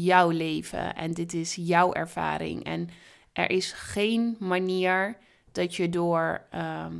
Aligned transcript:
jouw 0.00 0.30
leven 0.30 0.94
en 0.94 1.12
dit 1.12 1.32
is 1.32 1.54
jouw 1.54 1.92
ervaring. 1.92 2.64
En 2.64 2.88
er 3.32 3.50
is 3.50 3.72
geen 3.72 4.36
manier 4.38 5.16
dat 5.52 5.74
je 5.74 5.88
door, 5.88 6.46
ehm, 6.50 6.94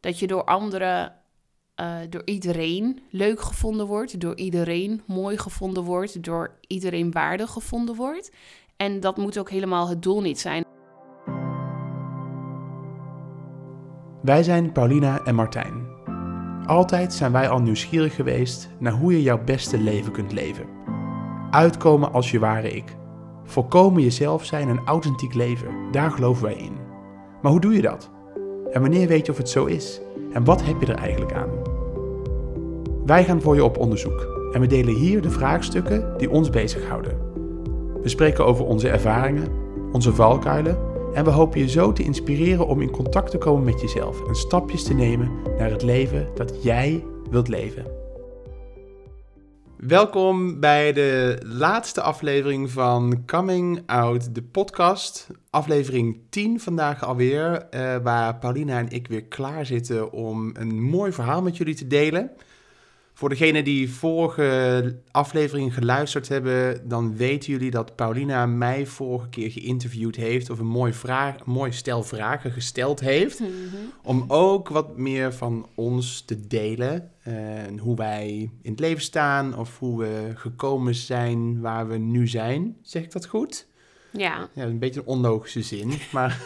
dat 0.00 0.18
je 0.18 0.26
door 0.26 0.44
anderen, 0.44 1.14
eh, 1.74 1.96
door 2.10 2.22
iedereen 2.24 3.00
leuk 3.10 3.40
gevonden 3.40 3.86
wordt, 3.86 4.20
door 4.20 4.36
iedereen 4.36 5.02
mooi 5.06 5.38
gevonden 5.38 5.82
wordt, 5.82 6.22
door 6.22 6.58
iedereen 6.66 7.12
waardig 7.12 7.50
gevonden 7.50 7.94
wordt. 7.94 8.32
En 8.76 9.00
dat 9.00 9.16
moet 9.16 9.38
ook 9.38 9.50
helemaal 9.50 9.88
het 9.88 10.02
doel 10.02 10.20
niet 10.20 10.40
zijn. 10.40 10.64
Wij 14.22 14.42
zijn 14.42 14.72
Paulina 14.72 15.24
en 15.24 15.34
Martijn. 15.34 15.86
Altijd 16.66 17.12
zijn 17.12 17.32
wij 17.32 17.48
al 17.48 17.58
nieuwsgierig 17.58 18.14
geweest 18.14 18.68
naar 18.78 18.92
hoe 18.92 19.12
je 19.12 19.22
jouw 19.22 19.44
beste 19.44 19.78
leven 19.78 20.12
kunt 20.12 20.32
leven. 20.32 20.77
Uitkomen 21.50 22.12
als 22.12 22.30
je 22.30 22.38
ware 22.38 22.70
ik. 22.70 22.96
Volkomen 23.44 24.02
jezelf 24.02 24.44
zijn 24.44 24.68
en 24.68 24.80
authentiek 24.84 25.34
leven, 25.34 25.68
daar 25.92 26.10
geloven 26.10 26.44
wij 26.44 26.54
in. 26.54 26.72
Maar 27.42 27.50
hoe 27.50 27.60
doe 27.60 27.74
je 27.74 27.82
dat? 27.82 28.10
En 28.72 28.80
wanneer 28.80 29.08
weet 29.08 29.26
je 29.26 29.32
of 29.32 29.38
het 29.38 29.48
zo 29.48 29.64
is? 29.64 30.00
En 30.32 30.44
wat 30.44 30.64
heb 30.64 30.80
je 30.80 30.86
er 30.86 30.98
eigenlijk 30.98 31.32
aan? 31.32 31.48
Wij 33.06 33.24
gaan 33.24 33.42
voor 33.42 33.54
je 33.54 33.64
op 33.64 33.78
onderzoek 33.78 34.50
en 34.52 34.60
we 34.60 34.66
delen 34.66 34.94
hier 34.94 35.22
de 35.22 35.30
vraagstukken 35.30 36.18
die 36.18 36.30
ons 36.30 36.50
bezighouden. 36.50 37.18
We 38.02 38.08
spreken 38.08 38.46
over 38.46 38.64
onze 38.64 38.88
ervaringen, 38.88 39.48
onze 39.92 40.14
valkuilen 40.14 40.78
en 41.14 41.24
we 41.24 41.30
hopen 41.30 41.60
je 41.60 41.68
zo 41.68 41.92
te 41.92 42.02
inspireren 42.02 42.66
om 42.66 42.80
in 42.80 42.90
contact 42.90 43.30
te 43.30 43.38
komen 43.38 43.64
met 43.64 43.80
jezelf 43.80 44.26
en 44.28 44.34
stapjes 44.34 44.82
te 44.82 44.94
nemen 44.94 45.30
naar 45.58 45.70
het 45.70 45.82
leven 45.82 46.28
dat 46.34 46.62
jij 46.62 47.04
wilt 47.30 47.48
leven. 47.48 47.97
Welkom 49.86 50.60
bij 50.60 50.92
de 50.92 51.38
laatste 51.44 52.00
aflevering 52.00 52.70
van 52.70 53.22
Coming 53.26 53.82
Out, 53.86 54.34
de 54.34 54.42
podcast. 54.42 55.26
Aflevering 55.50 56.20
10 56.30 56.60
vandaag 56.60 57.04
alweer, 57.04 57.66
uh, 57.70 57.96
waar 57.96 58.38
Paulina 58.38 58.78
en 58.78 58.88
ik 58.88 59.08
weer 59.08 59.24
klaar 59.24 59.66
zitten 59.66 60.12
om 60.12 60.50
een 60.54 60.82
mooi 60.82 61.12
verhaal 61.12 61.42
met 61.42 61.56
jullie 61.56 61.74
te 61.74 61.86
delen. 61.86 62.30
Voor 63.18 63.28
degenen 63.28 63.64
die 63.64 63.90
vorige 63.90 64.98
aflevering 65.10 65.74
geluisterd 65.74 66.28
hebben, 66.28 66.88
dan 66.88 67.16
weten 67.16 67.52
jullie 67.52 67.70
dat 67.70 67.96
Paulina 67.96 68.46
mij 68.46 68.86
vorige 68.86 69.28
keer 69.28 69.50
geïnterviewd 69.50 70.16
heeft 70.16 70.50
of 70.50 70.58
een 70.58 70.66
mooi, 70.66 70.92
vraag, 70.92 71.34
een 71.34 71.52
mooi 71.52 71.72
stel 71.72 72.02
vragen 72.02 72.52
gesteld 72.52 73.00
heeft. 73.00 73.40
Mhm. 73.40 73.50
Om 74.02 74.24
ook 74.28 74.68
wat 74.68 74.96
meer 74.96 75.32
van 75.32 75.68
ons 75.74 76.20
te 76.20 76.46
delen. 76.46 77.10
Uh, 77.28 77.64
en 77.64 77.78
hoe 77.78 77.96
wij 77.96 78.50
in 78.62 78.70
het 78.70 78.80
leven 78.80 79.02
staan 79.02 79.56
of 79.56 79.78
hoe 79.78 79.98
we 79.98 80.32
gekomen 80.34 80.94
zijn 80.94 81.60
waar 81.60 81.88
we 81.88 81.96
nu 81.96 82.28
zijn. 82.28 82.76
Zeg 82.82 83.02
ik 83.02 83.12
dat 83.12 83.26
goed? 83.26 83.66
Ja. 84.10 84.48
ja 84.52 84.64
een 84.64 84.78
beetje 84.78 85.00
een 85.00 85.06
onlogische 85.06 85.62
zin, 85.62 85.92
maar 86.12 86.40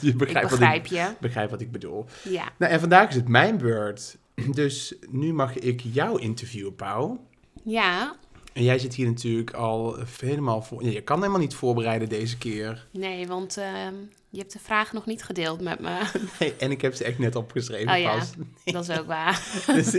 je 0.00 0.14
begrijpt, 0.14 0.50
begrijp 0.50 0.82
wat 0.82 0.90
ik, 0.90 0.98
je. 0.98 1.14
begrijpt 1.20 1.50
wat 1.50 1.60
ik 1.60 1.72
bedoel. 1.72 2.04
Ja. 2.24 2.48
Nou, 2.58 2.72
en 2.72 2.80
vandaag 2.80 3.08
is 3.08 3.14
het 3.14 3.28
mijn 3.28 3.58
beurt. 3.58 4.18
Dus 4.46 4.94
nu 5.08 5.32
mag 5.32 5.58
ik 5.58 5.80
jou 5.80 6.20
interviewen, 6.20 6.74
Pauw. 6.74 7.26
Ja. 7.62 8.16
En 8.52 8.62
jij 8.62 8.78
zit 8.78 8.94
hier 8.94 9.06
natuurlijk 9.06 9.50
al 9.50 9.98
helemaal 10.20 10.62
voor. 10.62 10.84
je 10.84 11.02
kan 11.02 11.18
helemaal 11.18 11.40
niet 11.40 11.54
voorbereiden 11.54 12.08
deze 12.08 12.38
keer. 12.38 12.86
Nee, 12.92 13.26
want 13.26 13.56
ehm, 13.56 13.94
je 14.28 14.38
hebt 14.38 14.52
de 14.52 14.58
vragen 14.58 14.94
nog 14.94 15.06
niet 15.06 15.22
gedeeld 15.22 15.60
met 15.60 15.80
me. 15.80 16.00
Nee, 16.38 16.56
en 16.56 16.70
ik 16.70 16.80
heb 16.80 16.94
ze 16.94 17.04
echt 17.04 17.18
net 17.18 17.36
opgeschreven. 17.36 17.92
Oh 17.92 17.98
ja, 17.98 18.24
dat 18.64 18.88
is 18.88 18.98
ook 18.98 19.06
waar. 19.06 19.42
dus, 19.74 19.92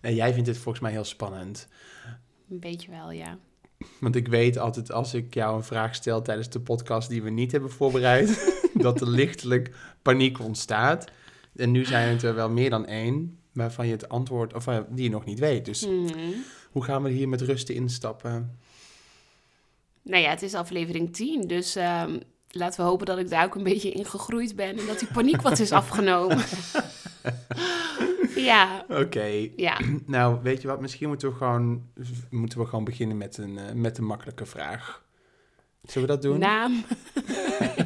nee, 0.00 0.14
jij 0.14 0.32
vindt 0.32 0.48
het 0.48 0.58
volgens 0.58 0.82
mij 0.82 0.92
heel 0.92 1.04
spannend. 1.04 1.68
Een 2.50 2.60
beetje 2.60 2.90
wel, 2.90 3.10
ja. 3.10 3.38
Want 4.00 4.16
ik 4.16 4.28
weet 4.28 4.58
altijd 4.58 4.92
als 4.92 5.14
ik 5.14 5.34
jou 5.34 5.56
een 5.56 5.64
vraag 5.64 5.94
stel 5.94 6.22
tijdens 6.22 6.50
de 6.50 6.60
podcast 6.60 7.08
die 7.08 7.22
we 7.22 7.30
niet 7.30 7.52
hebben 7.52 7.70
voorbereid, 7.70 8.54
dat 8.74 9.00
er 9.00 9.08
lichtelijk 9.08 9.74
paniek 10.02 10.40
ontstaat. 10.40 11.10
En 11.56 11.70
nu 11.70 11.84
zijn 11.84 12.08
het 12.08 12.22
er 12.22 12.34
wel 12.34 12.50
meer 12.50 12.70
dan 12.70 12.86
één 12.86 13.38
waarvan 13.52 13.86
je 13.86 13.92
het 13.92 14.08
antwoord, 14.08 14.54
of 14.54 14.66
eh, 14.66 14.78
die 14.88 15.04
je 15.04 15.10
nog 15.10 15.24
niet 15.24 15.38
weet. 15.38 15.64
Dus 15.64 15.86
mhm. 15.86 16.18
hoe 16.70 16.84
gaan 16.84 17.02
we 17.02 17.10
hier 17.10 17.28
met 17.28 17.40
rust 17.40 17.68
instappen? 17.68 18.58
Nou 20.02 20.22
ja, 20.22 20.30
het 20.30 20.42
is 20.42 20.54
aflevering 20.54 21.12
10, 21.12 21.46
dus 21.46 21.76
ehm, 21.76 22.18
laten 22.48 22.80
we 22.80 22.86
hopen 22.86 23.06
dat 23.06 23.18
ik 23.18 23.30
daar 23.30 23.44
ook 23.44 23.54
een 23.54 23.62
beetje 23.62 23.90
in 23.90 24.04
gegroeid 24.04 24.56
ben 24.56 24.78
en 24.78 24.86
dat 24.86 24.98
die 24.98 25.08
paniek 25.12 25.42
wat 25.42 25.58
is 25.58 25.72
afgenomen. 25.72 26.44
ja. 28.50 28.84
Oké. 28.88 29.48
Ja. 29.56 29.80
Nou, 30.06 30.38
weet 30.42 30.62
je 30.62 30.68
wat? 30.68 30.80
Misschien 30.80 31.08
moeten 31.08 31.28
we 31.28 31.34
gewoon, 31.34 31.82
moeten 32.30 32.58
we 32.58 32.66
gewoon 32.66 32.84
beginnen 32.84 33.16
met 33.16 33.38
een, 33.38 33.58
uh, 33.58 33.72
met 33.74 33.98
een 33.98 34.04
makkelijke 34.04 34.46
vraag. 34.46 35.02
Zullen 35.82 36.08
we 36.08 36.14
dat 36.14 36.22
doen? 36.22 36.38
Naam. 36.38 36.84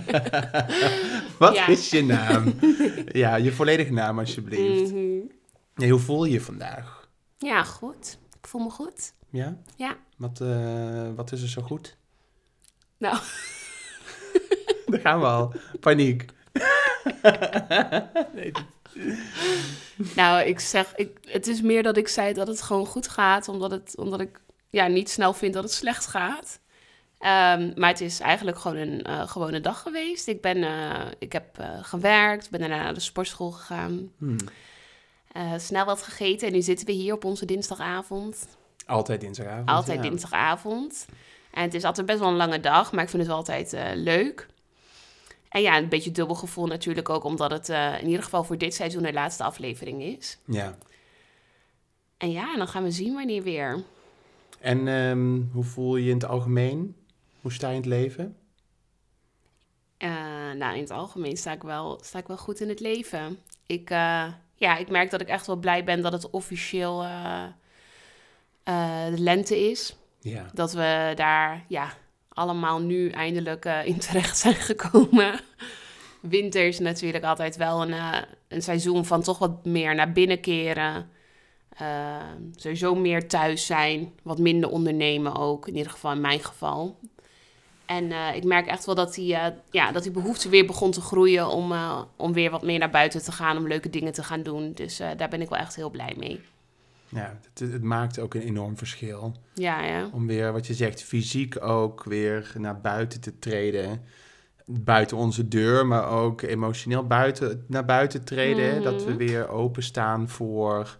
Wat 1.38 1.68
is 1.68 1.90
je 1.90 2.04
naam? 2.04 2.54
ja, 3.22 3.36
je 3.36 3.52
volledige 3.52 3.92
naam 3.92 4.18
alsjeblieft. 4.18 4.92
Mm 4.92 5.32
hoe 5.74 5.98
voel 5.98 6.24
je 6.24 6.32
je 6.32 6.40
vandaag? 6.40 7.08
Ja, 7.38 7.64
goed. 7.64 8.18
Ik 8.40 8.46
voel 8.46 8.62
me 8.62 8.70
goed. 8.70 9.12
Ja? 9.30 9.56
Ja. 9.76 9.96
Wat, 10.16 10.40
uh, 10.42 11.08
wat 11.14 11.32
is 11.32 11.42
er 11.42 11.48
zo 11.48 11.62
goed? 11.62 11.96
Nou. 12.98 13.16
Daar 14.86 15.00
gaan 15.00 15.20
we 15.20 15.26
al. 15.26 15.54
Paniek. 15.80 16.24
nee. 18.34 18.52
Nou, 20.16 20.44
ik 20.44 20.60
zeg, 20.60 20.94
ik, 20.94 21.18
het 21.28 21.46
is 21.46 21.60
meer 21.60 21.82
dat 21.82 21.96
ik 21.96 22.08
zei 22.08 22.32
dat 22.32 22.46
het 22.46 22.62
gewoon 22.62 22.86
goed 22.86 23.08
gaat, 23.08 23.48
omdat, 23.48 23.70
het, 23.70 23.96
omdat 23.96 24.20
ik 24.20 24.40
ja, 24.70 24.86
niet 24.86 25.10
snel 25.10 25.32
vind 25.32 25.54
dat 25.54 25.62
het 25.62 25.72
slecht 25.72 26.06
gaat. 26.06 26.60
Um, 27.18 27.72
maar 27.76 27.88
het 27.88 28.00
is 28.00 28.20
eigenlijk 28.20 28.58
gewoon 28.58 28.76
een 28.76 29.04
uh, 29.08 29.28
gewone 29.28 29.60
dag 29.60 29.82
geweest. 29.82 30.28
Ik, 30.28 30.40
ben, 30.40 30.56
uh, 30.56 31.00
ik 31.18 31.32
heb 31.32 31.58
uh, 31.60 31.66
gewerkt, 31.82 32.50
ben 32.50 32.60
daarna 32.60 32.82
naar 32.82 32.94
de 32.94 33.00
sportschool 33.00 33.50
gegaan. 33.50 34.10
Hmm. 34.18 34.36
snel 35.56 35.84
wat 35.84 36.02
gegeten 36.02 36.46
en 36.46 36.52
nu 36.52 36.62
zitten 36.62 36.86
we 36.86 36.92
hier 36.92 37.14
op 37.14 37.24
onze 37.24 37.44
dinsdagavond. 37.44 38.46
Altijd 38.86 39.20
dinsdagavond. 39.20 39.68
Altijd 39.68 40.02
ja. 40.04 40.10
dinsdagavond. 40.10 41.06
En 41.50 41.62
het 41.62 41.74
is 41.74 41.84
altijd 41.84 42.06
best 42.06 42.18
wel 42.18 42.28
een 42.28 42.36
lange 42.36 42.60
dag, 42.60 42.92
maar 42.92 43.02
ik 43.02 43.10
vind 43.10 43.22
het 43.22 43.30
wel 43.30 43.40
altijd 43.40 43.76
leuk. 43.94 44.46
En 45.48 45.62
ja, 45.62 45.78
een 45.78 45.88
beetje 45.88 46.12
dubbel 46.12 46.34
gevoel 46.34 46.66
natuurlijk 46.66 47.08
ook, 47.08 47.24
omdat 47.24 47.50
het 47.50 47.68
in 48.00 48.06
ieder 48.06 48.22
geval 48.22 48.44
voor 48.44 48.58
dit 48.58 48.74
seizoen 48.74 49.02
de 49.02 49.12
laatste 49.12 49.44
aflevering 49.44 50.02
is. 50.02 50.38
Ja. 50.46 50.78
En 52.16 52.30
ja, 52.30 52.56
dan 52.56 52.68
gaan 52.68 52.82
we 52.82 52.90
zien 52.90 53.14
wanneer 53.14 53.42
weer. 53.42 53.82
En 54.60 54.86
um, 54.86 55.50
hoe 55.52 55.64
voel 55.64 55.96
je 55.96 56.04
je 56.04 56.10
in 56.10 56.16
het 56.16 56.26
algemeen? 56.26 56.96
Hoe 57.44 57.52
sta 57.52 57.68
je 57.68 57.74
in 57.74 57.80
het 57.80 57.90
leven? 57.90 58.36
Uh, 59.98 60.10
nou, 60.52 60.74
in 60.74 60.80
het 60.80 60.90
algemeen 60.90 61.36
sta 61.36 61.52
ik, 61.52 61.62
wel, 61.62 62.00
sta 62.02 62.18
ik 62.18 62.26
wel 62.26 62.36
goed 62.36 62.60
in 62.60 62.68
het 62.68 62.80
leven. 62.80 63.38
Ik, 63.66 63.90
uh, 63.90 64.26
ja, 64.54 64.76
ik 64.76 64.88
merk 64.88 65.10
dat 65.10 65.20
ik 65.20 65.28
echt 65.28 65.46
wel 65.46 65.56
blij 65.56 65.84
ben 65.84 66.02
dat 66.02 66.12
het 66.12 66.30
officieel 66.30 67.04
uh, 67.04 67.46
de 69.10 69.18
lente 69.18 69.70
is. 69.70 69.96
Ja. 70.20 70.46
Dat 70.52 70.72
we 70.72 71.12
daar 71.14 71.64
ja, 71.68 71.92
allemaal 72.28 72.80
nu 72.80 73.10
eindelijk 73.10 73.64
in 73.64 73.98
terecht 73.98 74.38
zijn 74.38 74.54
gekomen. 74.70 75.40
Winter 76.20 76.66
is 76.66 76.78
natuurlijk 76.78 77.24
altijd 77.24 77.56
wel 77.56 77.82
een, 77.82 78.24
een 78.48 78.62
seizoen 78.62 79.04
van 79.04 79.22
toch 79.22 79.38
wat 79.38 79.64
meer 79.64 79.94
naar 79.94 80.12
binnen 80.12 80.40
keren. 80.40 81.10
sowieso 82.54 82.94
meer 82.94 83.28
thuis 83.28 83.66
zijn, 83.66 84.12
wat 84.22 84.38
minder 84.38 84.70
ondernemen 84.70 85.36
ook, 85.36 85.68
in 85.68 85.76
ieder 85.76 85.92
geval 85.92 86.12
in 86.12 86.20
mijn 86.20 86.40
geval. 86.40 86.98
En 87.96 88.04
uh, 88.04 88.34
ik 88.34 88.44
merk 88.44 88.66
echt 88.66 88.84
wel 88.84 88.94
dat 88.94 89.14
die, 89.14 89.32
uh, 89.32 89.46
ja, 89.70 89.92
dat 89.92 90.02
die 90.02 90.12
behoefte 90.12 90.48
weer 90.48 90.66
begon 90.66 90.90
te 90.90 91.00
groeien 91.00 91.48
om, 91.48 91.72
uh, 91.72 92.02
om 92.16 92.32
weer 92.32 92.50
wat 92.50 92.62
meer 92.62 92.78
naar 92.78 92.90
buiten 92.90 93.22
te 93.22 93.32
gaan, 93.32 93.56
om 93.56 93.68
leuke 93.68 93.90
dingen 93.90 94.12
te 94.12 94.22
gaan 94.22 94.42
doen. 94.42 94.72
Dus 94.72 94.96
daar 94.96 95.28
ben 95.28 95.40
ik 95.40 95.48
wel 95.48 95.58
echt 95.58 95.76
heel 95.76 95.90
blij 95.90 96.14
mee. 96.18 96.40
Ja, 97.08 97.38
het, 97.42 97.72
het, 97.72 97.82
maakt 97.82 98.18
ook 98.18 98.34
een 98.34 98.40
enorm 98.40 98.76
verschil. 98.76 99.36
Ja, 99.54 99.84
ja. 99.84 100.08
Om 100.12 100.26
weer, 100.26 100.52
wat 100.52 100.66
je 100.66 100.74
zegt, 100.74 101.02
fysiek 101.02 101.64
ook 101.64 102.04
weer 102.04 102.52
naar 102.58 102.80
buiten 102.80 103.20
te 103.20 103.38
treden. 103.38 104.02
Buiten 104.66 105.16
onze 105.16 105.48
deur, 105.48 105.86
maar 105.86 106.08
ook 106.08 106.42
emotioneel 106.42 107.06
buiten, 107.06 107.64
naar 107.68 107.84
buiten 107.84 108.24
treden. 108.24 108.68
Mm 108.68 108.74
-hmm. 108.74 108.82
Dat 108.82 109.04
we 109.04 109.16
weer 109.16 109.48
openstaan 109.48 110.28
voor 110.28 110.98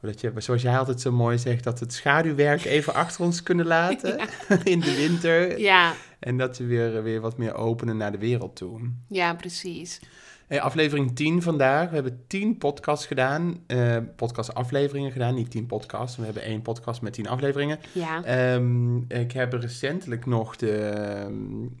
dat 0.00 0.20
je, 0.20 0.32
zoals 0.36 0.62
jij 0.62 0.78
altijd 0.78 1.00
zo 1.00 1.12
mooi 1.12 1.38
zegt, 1.38 1.64
dat 1.64 1.80
het 1.80 1.92
schaduwwerk 1.92 2.64
even 2.64 2.94
achter 2.94 3.24
ons 3.24 3.42
kunnen 3.42 3.66
laten 3.66 4.16
ja. 4.18 4.26
in 4.64 4.80
de 4.80 4.94
winter. 4.94 5.58
Ja. 5.58 5.94
En 6.20 6.36
dat 6.36 6.58
we 6.58 6.64
weer, 6.64 7.02
weer 7.02 7.20
wat 7.20 7.36
meer 7.36 7.54
openen 7.54 7.96
naar 7.96 8.12
de 8.12 8.18
wereld 8.18 8.56
toe. 8.56 8.90
Ja, 9.08 9.34
precies. 9.34 10.00
Hey, 10.50 10.60
aflevering 10.60 11.16
10 11.16 11.42
vandaag. 11.42 11.88
We 11.88 11.94
hebben 11.94 12.20
10 12.26 12.58
podcasts 12.58 13.06
gedaan. 13.06 13.62
eh 13.66 13.96
podcast-afleveringen 14.16 15.12
gedaan. 15.12 15.34
Niet 15.34 15.50
10 15.50 15.66
podcasts. 15.66 16.16
We 16.16 16.24
hebben 16.24 16.42
één 16.42 16.62
podcast 16.62 17.02
met 17.02 17.12
10 17.12 17.28
afleveringen. 17.28 17.78
Ja. 17.92 18.24
Ehm, 18.24 18.96
ik 18.96 19.32
heb 19.32 19.52
recentelijk 19.52 20.26
nog 20.26 20.56
de 20.56 20.76
ehm, 20.78 21.34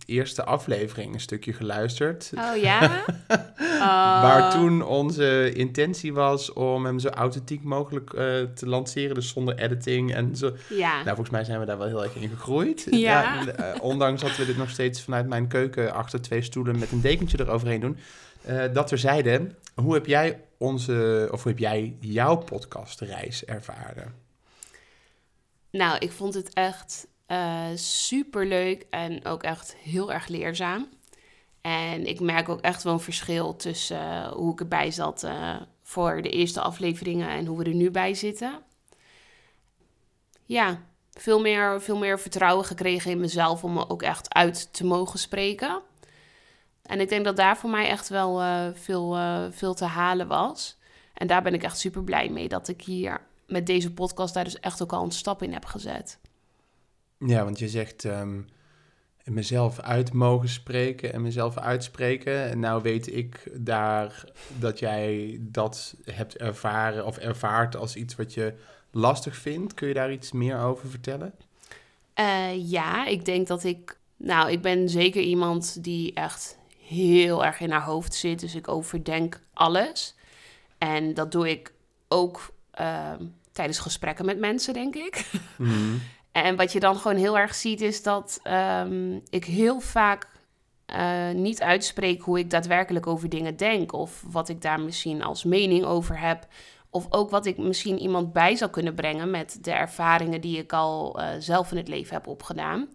eerste 0.06 0.44
aflevering 0.44 1.14
een 1.14 1.20
stukje 1.20 1.52
geluisterd. 1.52 2.30
Oh 2.34 2.56
ja? 2.56 3.04
Waar 4.22 4.42
Oh. 4.42 4.50
toen 4.50 4.82
onze 4.84 5.52
intentie 5.52 6.12
was 6.12 6.52
om 6.52 6.84
hem 6.84 6.98
zo 6.98 7.08
authentiek 7.08 7.62
mogelijk 7.62 8.12
eh, 8.12 8.24
te 8.54 8.66
lanceren. 8.66 9.14
Dus 9.14 9.28
zonder 9.28 9.54
editing 9.58 10.14
en 10.14 10.36
zo. 10.36 10.52
Ja. 10.68 10.92
Nou, 10.94 11.04
volgens 11.06 11.30
mij 11.30 11.44
zijn 11.44 11.60
we 11.60 11.66
daar 11.66 11.78
wel 11.78 11.86
heel 11.86 12.02
erg 12.02 12.14
in 12.14 12.28
gegroeid. 12.28 12.86
Ja. 12.90 13.46
eh, 13.46 13.64
ondanks 13.82 14.22
dat 14.22 14.36
we 14.36 14.46
dit 14.46 14.56
nog 14.56 14.70
steeds 14.70 15.02
vanuit 15.02 15.28
mijn 15.28 15.46
keuken 15.48 15.92
achter 15.94 16.20
twee 16.20 16.42
stoelen 16.42 16.78
met 16.78 16.92
een 16.92 17.00
dekentje 17.00 17.40
eroverheen 17.40 17.80
doen. 17.80 17.96
Eh, 18.42 18.72
dat 18.72 18.90
er 18.90 18.98
zeiden, 18.98 19.56
hoe 19.74 19.94
heb 19.94 20.06
jij 20.06 20.40
onze, 20.58 21.28
of 21.32 21.42
hoe 21.42 21.52
heb 21.52 21.60
jij 21.60 21.96
jouw 22.00 22.36
podcastreis 22.36 23.44
ervaren? 23.44 24.14
Nou, 25.70 25.98
ik 25.98 26.12
vond 26.12 26.34
het 26.34 26.52
echt 26.52 27.08
super 27.74 28.46
leuk 28.46 28.86
en 28.90 29.24
ook 29.24 29.42
echt 29.42 29.76
heel 29.76 30.12
erg 30.12 30.28
leerzaam. 30.28 30.88
En 31.60 32.06
ik 32.06 32.20
merk 32.20 32.48
ook 32.48 32.60
echt 32.60 32.82
wel 32.82 32.92
een 32.92 33.00
verschil 33.00 33.56
tussen 33.56 34.00
eh, 34.00 34.32
hoe 34.32 34.52
ik 34.52 34.60
erbij 34.60 34.90
zat 34.90 35.22
eh, 35.22 35.56
voor 35.82 36.22
de 36.22 36.30
eerste 36.30 36.60
afleveringen 36.60 37.28
en 37.28 37.46
hoe 37.46 37.58
we 37.58 37.64
er 37.64 37.74
nu 37.74 37.90
bij 37.90 38.14
zitten. 38.14 38.62
Ja, 40.44 40.82
veel 41.12 41.40
meer, 41.40 41.80
veel 41.82 41.96
meer 41.96 42.20
vertrouwen 42.20 42.64
gekregen 42.64 43.10
in 43.10 43.20
mezelf 43.20 43.64
om 43.64 43.72
me 43.72 43.88
ook 43.88 44.02
echt 44.02 44.34
uit 44.34 44.72
te 44.72 44.84
mogen 44.84 45.18
spreken. 45.18 45.82
En 46.90 47.00
ik 47.00 47.08
denk 47.08 47.24
dat 47.24 47.36
daar 47.36 47.56
voor 47.56 47.70
mij 47.70 47.88
echt 47.88 48.08
wel 48.08 48.40
eh, 48.40 48.66
veel, 48.74 49.16
eh, 49.16 49.44
veel 49.50 49.74
te 49.74 49.84
halen 49.84 50.26
was. 50.26 50.78
En 51.14 51.26
daar 51.26 51.42
ben 51.42 51.54
ik 51.54 51.62
echt 51.62 51.78
super 51.78 52.04
blij 52.04 52.28
mee 52.28 52.48
dat 52.48 52.68
ik 52.68 52.82
hier 52.82 53.20
met 53.46 53.66
deze 53.66 53.92
podcast 53.92 54.34
daar 54.34 54.44
dus 54.44 54.60
echt 54.60 54.82
ook 54.82 54.92
al 54.92 55.04
een 55.04 55.10
stap 55.10 55.42
in 55.42 55.52
heb 55.52 55.64
gezet. 55.64 56.18
Ja, 57.18 57.44
want 57.44 57.58
je 57.58 57.68
zegt 57.68 58.04
ehm, 58.04 58.40
mezelf 59.24 59.80
uit 59.80 60.12
mogen 60.12 60.48
spreken 60.48 61.12
en 61.12 61.22
mezelf 61.22 61.58
uitspreken. 61.58 62.50
En 62.50 62.60
nou 62.60 62.82
weet 62.82 63.14
ik 63.14 63.50
daar 63.54 64.24
dat 64.58 64.78
jij 64.78 65.38
dat 65.40 65.94
hebt 66.04 66.36
ervaren 66.36 67.06
of 67.06 67.16
ervaart 67.16 67.76
als 67.76 67.96
iets 67.96 68.16
wat 68.16 68.34
je 68.34 68.54
lastig 68.90 69.36
vindt. 69.36 69.74
Kun 69.74 69.88
je 69.88 69.94
daar 69.94 70.12
iets 70.12 70.32
meer 70.32 70.58
over 70.58 70.88
vertellen? 70.88 71.34
Eh, 72.14 72.70
ja, 72.70 73.06
ik 73.06 73.24
denk 73.24 73.46
dat 73.46 73.64
ik. 73.64 73.98
Nou, 74.16 74.50
ik 74.50 74.62
ben 74.62 74.88
zeker 74.88 75.22
iemand 75.22 75.84
die 75.84 76.14
echt 76.14 76.58
heel 76.90 77.44
erg 77.44 77.60
in 77.60 77.70
haar 77.70 77.82
hoofd 77.82 78.14
zit. 78.14 78.40
Dus 78.40 78.54
ik 78.54 78.68
overdenk 78.68 79.40
alles. 79.54 80.14
En 80.78 81.14
dat 81.14 81.32
doe 81.32 81.50
ik 81.50 81.72
ook 82.08 82.54
ehm, 82.70 83.24
tijdens 83.52 83.78
gesprekken 83.78 84.24
met 84.24 84.38
mensen, 84.38 84.74
denk 84.74 84.94
ik. 84.94 85.24
Mhm. 85.56 85.96
En 86.32 86.56
wat 86.56 86.72
je 86.72 86.80
dan 86.80 86.96
gewoon 86.96 87.16
heel 87.16 87.38
erg 87.38 87.54
ziet, 87.54 87.80
is 87.80 88.02
dat 88.02 88.40
ehm, 88.42 89.18
ik 89.30 89.44
heel 89.44 89.80
vaak 89.80 90.28
eh, 90.86 91.30
niet 91.30 91.62
uitspreek 91.62 92.22
hoe 92.22 92.38
ik 92.38 92.50
daadwerkelijk 92.50 93.06
over 93.06 93.28
dingen 93.28 93.56
denk. 93.56 93.92
Of 93.92 94.24
wat 94.26 94.48
ik 94.48 94.62
daar 94.62 94.80
misschien 94.80 95.22
als 95.22 95.44
mening 95.44 95.84
over 95.84 96.20
heb. 96.20 96.46
Of 96.90 97.06
ook 97.10 97.30
wat 97.30 97.46
ik 97.46 97.58
misschien 97.58 97.98
iemand 97.98 98.32
bij 98.32 98.56
zou 98.56 98.70
kunnen 98.70 98.94
brengen 98.94 99.30
met 99.30 99.58
de 99.60 99.72
ervaringen 99.72 100.40
die 100.40 100.58
ik 100.58 100.72
al 100.72 101.20
eh, 101.20 101.28
zelf 101.38 101.70
in 101.70 101.76
het 101.76 101.88
leven 101.88 102.14
heb 102.14 102.26
opgedaan. 102.26 102.88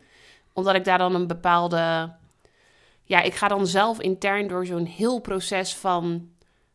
Omdat 0.53 0.75
ik 0.75 0.83
daar 0.83 0.98
dan 0.98 1.15
een 1.15 1.27
bepaalde. 1.27 2.13
Ja, 3.05 3.21
ik 3.21 3.33
ga 3.33 3.47
dan 3.47 3.67
zelf 3.67 3.99
intern 3.99 4.47
door 4.47 4.65
zo'n 4.65 4.85
heel 4.85 5.19
proces 5.19 5.75
van. 5.75 6.29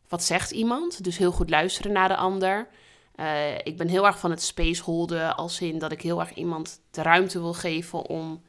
Wat 0.07 0.23
zegt 0.23 0.51
iemand? 0.51 1.03
Dus 1.03 1.17
heel 1.17 1.31
goed 1.31 1.49
luisteren 1.49 1.91
naar 1.91 2.07
de 2.07 2.15
ander. 2.15 2.67
Eh, 3.15 3.57
ik 3.63 3.77
ben 3.77 3.87
heel 3.87 4.05
erg 4.05 4.19
van 4.19 4.29
het 4.31 4.41
spaceholden, 4.41 5.35
als 5.35 5.61
in 5.61 5.79
dat 5.79 5.91
ik 5.91 6.01
heel 6.01 6.19
erg 6.19 6.33
iemand 6.33 6.81
de 6.91 7.01
ruimte 7.01 7.39
wil 7.39 7.53
geven 7.53 8.05
om 8.05 8.41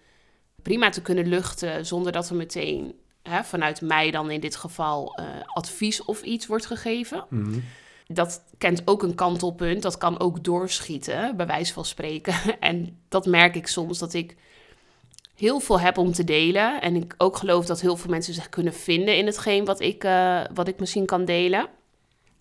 prima 0.63 0.91
te 0.91 1.03
kunnen 1.03 1.27
luchten, 1.27 1.87
zonder 1.87 2.13
dat 2.13 2.29
er 2.29 2.37
meteen 2.37 2.95
hè, 3.23 3.45
vanuit 3.45 3.81
mij 3.81 4.11
dan 4.11 4.31
in 4.31 4.41
dit 4.41 4.57
geval 4.57 5.15
eh, 5.15 5.25
advies 5.45 6.05
of 6.05 6.23
iets 6.23 6.47
wordt 6.47 6.67
gegeven. 6.67 7.25
Mhm. 7.29 7.59
Dat 8.07 8.45
kent 8.59 8.83
ook 8.85 9.03
een 9.03 9.15
kantelpunt, 9.15 9.83
dat 9.83 9.99
kan 9.99 10.21
ook 10.21 10.45
doorschieten, 10.45 11.37
bij 11.37 11.47
wijze 11.47 11.73
van 11.73 11.85
spreken. 11.85 12.35
En 12.61 13.03
dat 13.09 13.27
merk 13.27 13.55
ik 13.55 13.67
soms, 13.67 13.99
dat 13.99 14.15
ik 14.15 14.37
heel 15.43 15.61
veel 15.61 15.81
heb 15.81 15.99
om 15.99 16.13
te 16.13 16.25
delen. 16.25 16.81
En 16.81 16.97
ik 16.97 17.15
ook 17.19 17.37
geloof 17.37 17.67
dat 17.67 17.81
heel 17.81 17.97
veel 17.97 18.11
mensen 18.11 18.35
zich 18.35 18.49
kunnen 18.49 18.73
vinden 18.73 19.17
in 19.17 19.27
hetgeen 19.27 19.65
wat 19.65 19.81
ik, 19.81 20.05
eh, 20.05 20.41
wat 20.55 20.69
ik 20.69 20.81
misschien 20.81 21.07
kan 21.07 21.25
delen. 21.25 21.67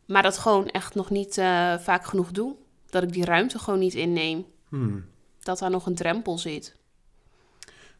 Maar 0.05 0.23
dat 0.23 0.37
gewoon 0.37 0.67
echt 0.67 0.95
nog 0.95 1.09
niet 1.09 1.37
eh, 1.37 1.77
vaak 1.77 2.05
genoeg 2.05 2.31
doe. 2.31 2.55
Dat 2.89 3.03
ik 3.03 3.11
die 3.11 3.25
ruimte 3.25 3.59
gewoon 3.59 3.79
niet 3.79 3.93
inneem. 3.93 4.45
Hmm. 4.69 5.05
Dat 5.39 5.59
daar 5.59 5.69
nog 5.69 5.85
een 5.85 5.95
drempel 5.95 6.37
zit. 6.37 6.75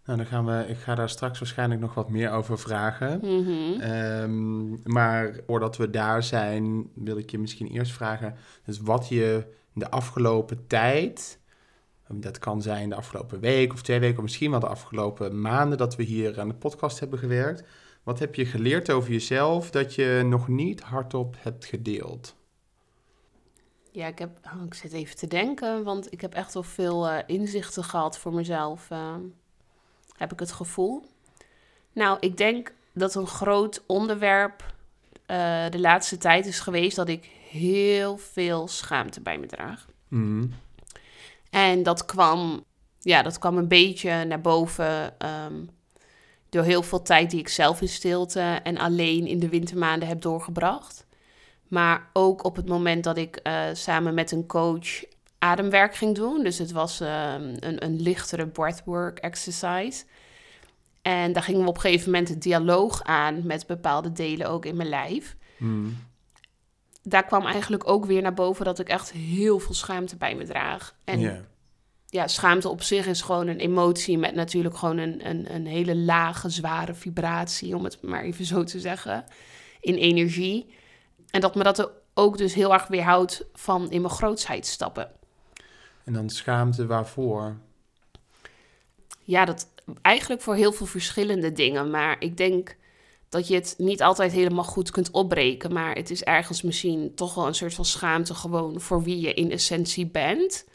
Nou, 0.06 0.18
dan 0.18 0.28
gaan 0.28 0.46
we, 0.46 0.66
ik 0.68 0.78
ga 0.78 0.96
daar 0.96 1.10
straks 1.10 1.40
waarschijnlijk 1.40 1.82
nog 1.82 1.94
wat 1.94 2.10
meer 2.10 2.32
over 2.32 2.60
vragen. 2.60 3.20
Mhm. 3.22 3.82
Ehm, 3.82 4.92
maar 4.92 5.36
voordat 5.48 5.78
we 5.78 5.90
daar 5.90 6.24
zijn, 6.24 6.90
wil 6.96 7.18
ik 7.18 7.32
je 7.32 7.40
misschien 7.40 7.68
eerst 7.68 7.92
vragen... 7.92 8.36
Dus 8.66 8.80
wat 8.80 9.08
je 9.08 9.46
de 9.74 9.90
afgelopen 9.90 10.68
tijd... 10.68 11.40
Dat 12.20 12.40
kan 12.40 12.62
zijn 12.62 12.90
de 12.90 12.96
afgelopen 12.96 13.40
week 13.40 13.74
of 13.74 13.82
twee 13.82 14.00
weken... 14.00 14.18
of 14.18 14.24
misschien 14.24 14.52
wel 14.52 14.60
de 14.60 14.68
afgelopen 14.68 15.42
maanden 15.42 15.78
dat 15.78 15.96
we 15.96 16.04
hier 16.04 16.40
aan 16.40 16.48
de 16.48 16.54
podcast 16.54 17.00
hebben 17.00 17.20
gewerkt. 17.20 17.64
Wat 18.04 18.20
heb 18.20 18.36
je 18.36 18.46
geleerd 18.46 18.92
over 18.92 19.12
jezelf 19.12 19.72
dat 19.72 19.96
je 19.96 20.22
nog 20.26 20.48
niet 20.48 20.82
hardop 20.82 21.36
hebt 21.40 21.66
gedeeld? 21.66 22.36
Ja, 23.92 24.08
ik, 24.08 24.20
heb, 24.20 24.40
oh, 24.56 24.66
ik 24.66 24.74
zit 24.74 24.94
even 24.94 25.16
te 25.16 25.28
denken, 25.28 25.84
want 25.84 26.12
ik 26.14 26.22
heb 26.22 26.34
echt 26.34 26.54
wel 26.54 26.64
veel 26.64 27.10
eh, 27.10 27.24
inzichten 27.26 27.84
gehad 27.84 28.18
voor 28.18 28.34
mezelf. 28.34 28.90
eh, 28.90 29.16
heb 30.18 30.32
ik 30.32 30.40
het 30.40 30.52
gevoel. 30.52 31.06
Nou, 31.94 32.18
ik 32.20 32.38
denk 32.38 32.74
dat 32.94 33.16
een 33.16 33.28
groot 33.28 33.84
onderwerp 33.86 34.74
eh, 35.26 35.70
de 35.70 35.80
laatste 35.80 36.18
tijd 36.18 36.46
is 36.46 36.60
geweest 36.60 36.96
dat 36.96 37.08
ik 37.08 37.30
heel 37.50 38.18
veel 38.18 38.68
schaamte 38.68 39.22
bij 39.22 39.38
me 39.38 39.46
draag. 39.46 39.88
Mhm. 40.08 40.46
En 41.52 41.84
dat 41.84 42.06
kwam, 42.06 42.64
ja, 43.00 43.22
dat 43.22 43.40
kwam 43.40 43.58
een 43.58 43.68
beetje 43.68 44.26
naar 44.26 44.42
boven 44.42 45.20
ehm, 45.20 45.66
door 46.50 46.64
heel 46.64 46.84
veel 46.84 47.02
tijd 47.02 47.30
die 47.30 47.40
ik 47.40 47.48
zelf 47.48 47.82
in 47.82 47.90
stilte 47.90 48.60
en 48.64 48.78
alleen 48.78 49.28
in 49.28 49.40
de 49.40 49.50
wintermaanden 49.50 50.08
heb 50.08 50.22
doorgebracht. 50.22 51.06
Maar 51.68 52.10
ook 52.14 52.44
op 52.44 52.56
het 52.56 52.68
moment 52.68 53.04
dat 53.04 53.18
ik 53.18 53.36
eh, 53.36 53.64
samen 53.74 54.14
met 54.14 54.32
een 54.32 54.46
coach 54.46 55.04
ademwerk 55.40 55.96
ging 55.96 56.16
doen. 56.16 56.44
Dus 56.44 56.58
het 56.58 56.72
was 56.72 57.00
ehm, 57.00 57.56
een, 57.60 57.84
een 57.84 58.02
lichtere 58.02 58.48
breathwork 58.48 59.20
exercise. 59.20 60.04
En 61.02 61.34
daar 61.34 61.44
gingen 61.44 61.62
we 61.62 61.68
op 61.68 61.76
een 61.76 61.82
gegeven 61.82 62.12
moment 62.12 62.30
een 62.30 62.40
dialoog 62.40 63.04
aan 63.04 63.46
met 63.46 63.68
bepaalde 63.68 64.12
delen 64.12 64.50
ook 64.50 64.66
in 64.66 64.76
mijn 64.76 64.90
lijf. 64.90 65.36
Mhm. 65.58 65.90
Daar 67.04 67.26
kwam 67.26 67.46
eigenlijk 67.46 67.90
ook 67.90 68.06
weer 68.06 68.22
naar 68.22 68.34
boven 68.34 68.66
dat 68.66 68.80
ik 68.80 68.90
echt 68.90 69.12
heel 69.12 69.60
veel 69.60 69.74
schaamte 69.76 70.16
bij 70.16 70.36
me 70.36 70.46
draag. 70.46 70.96
En 71.04 71.20
Ja. 71.20 71.42
ja, 72.08 72.28
schaamte 72.28 72.70
op 72.70 72.82
zich 72.82 73.08
is 73.08 73.22
gewoon 73.22 73.48
een 73.48 73.60
emotie 73.60 74.18
met 74.18 74.36
natuurlijk 74.36 74.78
gewoon 74.78 74.98
een, 74.98 75.30
een, 75.30 75.54
een 75.54 75.66
hele 75.66 75.96
lage, 75.96 76.50
zware 76.50 76.94
vibratie, 76.94 77.76
om 77.76 77.84
het 77.84 78.02
maar 78.02 78.24
even 78.24 78.46
zo 78.46 78.64
te 78.64 78.80
zeggen, 78.80 79.26
in 79.80 79.96
energie. 79.96 80.74
En 81.30 81.42
dat 81.42 81.56
me 81.56 81.64
dat 81.64 81.92
ook 82.14 82.38
dus 82.38 82.54
heel 82.54 82.74
erg 82.74 82.88
weerhoudt 82.88 83.46
van 83.54 83.92
in 83.92 84.02
mijn 84.02 84.14
grootsheid 84.14 84.66
stappen. 84.66 85.12
En 86.04 86.14
dan 86.14 86.30
schaamte 86.30 86.86
waarvoor? 86.86 87.58
Ja, 89.24 89.46
dat 89.46 89.68
eigenlijk 90.02 90.42
voor 90.42 90.56
heel 90.56 90.72
veel 90.72 90.86
verschillende 90.86 91.52
dingen. 91.52 91.90
Maar 91.90 92.16
ik 92.20 92.38
denk 92.38 92.76
dat 93.32 93.48
je 93.48 93.56
het 93.56 93.76
niet 93.78 94.02
altijd 94.02 94.32
helemaal 94.32 94.64
goed 94.64 94.92
kunt 94.92 95.12
opbreken. 95.12 95.74
Maar 95.74 95.96
het 95.96 96.10
is 96.10 96.24
ergens 96.24 96.62
misschien 96.62 97.16
toch 97.16 97.34
wel 97.34 97.48
een 97.48 97.56
soort 97.56 97.74
van 97.74 97.86
schaamte 97.86 98.34
gewoon 98.34 98.82
voor 98.82 99.04
wie 99.04 99.20
je 99.20 99.34
in 99.34 99.52
essentie 99.52 100.08
bent. 100.08 100.66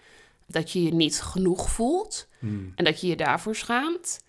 Dat 0.46 0.72
je 0.72 0.82
je 0.82 0.94
niet 0.94 1.20
genoeg 1.20 1.70
voelt. 1.70 2.28
Mhm. 2.38 2.54
En 2.74 2.84
dat 2.84 3.00
je 3.00 3.06
je 3.06 3.16
daarvoor 3.16 3.56
schaamt. 3.56 4.20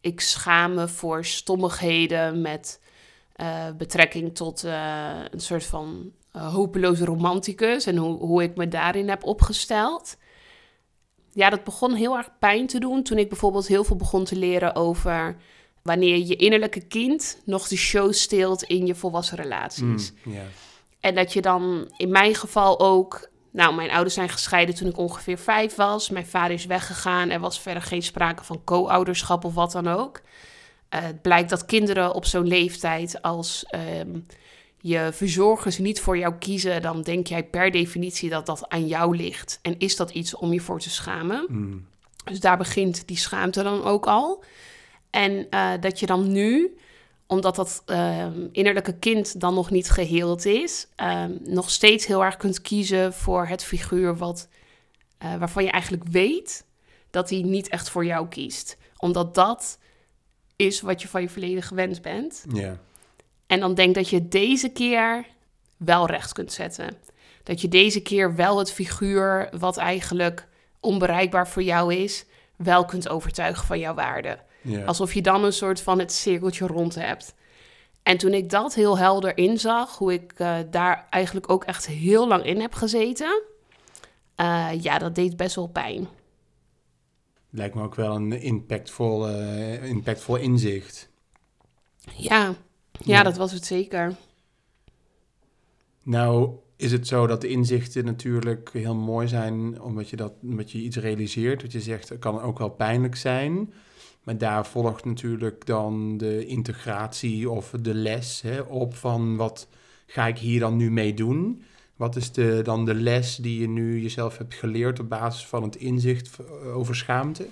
Ik 0.00 0.20
schaam 0.20 0.74
me 0.74 0.88
voor 0.88 1.24
stommigheden 1.24 2.40
met 2.40 2.80
eh, 3.32 3.70
betrekking 3.76 4.34
tot 4.34 4.64
eh, 4.64 5.10
een 5.30 5.40
soort 5.40 5.64
van 5.64 6.12
eh, 6.32 6.54
hopeloze 6.54 7.04
romanticus 7.04 7.86
en 7.86 7.96
hoe, 7.96 8.18
hoe 8.18 8.42
ik 8.42 8.56
me 8.56 8.68
daarin 8.68 9.08
heb 9.08 9.24
opgesteld. 9.24 10.16
Ja, 11.32 11.50
dat 11.50 11.64
begon 11.64 11.94
heel 11.94 12.16
erg 12.16 12.38
pijn 12.38 12.66
te 12.66 12.78
doen 12.78 13.02
toen 13.02 13.18
ik 13.18 13.28
bijvoorbeeld 13.28 13.66
heel 13.66 13.84
veel 13.84 13.96
begon 13.96 14.24
te 14.24 14.36
leren 14.36 14.74
over 14.74 15.36
wanneer 15.86 16.16
je 16.18 16.36
innerlijke 16.36 16.80
kind 16.80 17.40
nog 17.44 17.68
de 17.68 17.76
show 17.76 18.12
steelt 18.12 18.62
in 18.62 18.86
je 18.86 18.94
volwassen 18.94 19.36
relaties. 19.36 20.12
Ja. 20.24 20.42
En 21.00 21.14
dat 21.14 21.32
je 21.32 21.40
dan 21.40 21.90
in 21.96 22.10
mijn 22.10 22.34
geval 22.34 22.80
ook. 22.80 23.28
Nou, 23.50 23.74
mijn 23.74 23.90
ouders 23.90 24.14
zijn 24.14 24.28
gescheiden 24.28 24.74
toen 24.74 24.88
ik 24.88 24.98
ongeveer 24.98 25.38
vijf 25.38 25.74
was. 25.74 26.10
Mijn 26.10 26.26
vader 26.26 26.52
is 26.52 26.66
weggegaan. 26.66 27.30
Er 27.30 27.40
was 27.40 27.60
verder 27.60 27.82
geen 27.82 28.02
sprake 28.02 28.44
van 28.44 28.64
co-ouderschap 28.64 29.44
of 29.44 29.54
wat 29.54 29.72
dan 29.72 29.88
ook. 29.88 30.20
Eh, 30.88 31.02
het 31.02 31.22
blijkt 31.22 31.50
dat 31.50 31.64
kinderen 31.64 32.14
op 32.14 32.24
zo'n 32.24 32.46
leeftijd, 32.46 33.22
als 33.22 33.64
ehm, 33.68 34.18
je 34.80 35.08
verzorgers 35.12 35.78
niet 35.78 36.00
voor 36.00 36.18
jou 36.18 36.34
kiezen, 36.34 36.82
dan 36.82 37.02
denk 37.02 37.26
jij 37.26 37.44
per 37.44 37.70
definitie 37.70 38.30
dat 38.30 38.46
dat 38.46 38.68
aan 38.68 38.86
jou 38.86 39.16
ligt. 39.16 39.58
En 39.62 39.78
is 39.78 39.96
dat 39.96 40.10
iets 40.10 40.34
om 40.34 40.52
je 40.52 40.60
voor 40.60 40.80
te 40.80 40.90
schamen? 40.90 41.46
Mm. 41.48 41.86
Dus 42.24 42.40
daar 42.40 42.56
begint 42.56 43.06
die 43.08 43.16
schaamte 43.16 43.62
dan 43.62 43.84
ook 43.84 44.06
al. 44.06 44.44
En 45.16 45.46
eh, 45.50 45.72
dat 45.80 46.00
je 46.00 46.06
dan 46.06 46.32
nu, 46.32 46.76
omdat 47.26 47.56
dat 47.56 47.82
ehm, 47.86 48.46
innerlijke 48.52 48.98
kind 48.98 49.40
dan 49.40 49.54
nog 49.54 49.70
niet 49.70 49.90
geheeld 49.90 50.44
is, 50.44 50.88
ehm, 50.94 51.32
nog 51.40 51.70
steeds 51.70 52.06
heel 52.06 52.24
erg 52.24 52.36
kunt 52.36 52.60
kiezen 52.60 53.12
voor 53.12 53.46
het 53.46 53.64
figuur 53.64 54.16
wat, 54.16 54.48
eh, 55.18 55.34
waarvan 55.34 55.64
je 55.64 55.70
eigenlijk 55.70 56.04
weet 56.10 56.64
dat 57.10 57.30
hij 57.30 57.42
niet 57.42 57.68
echt 57.68 57.90
voor 57.90 58.04
jou 58.04 58.28
kiest. 58.28 58.76
Omdat 58.96 59.34
dat 59.34 59.78
is 60.56 60.80
wat 60.80 61.02
je 61.02 61.08
van 61.08 61.20
je 61.20 61.28
verleden 61.28 61.62
gewend 61.62 62.02
bent. 62.02 62.44
Ja. 62.52 62.78
En 63.46 63.60
dan 63.60 63.74
denk 63.74 63.94
dat 63.94 64.08
je 64.08 64.28
deze 64.28 64.68
keer 64.68 65.26
wel 65.76 66.06
recht 66.06 66.32
kunt 66.32 66.52
zetten. 66.52 66.96
Dat 67.42 67.60
je 67.60 67.68
deze 67.68 68.02
keer 68.02 68.34
wel 68.34 68.58
het 68.58 68.72
figuur 68.72 69.48
wat 69.58 69.76
eigenlijk 69.76 70.46
onbereikbaar 70.80 71.48
voor 71.48 71.62
jou 71.62 71.94
is, 71.94 72.24
wel 72.56 72.84
kunt 72.84 73.08
overtuigen 73.08 73.66
van 73.66 73.78
jouw 73.78 73.94
waarde. 73.94 74.44
Ja. 74.66 74.84
Alsof 74.84 75.14
je 75.14 75.22
dan 75.22 75.44
een 75.44 75.52
soort 75.52 75.80
van 75.80 75.98
het 75.98 76.12
cirkeltje 76.12 76.66
rond 76.66 76.94
hebt. 76.94 77.34
En 78.02 78.18
toen 78.18 78.32
ik 78.32 78.50
dat 78.50 78.74
heel 78.74 78.98
helder 78.98 79.36
inzag, 79.36 79.98
hoe 79.98 80.12
ik 80.12 80.32
eh, 80.36 80.58
daar 80.70 81.06
eigenlijk 81.10 81.50
ook 81.50 81.64
echt 81.64 81.86
heel 81.86 82.28
lang 82.28 82.44
in 82.44 82.60
heb 82.60 82.74
gezeten, 82.74 83.42
eh, 84.34 84.68
ja, 84.80 84.98
dat 84.98 85.14
deed 85.14 85.36
best 85.36 85.54
wel 85.54 85.66
pijn. 85.66 86.08
Lijkt 87.50 87.74
me 87.74 87.82
ook 87.82 87.94
wel 87.94 88.14
een 88.14 88.40
impactvol, 88.40 89.28
eh, 89.28 89.84
impactvol 89.84 90.36
inzicht. 90.36 91.08
Ja, 92.16 92.44
ja, 92.46 92.54
Ja. 93.02 93.22
dat 93.22 93.36
was 93.36 93.52
het 93.52 93.64
zeker. 93.64 94.14
Nou 96.02 96.50
is 96.76 96.92
het 96.92 97.06
zo 97.06 97.26
dat 97.26 97.40
de 97.40 97.48
inzichten 97.48 98.04
natuurlijk 98.04 98.70
heel 98.72 98.94
mooi 98.94 99.28
zijn, 99.28 99.80
omdat 99.80 100.08
je, 100.08 100.16
dat, 100.16 100.32
omdat 100.42 100.70
je 100.70 100.78
iets 100.78 100.96
realiseert. 100.96 101.62
Wat 101.62 101.72
je 101.72 101.80
zegt, 101.80 102.08
het 102.08 102.18
kan 102.18 102.40
ook 102.40 102.58
wel 102.58 102.68
pijnlijk 102.68 103.16
zijn. 103.16 103.72
Maar 104.26 104.38
daar 104.38 104.66
volgt 104.66 105.04
natuurlijk 105.04 105.66
dan 105.66 106.16
de 106.16 106.46
integratie 106.46 107.50
of 107.50 107.70
de 107.80 107.94
les 107.94 108.40
hè, 108.40 108.60
op 108.60 108.94
van 108.94 109.36
wat 109.36 109.68
ga 110.06 110.26
ik 110.26 110.38
hier 110.38 110.60
dan 110.60 110.76
nu 110.76 110.90
mee 110.90 111.14
doen? 111.14 111.62
Wat 111.96 112.16
is 112.16 112.32
de, 112.32 112.60
dan 112.62 112.84
de 112.84 112.94
les 112.94 113.36
die 113.36 113.60
je 113.60 113.68
nu 113.68 114.00
jezelf 114.00 114.38
hebt 114.38 114.54
geleerd 114.54 115.00
op 115.00 115.08
basis 115.08 115.46
van 115.46 115.62
het 115.62 115.76
inzicht 115.76 116.30
over 116.74 116.96
schaamte? 116.96 117.46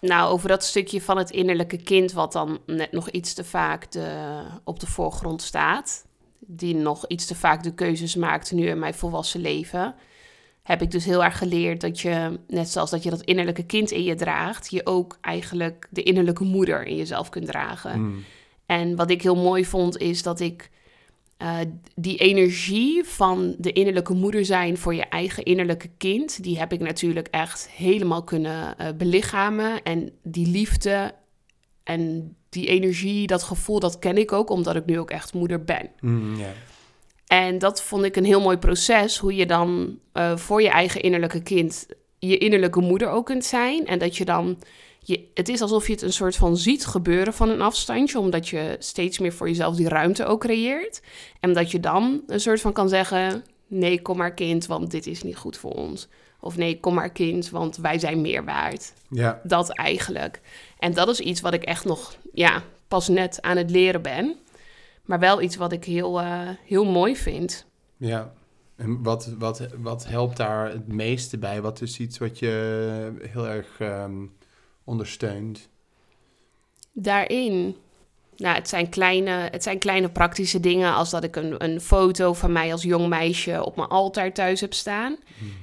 Nou, 0.00 0.32
over 0.32 0.48
dat 0.48 0.64
stukje 0.64 1.00
van 1.00 1.16
het 1.16 1.30
innerlijke 1.30 1.82
kind, 1.82 2.12
wat 2.12 2.32
dan 2.32 2.58
net 2.66 2.92
nog 2.92 3.10
iets 3.10 3.34
te 3.34 3.44
vaak 3.44 3.92
de, 3.92 4.40
op 4.64 4.80
de 4.80 4.86
voorgrond 4.86 5.42
staat, 5.42 6.06
die 6.38 6.74
nog 6.74 7.06
iets 7.06 7.26
te 7.26 7.34
vaak 7.34 7.62
de 7.62 7.74
keuzes 7.74 8.14
maakt 8.16 8.52
nu 8.52 8.66
in 8.66 8.78
mijn 8.78 8.94
volwassen 8.94 9.40
leven, 9.40 9.94
heb 10.62 10.82
ik 10.82 10.90
dus 10.90 11.04
heel 11.04 11.24
erg 11.24 11.38
geleerd 11.38 11.80
dat 11.80 12.00
je, 12.00 12.38
net 12.48 12.68
zoals 12.68 12.90
dat 12.90 13.02
je 13.02 13.10
dat 13.10 13.22
innerlijke 13.22 13.64
kind 13.64 13.90
in 13.90 14.04
je 14.04 14.14
draagt, 14.14 14.70
je 14.70 14.86
ook 14.86 15.18
eigenlijk 15.20 15.86
de 15.90 16.02
innerlijke 16.02 16.44
moeder 16.44 16.86
in 16.86 16.96
jezelf 16.96 17.28
kunt 17.28 17.46
dragen. 17.46 17.92
Hmm. 17.92 18.24
En 18.66 18.96
wat 18.96 19.10
ik 19.10 19.22
heel 19.22 19.36
mooi 19.36 19.64
vond, 19.64 19.98
is 19.98 20.22
dat 20.22 20.40
ik 20.40 20.70
eh, 21.36 21.58
die 21.94 22.16
energie 22.16 23.04
van 23.04 23.54
de 23.58 23.72
innerlijke 23.72 24.12
moeder 24.12 24.44
zijn 24.44 24.78
voor 24.78 24.94
je 24.94 25.04
eigen 25.04 25.42
innerlijke 25.42 25.90
kind, 25.96 26.42
die 26.42 26.58
heb 26.58 26.72
ik 26.72 26.80
natuurlijk 26.80 27.28
echt 27.28 27.68
helemaal 27.68 28.24
kunnen 28.24 28.78
eh, 28.78 28.86
belichamen. 28.96 29.82
En 29.82 30.10
die 30.22 30.46
liefde 30.46 31.14
en 31.82 32.34
die 32.48 32.66
energie, 32.66 33.26
dat 33.26 33.42
gevoel, 33.42 33.80
dat 33.80 33.98
ken 33.98 34.18
ik 34.18 34.32
ook, 34.32 34.50
omdat 34.50 34.76
ik 34.76 34.86
nu 34.86 34.98
ook 34.98 35.10
echt 35.10 35.34
moeder 35.34 35.64
ben. 35.64 35.90
Ja. 36.36 36.52
En 37.30 37.58
dat 37.58 37.82
vond 37.82 38.04
ik 38.04 38.16
een 38.16 38.24
heel 38.24 38.40
mooi 38.40 38.56
proces, 38.56 39.18
hoe 39.18 39.34
je 39.34 39.46
dan 39.46 39.98
eh, 40.12 40.36
voor 40.36 40.62
je 40.62 40.68
eigen 40.68 41.00
innerlijke 41.00 41.42
kind 41.42 41.86
je 42.20 42.38
innerlijke 42.38 42.80
moeder 42.80 43.08
ook 43.08 43.26
kunt 43.26 43.44
zijn. 43.44 43.86
En 43.86 43.98
dat 43.98 44.16
je 44.16 44.24
dan, 44.24 44.58
je, 45.00 45.28
het 45.34 45.48
is 45.48 45.60
alsof 45.60 45.86
je 45.86 45.92
het 45.92 46.02
een 46.02 46.12
soort 46.12 46.36
van 46.36 46.56
ziet 46.56 46.86
gebeuren 46.86 47.34
van 47.34 47.48
een 47.48 47.60
afstandje, 47.60 48.18
omdat 48.18 48.48
je 48.48 48.76
steeds 48.78 49.18
meer 49.18 49.32
voor 49.32 49.48
jezelf 49.48 49.76
die 49.76 49.88
ruimte 49.88 50.24
ook 50.24 50.40
creëert. 50.40 51.02
En 51.40 51.52
dat 51.52 51.70
je 51.70 51.80
dan 51.80 52.22
een 52.26 52.40
soort 52.40 52.60
van 52.60 52.72
kan 52.72 52.88
zeggen, 52.88 53.44
nee, 53.66 54.02
kom 54.02 54.16
maar 54.16 54.34
kind, 54.34 54.66
want 54.66 54.90
dit 54.90 55.06
is 55.06 55.22
niet 55.22 55.36
goed 55.36 55.56
voor 55.56 55.72
ons. 55.72 56.08
Of 56.40 56.56
nee, 56.56 56.80
kom 56.80 56.94
maar 56.94 57.10
kind, 57.10 57.50
want 57.50 57.76
wij 57.76 57.98
zijn 57.98 58.20
meer 58.20 58.44
waard. 58.44 58.92
ja, 59.10 59.40
Dat 59.42 59.70
eigenlijk. 59.70 60.40
En 60.78 60.94
dat 60.94 61.08
is 61.08 61.20
iets 61.20 61.40
wat 61.40 61.54
ik 61.54 61.62
echt 61.62 61.84
nog, 61.84 62.16
ja, 62.32 62.62
pas 62.88 63.08
net 63.08 63.42
aan 63.42 63.56
het 63.56 63.70
leren 63.70 64.02
ben. 64.02 64.36
Maar 65.04 65.18
wel 65.18 65.42
iets 65.42 65.56
wat 65.56 65.72
ik 65.72 65.84
heel, 65.84 66.20
eh, 66.20 66.48
heel 66.64 66.84
mooi 66.84 67.16
vind. 67.16 67.66
Ja, 67.96 68.32
en 68.80 69.02
wat, 69.02 69.34
wat, 69.38 69.66
wat 69.78 70.06
helpt 70.06 70.36
daar 70.36 70.70
het 70.70 70.88
meeste 70.88 71.38
bij? 71.38 71.60
Wat 71.60 71.80
is 71.80 71.98
iets 71.98 72.18
wat 72.18 72.38
je 72.38 73.12
heel 73.20 73.48
erg 73.48 73.80
ehm, 73.80 74.26
ondersteunt? 74.84 75.68
Daarin, 76.92 77.76
nou, 78.36 78.54
het 78.54 78.68
zijn 78.68 78.88
kleine, 78.88 79.30
het 79.30 79.62
zijn 79.62 79.78
kleine 79.78 80.08
praktische 80.08 80.60
dingen 80.60 80.94
als 80.94 81.10
dat 81.10 81.24
ik 81.24 81.36
een, 81.36 81.64
een 81.64 81.80
foto 81.80 82.32
van 82.32 82.52
mij 82.52 82.72
als 82.72 82.82
jong 82.82 83.08
meisje 83.08 83.64
op 83.64 83.76
mijn 83.76 83.88
altaar 83.88 84.32
thuis 84.32 84.60
heb 84.60 84.74
staan. 84.74 85.16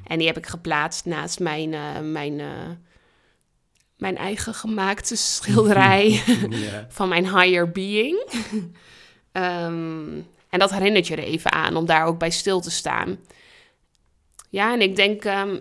En 0.04 0.18
die 0.18 0.28
heb 0.28 0.38
ik 0.38 0.46
geplaatst 0.46 1.06
naast 1.06 1.40
mijn, 1.40 1.74
eh, 1.74 2.00
mijn, 2.00 2.40
eh, 2.40 2.70
mijn 3.98 4.18
eigen 4.18 4.54
gemaakte 4.54 5.16
schilderij. 5.36 6.22
van 6.90 7.10
mijn 7.10 7.26
higher 7.40 7.72
being. 7.72 8.30
Ehm, 9.38 10.22
en 10.50 10.60
dat 10.60 10.72
herinnert 10.72 11.08
je 11.08 11.16
er 11.16 11.24
even 11.24 11.52
aan 11.52 11.76
om 11.76 11.86
daar 11.86 12.06
ook 12.06 12.20
bij 12.20 12.30
stil 12.30 12.60
te 12.60 12.72
staan. 12.72 13.18
Ja, 14.50 14.74
en 14.74 14.82
ik 14.82 14.96
denk 14.96 15.24
ehm, 15.26 15.60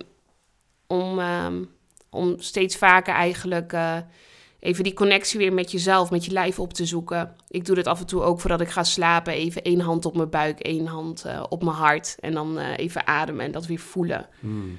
om, 0.87 1.19
ehm, 1.19 1.65
om 2.11 2.35
steeds 2.39 2.77
vaker 2.77 3.15
eigenlijk 3.15 3.73
eh, 3.73 3.97
even 4.59 4.85
die 4.85 4.95
connectie 4.95 5.39
weer 5.39 5.53
met 5.53 5.71
jezelf, 5.71 6.11
met 6.11 6.25
je 6.25 6.33
lijf 6.33 6.59
op 6.59 6.73
te 6.73 6.87
zoeken. 6.87 7.37
Ik 7.49 7.65
doe 7.65 7.75
dit 7.75 7.87
af 7.87 8.01
en 8.01 8.07
toe 8.07 8.23
ook 8.23 8.41
voordat 8.41 8.61
ik 8.61 8.69
ga 8.69 8.85
slapen. 8.85 9.33
Even 9.33 9.63
één 9.63 9.81
hand 9.81 10.05
op 10.05 10.17
mijn 10.17 10.31
buik, 10.31 10.61
één 10.61 10.87
hand 10.87 11.25
eh, 11.25 11.45
op 11.49 11.63
mijn 11.63 11.77
hart. 11.77 12.17
En 12.21 12.33
dan 12.33 12.59
eh, 12.59 12.79
even 12.79 13.07
ademen 13.07 13.45
en 13.45 13.53
dat 13.53 13.67
weer 13.67 13.79
voelen. 13.79 14.27
Hmm. 14.41 14.79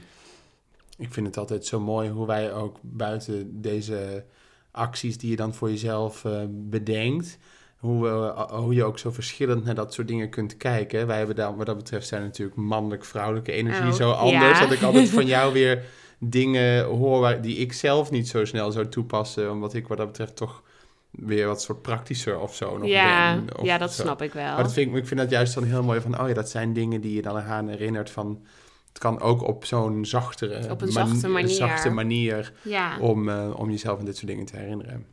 Ik 0.97 1.13
vind 1.13 1.25
het 1.25 1.37
altijd 1.37 1.65
zo 1.65 1.79
mooi 1.79 2.09
hoe 2.09 2.25
wij 2.25 2.53
ook 2.53 2.77
buiten 2.81 3.61
deze 3.61 4.25
acties 4.71 5.17
die 5.17 5.29
je 5.29 5.35
dan 5.35 5.53
voor 5.53 5.69
jezelf 5.69 6.25
bedenkt, 6.49 7.37
hoe, 7.77 8.03
we- 8.03 8.47
hoe 8.55 8.73
je 8.73 8.83
ook 8.83 8.99
zo 8.99 9.11
verschillend 9.11 9.63
naar 9.65 9.75
dat 9.75 9.93
soort 9.93 10.07
dingen 10.07 10.29
kunt 10.29 10.57
kijken. 10.57 11.07
Wij 11.07 11.17
hebben 11.17 11.35
daar, 11.35 11.55
wat 11.55 11.65
dat 11.65 11.77
betreft 11.77 12.07
zijn 12.07 12.21
natuurlijk 12.21 12.57
mannelijk-vrouwelijke 12.57 13.51
energie 13.51 13.85
Oh, 13.87 13.93
zo 13.93 14.11
anders. 14.11 14.59
ja. 14.59 14.63
Dat 14.65 14.71
ik 14.77 14.81
altijd 14.83 15.09
van 15.09 15.25
jou 15.35 15.53
weer 15.53 15.83
dingen 16.19 16.83
hoor 16.85 17.19
waar, 17.19 17.41
die 17.41 17.57
ik 17.57 17.73
zelf 17.73 18.11
niet 18.11 18.27
zo 18.27 18.45
snel 18.45 18.71
zou 18.71 18.87
toepassen, 18.87 19.51
omdat 19.51 19.73
ik 19.73 19.87
wat 19.87 19.97
dat 19.97 20.07
betreft 20.07 20.35
toch 20.35 20.63
weer 21.11 21.47
wat 21.47 21.61
soort 21.61 21.81
praktischer 21.81 22.39
of 22.39 22.55
zo 22.55 22.77
nog 22.77 22.87
ja, 22.87 23.35
ben. 23.35 23.57
Of 23.59 23.65
ja, 23.65 23.77
dat 23.77 23.93
zo. 23.93 24.01
snap 24.01 24.21
ik 24.21 24.33
wel. 24.33 24.43
Maar 24.53 24.63
dat 24.63 24.73
vind 24.73 24.89
ik, 24.91 24.95
ik 24.97 25.07
vind 25.07 25.19
dat 25.19 25.29
juist 25.29 25.53
dan 25.53 25.63
heel 25.63 25.83
mooi 25.83 26.01
van, 26.01 26.21
oh 26.21 26.27
ja, 26.27 26.33
dat 26.33 26.49
zijn 26.49 26.73
dingen 26.73 27.01
die 27.01 27.13
je 27.15 27.21
dan 27.21 27.37
aan 27.39 27.67
herinnert 27.67 28.09
van, 28.09 28.45
het 28.87 28.97
kan 28.97 29.19
ook 29.21 29.41
op 29.47 29.65
zo'n 29.65 30.05
zachtere, 30.05 30.71
Op 30.71 30.81
een 30.81 30.91
zachte 30.91 31.27
manier. 31.27 31.49
zachte 31.55 31.89
manier 31.89 32.53
Ja, 32.61 32.99
om, 32.99 33.29
eh, 33.29 33.53
om 33.59 33.69
jezelf 33.69 33.99
aan 33.99 34.05
dit 34.05 34.15
soort 34.17 34.27
dingen 34.27 34.45
te 34.45 34.57
herinneren. 34.57 35.05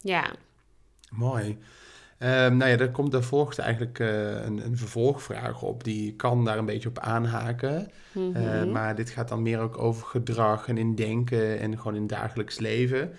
ja. 0.00 0.30
Mooi. 1.10 1.58
Ehm, 2.18 2.56
nou 2.56 2.70
ja, 2.70 2.78
er 2.78 2.90
komt, 2.90 3.12
daar 3.12 3.22
volgt 3.22 3.58
eigenlijk 3.58 3.98
eh, 3.98 4.44
een, 4.44 4.64
een 4.64 4.76
vervolgvraag 4.76 5.62
op. 5.62 5.84
Die 5.84 6.14
kan 6.14 6.44
daar 6.44 6.58
een 6.58 6.66
beetje 6.66 6.88
op 6.88 6.98
aanhaken. 6.98 7.90
Mhm. 8.12 8.36
Eh, 8.36 8.64
maar 8.72 8.94
dit 8.94 9.10
gaat 9.10 9.28
dan 9.28 9.42
meer 9.42 9.58
ook 9.58 9.78
over 9.78 10.06
gedrag 10.06 10.68
en 10.68 10.78
in 10.78 10.94
denken 10.94 11.58
en 11.58 11.78
gewoon 11.78 11.96
in 11.96 12.06
dagelijks 12.06 12.58
leven. 12.58 13.12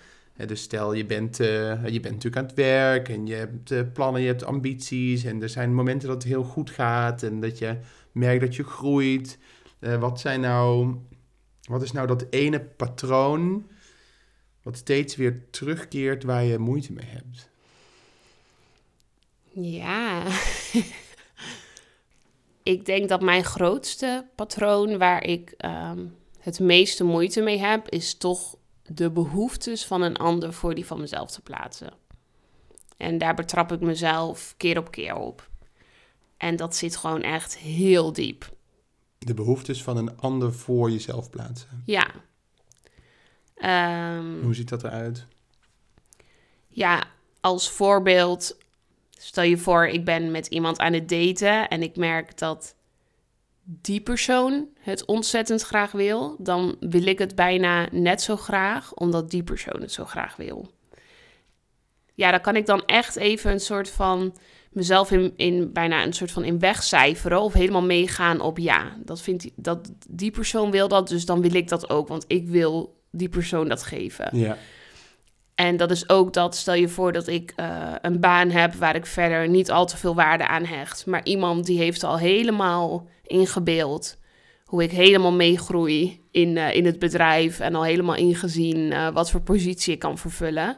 Dus 0.46 0.62
stel, 0.62 0.92
je 0.92 1.06
bent, 1.06 1.40
eh, 1.40 1.86
je 1.86 2.00
bent 2.00 2.14
natuurlijk 2.14 2.36
aan 2.36 2.44
het 2.44 2.54
werk 2.54 3.08
en 3.08 3.26
je 3.26 3.34
hebt 3.34 3.92
plannen, 3.92 4.20
je 4.20 4.26
hebt 4.26 4.44
ambities. 4.44 5.24
En 5.24 5.42
er 5.42 5.48
zijn 5.48 5.74
momenten 5.74 6.08
dat 6.08 6.22
het 6.22 6.32
heel 6.32 6.44
goed 6.44 6.70
gaat 6.70 7.22
en 7.22 7.40
dat 7.40 7.58
je 7.58 7.78
merkt 8.12 8.40
dat 8.40 8.56
je 8.56 8.64
groeit. 8.64 9.38
Wat, 9.98 10.20
zijn 10.20 10.40
nou, 10.40 10.94
wat 11.68 11.82
is 11.82 11.92
nou 11.92 12.06
dat 12.06 12.26
ene 12.30 12.60
patroon 12.60 13.66
wat 14.62 14.76
steeds 14.76 15.16
weer 15.16 15.44
terugkeert 15.50 16.24
waar 16.24 16.44
je 16.44 16.58
moeite 16.58 16.92
mee 16.92 17.06
hebt? 17.08 17.50
Ja. 19.60 20.22
ik 22.62 22.84
denk 22.84 23.08
dat 23.08 23.20
mijn 23.20 23.44
grootste 23.44 24.26
patroon 24.34 24.98
waar 24.98 25.24
ik 25.24 25.50
ehm, 25.56 26.06
het 26.38 26.60
meeste 26.60 27.04
moeite 27.04 27.40
mee 27.40 27.58
heb, 27.58 27.88
is 27.88 28.14
toch 28.14 28.56
de 28.82 29.10
behoeftes 29.10 29.86
van 29.86 30.02
een 30.02 30.16
ander 30.16 30.52
voor 30.52 30.74
die 30.74 30.86
van 30.86 31.00
mezelf 31.00 31.30
te 31.30 31.40
plaatsen. 31.42 31.92
En 32.96 33.18
daar 33.18 33.34
betrap 33.34 33.72
ik 33.72 33.80
mezelf 33.80 34.54
keer 34.56 34.78
op 34.78 34.90
keer 34.90 35.14
op. 35.14 35.50
En 36.36 36.56
dat 36.56 36.76
zit 36.76 36.96
gewoon 36.96 37.22
echt 37.22 37.58
heel 37.58 38.12
diep. 38.12 38.54
De 39.18 39.34
behoeftes 39.34 39.82
van 39.82 39.96
een 39.96 40.18
ander 40.18 40.54
voor 40.54 40.90
jezelf 40.90 41.30
plaatsen. 41.30 41.82
Ja. 41.84 42.10
Ehm, 43.54 44.42
Hoe 44.42 44.54
ziet 44.54 44.68
dat 44.68 44.84
eruit? 44.84 45.26
Ja, 46.68 47.04
als 47.40 47.70
voorbeeld, 47.70 48.56
stel 49.18 49.44
je 49.44 49.58
voor, 49.58 49.86
ik 49.86 50.04
ben 50.04 50.30
met 50.30 50.46
iemand 50.46 50.78
aan 50.78 50.92
het 50.92 51.08
daten 51.08 51.68
en 51.68 51.82
ik 51.82 51.96
merk 51.96 52.38
dat 52.38 52.74
die 53.62 54.00
persoon 54.00 54.68
het 54.80 55.04
ontzettend 55.04 55.62
graag 55.62 55.92
wil, 55.92 56.36
dan 56.38 56.76
wil 56.80 57.06
ik 57.06 57.18
het 57.18 57.34
bijna 57.34 57.88
net 57.90 58.22
zo 58.22 58.36
graag, 58.36 58.94
omdat 58.94 59.30
die 59.30 59.42
persoon 59.42 59.80
het 59.80 59.92
zo 59.92 60.04
graag 60.04 60.36
wil. 60.36 60.70
Ja, 62.14 62.30
dan 62.30 62.40
kan 62.40 62.56
ik 62.56 62.66
dan 62.66 62.84
echt 62.84 63.16
even 63.16 63.50
een 63.50 63.60
soort 63.60 63.90
van 63.90 64.36
mezelf 64.70 65.10
in, 65.10 65.32
in 65.36 65.72
bijna 65.72 66.04
een 66.04 66.12
soort 66.12 66.30
van 66.30 66.44
in 66.44 66.58
wegcijferen 66.58 67.40
of 67.40 67.52
helemaal 67.52 67.82
meegaan 67.82 68.40
op 68.40 68.58
ja, 68.58 68.96
dat 69.04 69.20
vindt 69.22 69.50
dat 69.54 69.92
die 70.08 70.30
persoon 70.30 70.70
wil 70.70 70.88
dat, 70.88 71.08
dus 71.08 71.24
dan 71.24 71.40
wil 71.40 71.54
ik 71.54 71.68
dat 71.68 71.90
ook, 71.90 72.08
want 72.08 72.24
ik 72.26 72.48
wil 72.48 73.00
die 73.10 73.28
persoon 73.28 73.68
dat 73.68 73.82
geven. 73.82 74.38
Ja. 74.38 74.56
En 75.56 75.76
dat 75.76 75.90
is 75.90 76.08
ook 76.08 76.32
dat, 76.32 76.56
stel 76.56 76.74
je 76.74 76.88
voor 76.88 77.12
dat 77.12 77.26
ik 77.26 77.52
uh, 77.56 77.92
een 78.00 78.20
baan 78.20 78.50
heb 78.50 78.74
waar 78.74 78.96
ik 78.96 79.06
verder 79.06 79.48
niet 79.48 79.70
al 79.70 79.86
te 79.86 79.96
veel 79.96 80.14
waarde 80.14 80.46
aan 80.46 80.64
hecht, 80.64 81.06
maar 81.06 81.24
iemand 81.24 81.66
die 81.66 81.78
heeft 81.78 82.04
al 82.04 82.18
helemaal 82.18 83.06
ingebeeld 83.26 84.16
hoe 84.64 84.82
ik 84.82 84.90
helemaal 84.90 85.32
meegroei 85.32 86.20
in, 86.30 86.56
uh, 86.56 86.74
in 86.74 86.84
het 86.86 86.98
bedrijf 86.98 87.60
en 87.60 87.74
al 87.74 87.84
helemaal 87.84 88.14
ingezien 88.14 88.76
uh, 88.76 89.08
wat 89.08 89.30
voor 89.30 89.40
positie 89.40 89.92
ik 89.92 89.98
kan 89.98 90.18
vervullen. 90.18 90.76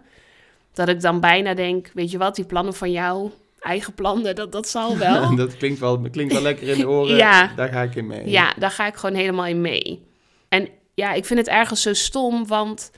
Dat 0.73 0.89
ik 0.89 1.01
dan 1.01 1.21
bijna 1.21 1.55
denk, 1.55 1.91
weet 1.95 2.11
je 2.11 2.19
wat, 2.19 2.37
die 2.37 2.45
plannen 2.45 2.75
van 2.75 2.91
jou, 2.91 3.31
eigen 3.61 3.95
plannen, 3.95 4.35
dat, 4.35 4.53
dat 4.53 4.69
zal 4.69 4.97
wel. 5.07 5.37
dat 5.37 5.57
klinkt 5.57 5.79
wel, 5.79 6.01
klinkt 6.11 6.33
wel 6.33 6.43
lekker 6.43 6.69
in 6.69 6.79
de 6.79 6.89
oren, 6.89 7.17
Ja. 7.17 7.53
daar 7.57 7.69
ga 7.69 7.83
ik 7.83 7.95
in 7.95 8.07
mee. 8.07 8.29
Ja, 8.31 8.55
daar 8.59 8.71
ga 8.71 8.87
ik 8.87 8.95
gewoon 8.95 9.17
helemaal 9.17 9.47
in 9.47 9.61
mee. 9.61 10.07
En 10.49 10.69
ja, 10.95 11.13
ik 11.13 11.25
vind 11.25 11.39
het 11.39 11.49
ergens 11.49 11.83
zo 11.83 11.93
stom, 11.95 12.47
want 12.47 12.91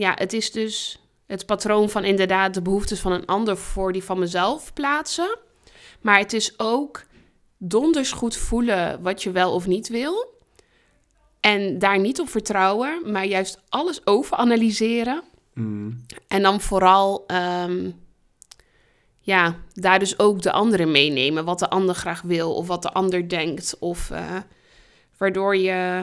ja, 0.00 0.14
het 0.14 0.32
is 0.32 0.52
dus 0.52 0.98
het 1.26 1.46
patroon 1.46 1.90
van 1.90 2.04
inderdaad 2.04 2.54
de 2.54 2.62
behoeftes 2.62 3.00
van 3.00 3.12
een 3.12 3.26
ander 3.26 3.56
voor 3.56 3.92
die 3.92 4.04
van 4.04 4.18
mezelf 4.18 4.72
plaatsen. 4.72 5.38
Maar 6.00 6.18
het 6.18 6.32
is 6.32 6.58
ook 6.58 7.02
donders 7.58 8.12
goed 8.12 8.36
voelen 8.36 9.02
wat 9.02 9.22
je 9.22 9.30
wel 9.30 9.52
of 9.52 9.66
niet 9.66 9.88
wil. 9.88 10.38
En 11.40 11.78
daar 11.78 11.98
niet 11.98 12.20
op 12.20 12.28
vertrouwen, 12.28 13.12
maar 13.12 13.26
juist 13.26 13.60
alles 13.68 14.06
overanalyseren. 14.06 15.22
Mm. 15.54 16.04
En 16.28 16.42
dan 16.42 16.60
vooral, 16.60 17.24
ehm, 17.26 17.90
ja, 19.20 19.56
daar 19.72 19.98
dus 19.98 20.18
ook 20.18 20.42
de 20.42 20.52
anderen 20.52 20.90
meenemen. 20.90 21.44
Wat 21.44 21.58
de 21.58 21.70
ander 21.70 21.94
graag 21.94 22.22
wil 22.22 22.54
of 22.54 22.66
wat 22.66 22.82
de 22.82 22.92
ander 22.92 23.28
denkt. 23.28 23.76
Of 23.78 24.10
eh, 24.10 24.36
waardoor 25.18 25.56
je, 25.56 26.02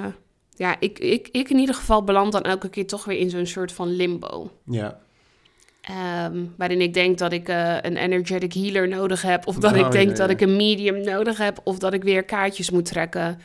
ja, 0.57 0.75
ik, 0.79 0.99
ik, 0.99 1.27
ik 1.31 1.49
in 1.49 1.57
ieder 1.57 1.75
geval 1.75 2.03
beland 2.03 2.31
dan 2.31 2.41
elke 2.41 2.69
keer 2.69 2.87
toch 2.87 3.05
weer 3.05 3.17
in 3.19 3.29
zo'n 3.29 3.45
soort 3.45 3.71
van 3.71 3.87
limbo. 3.95 4.51
Ja. 4.65 4.99
Ehm, 5.81 6.45
waarin 6.57 6.81
ik 6.81 6.93
denk 6.93 7.17
dat 7.17 7.31
ik 7.31 7.47
eh, 7.49 7.75
een 7.81 7.97
energetic 7.97 8.53
healer 8.53 8.87
nodig 8.87 9.21
heb. 9.21 9.47
Of 9.47 9.55
dat 9.57 9.71
Oh, 9.71 9.77
ik 9.77 9.91
denk 9.91 10.09
ja, 10.09 10.15
dat 10.15 10.29
ik 10.29 10.41
een 10.41 10.55
medium 10.55 11.03
nodig 11.03 11.37
heb. 11.37 11.59
Of 11.63 11.77
dat 11.79 11.93
ik 11.93 12.03
weer 12.03 12.23
kaartjes 12.23 12.69
moet 12.71 12.85
trekken. 12.85 13.39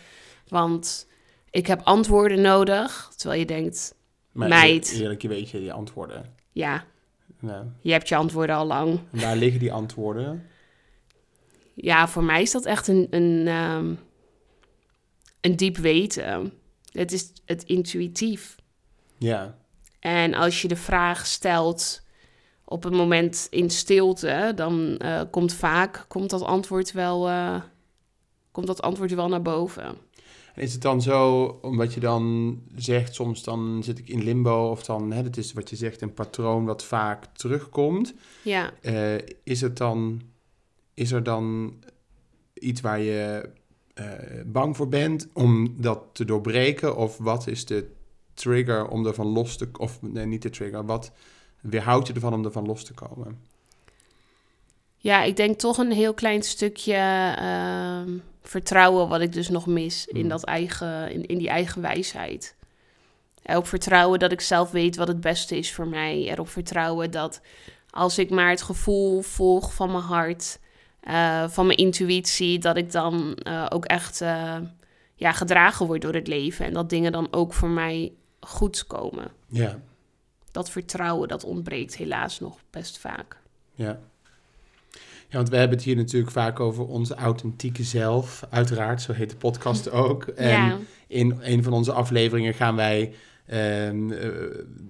Want 0.48 1.08
ik 1.50 1.66
heb 1.66 1.80
antwoorden 1.84 2.40
nodig. 2.40 3.12
Terwijl 3.16 3.40
je 3.40 3.46
denkt, 3.46 3.94
Maar 4.32 4.48
Meid. 4.48 4.92
eer- 4.92 5.00
Eerlijk, 5.00 5.22
je 5.22 5.28
weet 5.28 5.50
je 5.50 5.58
die 5.58 5.72
antwoorden. 5.72 6.34
ja, 6.52 6.84
je 7.80 7.92
hebt 7.92 8.08
je 8.08 8.16
antwoorden 8.16 8.56
al 8.56 8.66
lang. 8.66 9.00
en 9.12 9.20
waar 9.20 9.36
liggen 9.36 9.60
die 9.60 9.72
antwoorden? 9.72 10.46
Ja, 11.74 12.08
voor 12.08 12.24
mij 12.24 12.42
is 12.42 12.50
dat 12.50 12.64
echt 12.64 12.88
een, 12.88 13.06
een, 13.10 13.46
ehm, 13.48 13.94
een 15.40 15.56
diep 15.56 15.76
weten. 15.76 16.52
Het 16.92 17.12
is 17.12 17.32
het 17.44 17.62
intuïtief. 17.62 18.56
Ja. 19.18 19.58
En 20.00 20.34
als 20.34 20.62
je 20.62 20.68
de 20.68 20.76
vraag 20.76 21.26
stelt 21.26 22.02
op 22.64 22.84
een 22.84 22.94
moment 22.94 23.46
in 23.50 23.70
stilte, 23.70 24.52
dan 24.54 24.96
eh, 24.98 25.20
komt 25.30 25.52
vaak 25.54 26.04
komt 26.08 26.30
dat 26.30 26.42
antwoord 26.42 26.92
wel, 26.92 27.28
eh, 27.28 27.62
komt 28.50 28.66
dat 28.66 28.82
antwoord 28.82 29.14
wel 29.14 29.28
naar 29.28 29.42
boven. 29.42 29.84
En 30.54 30.62
Is 30.62 30.72
het 30.72 30.82
dan 30.82 31.02
zo, 31.02 31.44
omdat 31.62 31.94
je 31.94 32.00
dan 32.00 32.58
zegt, 32.76 33.14
soms 33.14 33.42
dan 33.42 33.80
zit 33.82 33.98
ik 33.98 34.08
in 34.08 34.22
limbo, 34.22 34.70
of 34.70 34.82
dan, 34.82 35.12
hè, 35.12 35.22
dat 35.22 35.36
is 35.36 35.52
wat 35.52 35.70
je 35.70 35.76
zegt, 35.76 36.00
een 36.00 36.14
patroon 36.14 36.64
wat 36.64 36.84
vaak 36.84 37.24
terugkomt. 37.24 38.14
Ja, 38.42 38.72
Eh, 38.80 39.14
is 39.44 39.60
het 39.60 39.76
dan, 39.76 40.22
is 40.94 41.12
er 41.12 41.22
dan 41.22 41.74
iets 42.54 42.80
waar 42.80 43.00
je 43.00 43.50
bang 44.46 44.76
voor 44.76 44.88
bent 44.88 45.28
om 45.32 45.74
dat 45.76 46.02
te 46.12 46.24
doorbreken? 46.24 46.96
Of 46.96 47.18
wat 47.18 47.46
is 47.46 47.64
de 47.64 47.90
trigger 48.34 48.88
om 48.88 49.06
ervan 49.06 49.26
los 49.26 49.56
te, 49.56 49.68
of 49.78 49.98
nee, 50.02 50.26
niet 50.26 50.42
de 50.42 50.50
trigger, 50.50 50.84
wat 50.84 51.12
weerhoudt 51.60 52.06
je 52.06 52.12
ervan 52.12 52.34
om 52.34 52.44
ervan 52.44 52.66
los 52.66 52.84
te 52.84 52.94
komen? 52.94 53.50
ja 54.96 55.22
ik 55.22 55.36
denk 55.36 55.58
toch 55.58 55.78
een 55.78 55.92
heel 55.92 56.14
klein 56.14 56.42
stukje 56.42 56.94
ehm, 57.38 58.10
vertrouwen 58.42 59.08
wat 59.08 59.20
ik 59.20 59.32
dus 59.32 59.48
nog 59.48 59.66
mis 59.66 60.06
in, 60.06 60.22
Mm. 60.22 60.28
dat 60.28 60.44
eigen, 60.44 61.10
in, 61.12 61.26
in 61.26 61.38
die 61.38 61.48
eigen 61.48 61.82
wijsheid. 61.82 62.54
Erop 63.42 63.66
vertrouwen 63.66 64.18
dat 64.18 64.32
ik 64.32 64.40
zelf 64.40 64.70
weet 64.70 64.96
wat 64.96 65.08
het 65.08 65.20
beste 65.20 65.58
is 65.58 65.72
voor 65.72 65.88
mij. 65.88 66.28
Erop 66.28 66.48
vertrouwen 66.48 67.10
dat 67.10 67.40
als 67.90 68.18
ik 68.18 68.30
maar 68.30 68.50
het 68.50 68.62
gevoel 68.62 69.22
volg 69.22 69.74
van 69.74 69.90
mijn 69.90 70.02
hart, 70.02 70.58
eh, 71.02 71.48
van 71.48 71.66
mijn 71.66 71.78
intuïtie, 71.78 72.58
dat 72.58 72.76
ik 72.76 72.92
dan 72.92 73.34
eh, 73.34 73.66
ook 73.68 73.84
echt 73.84 74.20
eh, 74.20 74.56
ja, 75.14 75.32
gedragen 75.32 75.86
word 75.86 76.02
door 76.02 76.14
het 76.14 76.26
leven. 76.26 76.66
En 76.66 76.72
dat 76.72 76.90
dingen 76.90 77.12
dan 77.12 77.28
ook 77.30 77.52
voor 77.52 77.68
mij 77.68 78.12
goed 78.40 78.86
komen. 78.86 79.30
Ja, 79.46 79.80
Dat 80.50 80.70
vertrouwen, 80.70 81.28
dat 81.28 81.44
ontbreekt 81.44 81.96
helaas 81.96 82.40
nog 82.40 82.58
best 82.70 82.98
vaak. 82.98 83.36
ja. 83.74 83.98
Ja, 85.28 85.38
want 85.38 85.50
we 85.50 85.56
hebben 85.56 85.76
het 85.76 85.86
hier 85.86 85.96
natuurlijk 85.96 86.32
vaak 86.32 86.60
over 86.60 86.86
onze 86.86 87.14
authentieke 87.14 87.82
zelf. 87.82 88.44
Uiteraard, 88.50 89.02
zo 89.02 89.12
heet 89.12 89.30
de 89.30 89.36
podcast 89.36 89.90
ook. 89.90 90.24
En 90.24 90.48
ja, 90.48 90.78
in 91.06 91.38
een 91.40 91.62
van 91.62 91.72
onze 91.72 91.92
afleveringen 91.92 92.54
gaan 92.54 92.76
wij, 92.76 93.14
ehm, 93.52 94.12
eh, 94.12 94.30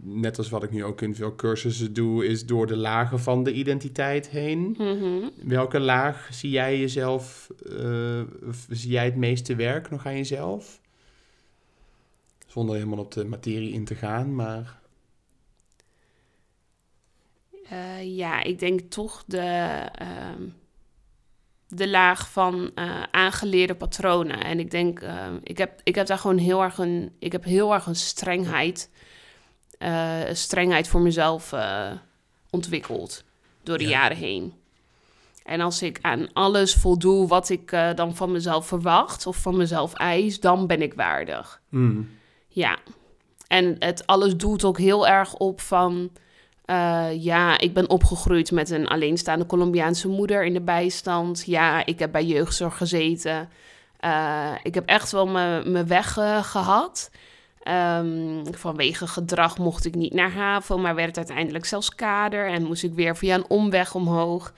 net 0.03 0.39
als 0.39 0.49
wat 0.49 0.63
ik 0.63 0.71
nu 0.71 0.85
ook 0.85 1.01
in 1.01 1.15
veel 1.15 1.35
cursussen 1.35 1.93
doe, 1.93 2.27
is 2.27 2.47
door 2.47 2.67
de 2.67 2.77
lagen 2.77 3.21
van 3.21 3.45
de 3.45 3.53
identiteit 3.53 4.29
heen. 4.29 4.75
mhm. 4.79 5.29
Welke 5.49 5.81
laag 5.81 6.29
zie 6.33 6.51
jij 6.51 6.79
jezelf, 6.81 7.51
eh, 7.79 8.23
zie 8.69 8.91
jij 8.91 9.05
het 9.05 9.17
meeste 9.17 9.55
werk 9.55 9.91
nog 9.91 10.07
aan 10.07 10.17
jezelf? 10.17 10.81
Zonder 12.47 12.75
helemaal 12.75 12.99
op 12.99 13.13
de 13.13 13.25
materie 13.25 13.73
in 13.73 13.85
te 13.85 13.95
gaan, 13.95 14.35
maar 14.35 14.81
Eh, 17.69 18.17
ja, 18.17 18.43
ik 18.43 18.59
denk 18.59 18.81
toch 18.81 19.25
de, 19.27 19.39
ehm, 19.93 20.43
de 21.75 21.89
laag 21.89 22.31
van 22.31 22.71
eh, 22.75 23.03
aangeleerde 23.11 23.75
patronen. 23.75 24.45
En 24.45 24.59
ik 24.59 24.71
denk, 24.71 25.01
ehm, 25.01 25.35
ik, 25.43 25.59
heb, 25.59 25.81
ik 25.83 25.95
heb 25.95 26.07
daar 26.07 26.19
gewoon 26.19 26.39
heel 26.39 26.63
erg 26.63 26.79
een, 26.79 27.13
ik 27.19 27.33
heb 27.33 27.45
heel 27.45 27.73
erg 27.75 27.87
een 27.87 27.97
strengheid, 27.97 28.91
eh, 29.79 30.21
strengheid 30.33 30.89
voor 30.89 31.01
mezelf 31.01 31.53
eh, 31.53 31.91
ontwikkeld 32.51 33.25
door 33.63 33.79
de 33.79 33.85
Ja. 33.85 33.91
jaren 33.91 34.17
heen. 34.17 34.55
En 35.45 35.61
als 35.61 35.83
ik 35.83 35.99
aan 36.03 36.33
alles 36.33 36.75
voldoe 36.75 37.29
wat 37.29 37.49
ik 37.49 37.73
eh, 37.73 37.95
dan 37.95 38.17
van 38.17 38.33
mezelf 38.33 38.67
verwacht 38.67 39.27
of 39.27 39.37
van 39.37 39.57
mezelf 39.57 39.93
eis, 39.95 40.41
dan 40.41 40.67
ben 40.67 40.83
ik 40.83 40.95
waardig. 40.95 41.61
mm, 41.69 42.11
Ja, 42.49 42.79
en 43.49 43.77
het 43.79 44.07
alles 44.07 44.37
doet 44.37 44.65
ook 44.65 44.79
heel 44.79 45.07
erg 45.09 45.35
op 45.35 45.61
van... 45.61 46.11
eh, 46.73 47.23
ja, 47.23 47.59
ik 47.59 47.75
ben 47.75 47.91
opgegroeid 47.91 48.51
met 48.51 48.71
een 48.71 48.89
alleenstaande 48.89 49.47
Colombiaanse 49.47 50.09
moeder 50.09 50.45
in 50.45 50.53
de 50.53 50.61
bijstand. 50.61 51.43
Ja, 51.47 51.87
ik 51.87 51.99
heb 51.99 52.13
bij 52.13 52.25
jeugdzorg 52.25 52.77
gezeten. 52.77 53.49
Eh, 53.99 54.51
ik 54.63 54.75
heb 54.75 54.87
echt 54.87 55.11
wel 55.13 55.27
mijn 55.27 55.87
weg 55.87 56.19
eh, 56.19 56.45
gehad. 56.45 57.11
Ehm, 57.63 58.45
vanwege 58.51 59.07
gedrag 59.07 59.59
mocht 59.59 59.85
ik 59.85 59.95
niet 59.95 60.15
naar 60.15 60.33
HAVO, 60.33 60.79
maar 60.79 60.95
werd 60.95 61.17
uiteindelijk 61.17 61.65
zelfs 61.65 61.95
kader. 61.95 62.49
En 62.49 62.65
moest 62.65 62.83
ik 62.83 62.95
weer 62.95 63.17
via 63.17 63.35
een 63.35 63.49
omweg 63.49 63.95
omhoog. 63.95 64.53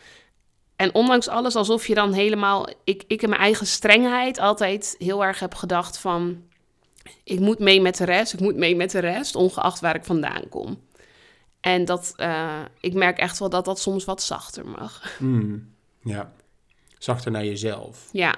En 0.77 0.95
ondanks 0.95 1.29
alles, 1.29 1.57
alsof 1.57 1.87
je 1.87 1.95
dan 1.95 2.13
helemaal... 2.13 2.69
Ik, 2.85 3.05
ik 3.07 3.23
in 3.23 3.29
mijn 3.29 3.41
eigen 3.41 3.67
strengheid 3.67 4.39
altijd 4.39 4.95
heel 4.99 5.25
erg 5.25 5.41
heb 5.41 5.55
gedacht 5.55 5.99
van 5.99 6.43
ik 7.25 7.41
moet 7.41 7.59
mee 7.59 7.81
met 7.81 7.97
de 7.97 8.05
rest, 8.05 8.33
ik 8.33 8.41
moet 8.41 8.57
mee 8.57 8.77
met 8.77 8.91
de 8.91 8.99
rest, 8.99 9.35
ongeacht 9.37 9.81
waar 9.81 9.95
ik 9.95 10.05
vandaan 10.05 10.49
kom. 10.49 10.79
En 11.65 11.85
dat, 11.85 12.13
eh, 12.17 12.61
ik 12.81 12.95
merk 12.95 13.19
echt 13.19 13.39
wel 13.39 13.49
dat 13.49 13.65
dat 13.65 13.79
soms 13.81 14.05
wat 14.05 14.23
zachter 14.23 14.67
mag. 14.67 15.03
mm, 15.21 15.75
ja. 16.03 16.33
Zachter 16.99 17.31
naar 17.31 17.45
jezelf. 17.45 18.09
Ja, 18.13 18.35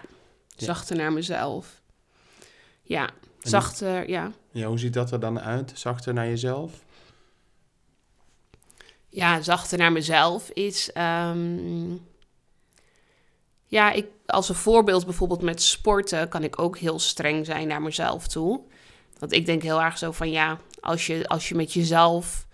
Ja. 0.57 0.65
zachter 0.67 0.97
naar 0.97 1.13
mezelf. 1.13 1.81
Ja, 2.83 3.09
zachter, 3.41 4.09
ja. 4.09 4.33
Ja, 4.51 4.67
hoe 4.67 4.79
ziet 4.79 4.93
dat 4.93 5.11
er 5.13 5.21
dan 5.21 5.41
uit? 5.41 5.73
Zachter 5.75 6.15
naar 6.15 6.27
jezelf? 6.27 6.73
Ja, 9.09 9.43
zachter 9.43 9.79
naar 9.79 9.93
mezelf 9.93 10.51
is... 10.51 10.93
ehm, 10.93 11.91
ja, 13.67 13.93
ik, 13.93 14.07
als 14.27 14.49
een 14.49 14.55
voorbeeld 14.55 15.05
bijvoorbeeld 15.05 15.43
met 15.43 15.63
sporten... 15.63 16.29
kan 16.29 16.43
ik 16.45 16.59
ook 16.59 16.79
heel 16.79 16.99
streng 16.99 17.47
zijn 17.47 17.69
naar 17.69 17.83
mezelf 17.83 18.27
toe. 18.29 18.61
Want 19.19 19.33
ik 19.33 19.47
denk 19.47 19.63
heel 19.63 19.83
erg 19.83 19.99
zo 19.99 20.13
van... 20.13 20.31
ja, 20.31 20.59
als 20.81 21.07
je, 21.07 21.29
als 21.29 21.49
je 21.49 21.55
met 21.55 21.73
jezelf 21.73 22.46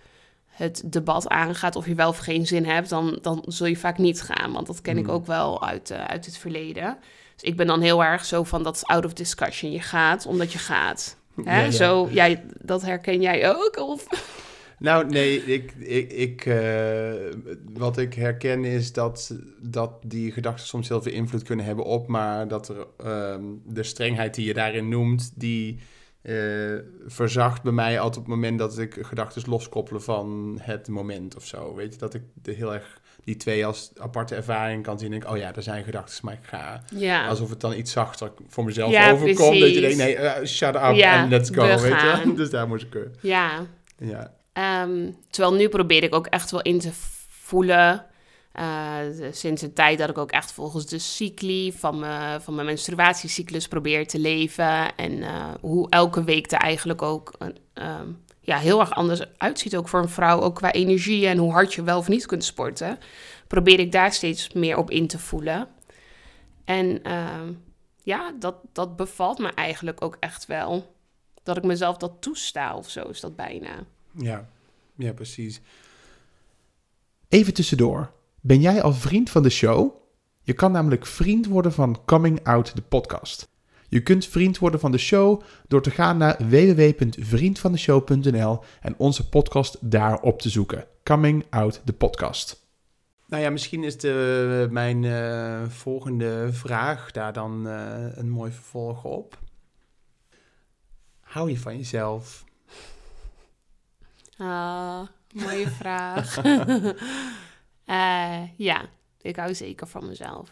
het 0.53 0.83
debat 0.85 1.27
aangaat 1.29 1.75
of 1.75 1.85
je 1.85 1.95
wel 1.95 2.09
of 2.09 2.17
geen 2.17 2.47
zin 2.47 2.65
hebt, 2.65 2.89
dan, 2.89 3.19
dan 3.21 3.43
zul 3.47 3.67
je 3.67 3.77
vaak 3.77 3.97
niet 3.97 4.21
gaan. 4.21 4.51
Want 4.51 4.67
dat 4.67 4.81
ken 4.81 4.97
ik 4.97 5.05
Hmm. 5.05 5.13
ook 5.13 5.25
wel 5.25 5.63
uit, 5.67 5.91
eh, 5.91 6.03
uit 6.03 6.25
het 6.25 6.37
verleden. 6.37 6.97
Dus 7.33 7.43
ik 7.43 7.57
ben 7.57 7.67
dan 7.67 7.81
heel 7.81 8.03
erg 8.03 8.25
zo 8.25 8.43
van 8.43 8.63
dat 8.63 8.75
is 8.75 8.85
out 8.85 9.05
of 9.05 9.13
discussion. 9.13 9.71
Je 9.71 9.81
gaat 9.81 10.25
omdat 10.25 10.51
je 10.51 10.59
gaat. 10.59 11.17
Hè? 11.43 11.57
Ja, 11.57 11.63
ja. 11.63 11.71
Zo, 11.71 12.09
jij, 12.11 12.43
dat 12.61 12.81
herken 12.81 13.21
jij 13.21 13.49
ook? 13.55 13.77
Of? 13.77 14.05
Nou, 14.79 15.05
nee, 15.09 15.45
ik, 15.45 15.71
ik, 15.79 16.11
ik, 16.11 16.45
eh, 16.45 17.13
wat 17.73 17.97
ik 17.97 18.13
herken 18.13 18.65
is 18.65 18.93
dat, 18.93 19.35
dat 19.61 19.91
die 20.05 20.31
gedachten 20.31 20.67
soms 20.67 20.87
heel 20.87 21.01
veel 21.01 21.11
invloed 21.11 21.43
kunnen 21.43 21.65
hebben 21.65 21.85
op, 21.85 22.07
maar 22.07 22.47
dat 22.47 22.67
er 22.69 22.87
ehm, 22.97 23.41
de 23.65 23.83
strengheid 23.83 24.35
die 24.35 24.45
je 24.45 24.53
daarin 24.53 24.89
noemt, 24.89 25.31
die 25.35 25.79
eh, 26.23 26.35
verzacht 27.05 27.63
bij 27.63 27.71
mij 27.71 27.99
altijd 27.99 28.17
op 28.17 28.25
het 28.25 28.35
moment 28.35 28.59
dat 28.59 28.77
ik 28.77 28.97
gedachten 29.01 29.43
loskoppelen 29.45 30.03
van 30.03 30.59
het 30.61 30.87
moment 30.87 31.35
of 31.35 31.45
zo. 31.45 31.75
Weet 31.75 31.93
je, 31.93 31.99
dat 31.99 32.13
ik 32.13 32.21
de 32.33 32.51
heel 32.51 32.73
erg 32.73 33.01
die 33.23 33.37
twee 33.37 33.65
als 33.65 33.91
aparte 33.97 34.35
ervaring 34.35 34.83
kan 34.83 34.99
zien. 34.99 35.13
En 35.13 35.19
denk, 35.19 35.31
oh 35.31 35.37
ja, 35.37 35.55
er 35.55 35.63
zijn 35.63 35.83
gedachten, 35.83 36.25
maar 36.25 36.33
ik 36.33 36.47
ga. 36.47 36.83
Ja. 36.95 37.27
Alsof 37.27 37.49
het 37.49 37.61
dan 37.61 37.73
iets 37.73 37.91
zachter 37.91 38.31
voor 38.47 38.63
mezelf 38.63 38.91
Ja, 38.91 39.11
overkomt. 39.11 39.59
Dat 39.59 39.73
je 39.73 39.81
denkt, 39.81 39.97
nee, 39.97 40.15
eh, 40.15 40.45
shut 40.45 40.75
up 40.75 40.93
Ja, 40.93 41.21
and 41.21 41.29
let's 41.29 41.49
go, 41.49 41.61
we 41.61 41.81
weet 41.81 42.01
je. 42.01 42.33
Dus 42.35 42.49
daar 42.49 42.67
moest 42.67 42.83
ik... 42.83 42.95
eh, 42.95 43.01
ja. 43.21 43.65
ja. 43.97 44.33
Ehm, 44.53 45.11
terwijl 45.29 45.55
nu 45.55 45.69
probeer 45.69 46.03
ik 46.03 46.15
ook 46.15 46.27
echt 46.27 46.51
wel 46.51 46.61
in 46.61 46.79
te 46.79 46.89
voelen. 47.29 48.05
Eh, 48.53 48.97
sinds 49.31 49.61
een 49.61 49.73
tijd 49.73 49.97
dat 49.97 50.09
ik 50.09 50.17
ook 50.17 50.31
echt 50.31 50.51
volgens 50.51 50.85
de 50.85 50.99
cycli 50.99 51.73
van 51.73 52.05
van 52.41 52.55
mijn 52.55 52.67
menstruatiecyclus 52.67 53.67
probeer 53.67 54.07
te 54.07 54.19
leven. 54.19 54.95
En 54.95 55.21
eh, 55.21 55.53
hoe 55.61 55.89
elke 55.89 56.23
week 56.23 56.51
er 56.51 56.59
eigenlijk 56.59 57.01
ook 57.01 57.33
ehm, 57.73 58.07
ja, 58.39 58.57
heel 58.57 58.79
erg 58.79 58.91
anders 58.91 59.37
uitziet. 59.37 59.75
Ook 59.75 59.87
voor 59.87 59.99
een 59.99 60.09
vrouw, 60.09 60.41
ook 60.41 60.55
qua 60.55 60.71
energie 60.71 61.27
en 61.27 61.37
hoe 61.37 61.51
hard 61.51 61.73
je 61.73 61.83
wel 61.83 61.97
of 61.97 62.07
niet 62.07 62.25
kunt 62.25 62.43
sporten. 62.43 62.97
Probeer 63.47 63.79
ik 63.79 63.91
daar 63.91 64.13
steeds 64.13 64.53
meer 64.53 64.77
op 64.77 64.91
in 64.91 65.07
te 65.07 65.19
voelen. 65.19 65.67
En 66.65 67.03
ehm, 67.03 67.53
ja, 68.03 68.33
dat, 68.39 68.55
dat 68.71 68.95
bevalt 68.95 69.39
me 69.39 69.47
eigenlijk 69.47 70.01
ook 70.01 70.17
echt 70.19 70.45
wel. 70.45 70.95
Dat 71.43 71.57
ik 71.57 71.63
mezelf 71.63 71.97
dat 71.97 72.21
toesta 72.21 72.75
of 72.75 72.89
zo 72.89 73.03
is 73.03 73.19
dat 73.19 73.35
bijna. 73.35 73.85
Ja, 74.17 74.49
ja, 74.95 75.13
precies. 75.13 75.61
Even 77.29 77.53
tussendoor. 77.53 78.11
Ben 78.45 78.61
jij 78.61 78.81
al 78.81 78.93
vriend 78.93 79.29
van 79.29 79.43
de 79.43 79.49
show? 79.49 79.91
Je 80.41 80.53
kan 80.53 80.71
namelijk 80.71 81.05
vriend 81.05 81.47
worden 81.47 81.73
van 81.73 81.99
Coming 82.05 82.43
Out 82.43 82.75
de 82.75 82.81
podcast. 82.81 83.49
Je 83.87 84.03
kunt 84.03 84.27
vriend 84.27 84.57
worden 84.57 84.79
van 84.79 84.91
de 84.91 84.97
show 84.97 85.41
door 85.67 85.81
te 85.81 85.91
gaan 85.91 86.17
naar 86.17 86.37
www.vriendvandeshow.nl 86.49 88.59
en 88.81 88.95
onze 88.97 89.29
podcast 89.29 89.77
daar 89.81 90.21
op 90.21 90.41
te 90.41 90.49
zoeken. 90.49 90.85
Coming 91.03 91.45
Out 91.49 91.81
de 91.83 91.93
podcast. 91.93 92.65
Nou 93.27 93.43
ja, 93.43 93.49
misschien 93.49 93.83
is 93.83 93.97
de, 93.97 94.67
mijn 94.71 95.03
eh, 95.03 95.61
volgende 95.67 96.47
vraag 96.51 97.11
daar 97.11 97.33
dan 97.33 97.67
eh, 97.67 98.17
een 98.17 98.29
mooi 98.29 98.51
vervolg 98.51 99.03
op. 99.03 99.39
Hou 101.19 101.49
je 101.49 101.59
van 101.59 101.77
jezelf? 101.77 102.43
Ah, 104.37 105.01
mooie 105.33 105.69
vraag. 105.69 106.41
Eh, 107.85 108.57
ja, 108.57 108.89
ik 109.21 109.35
hou 109.35 109.55
zeker 109.55 109.87
van 109.87 110.07
mezelf. 110.07 110.49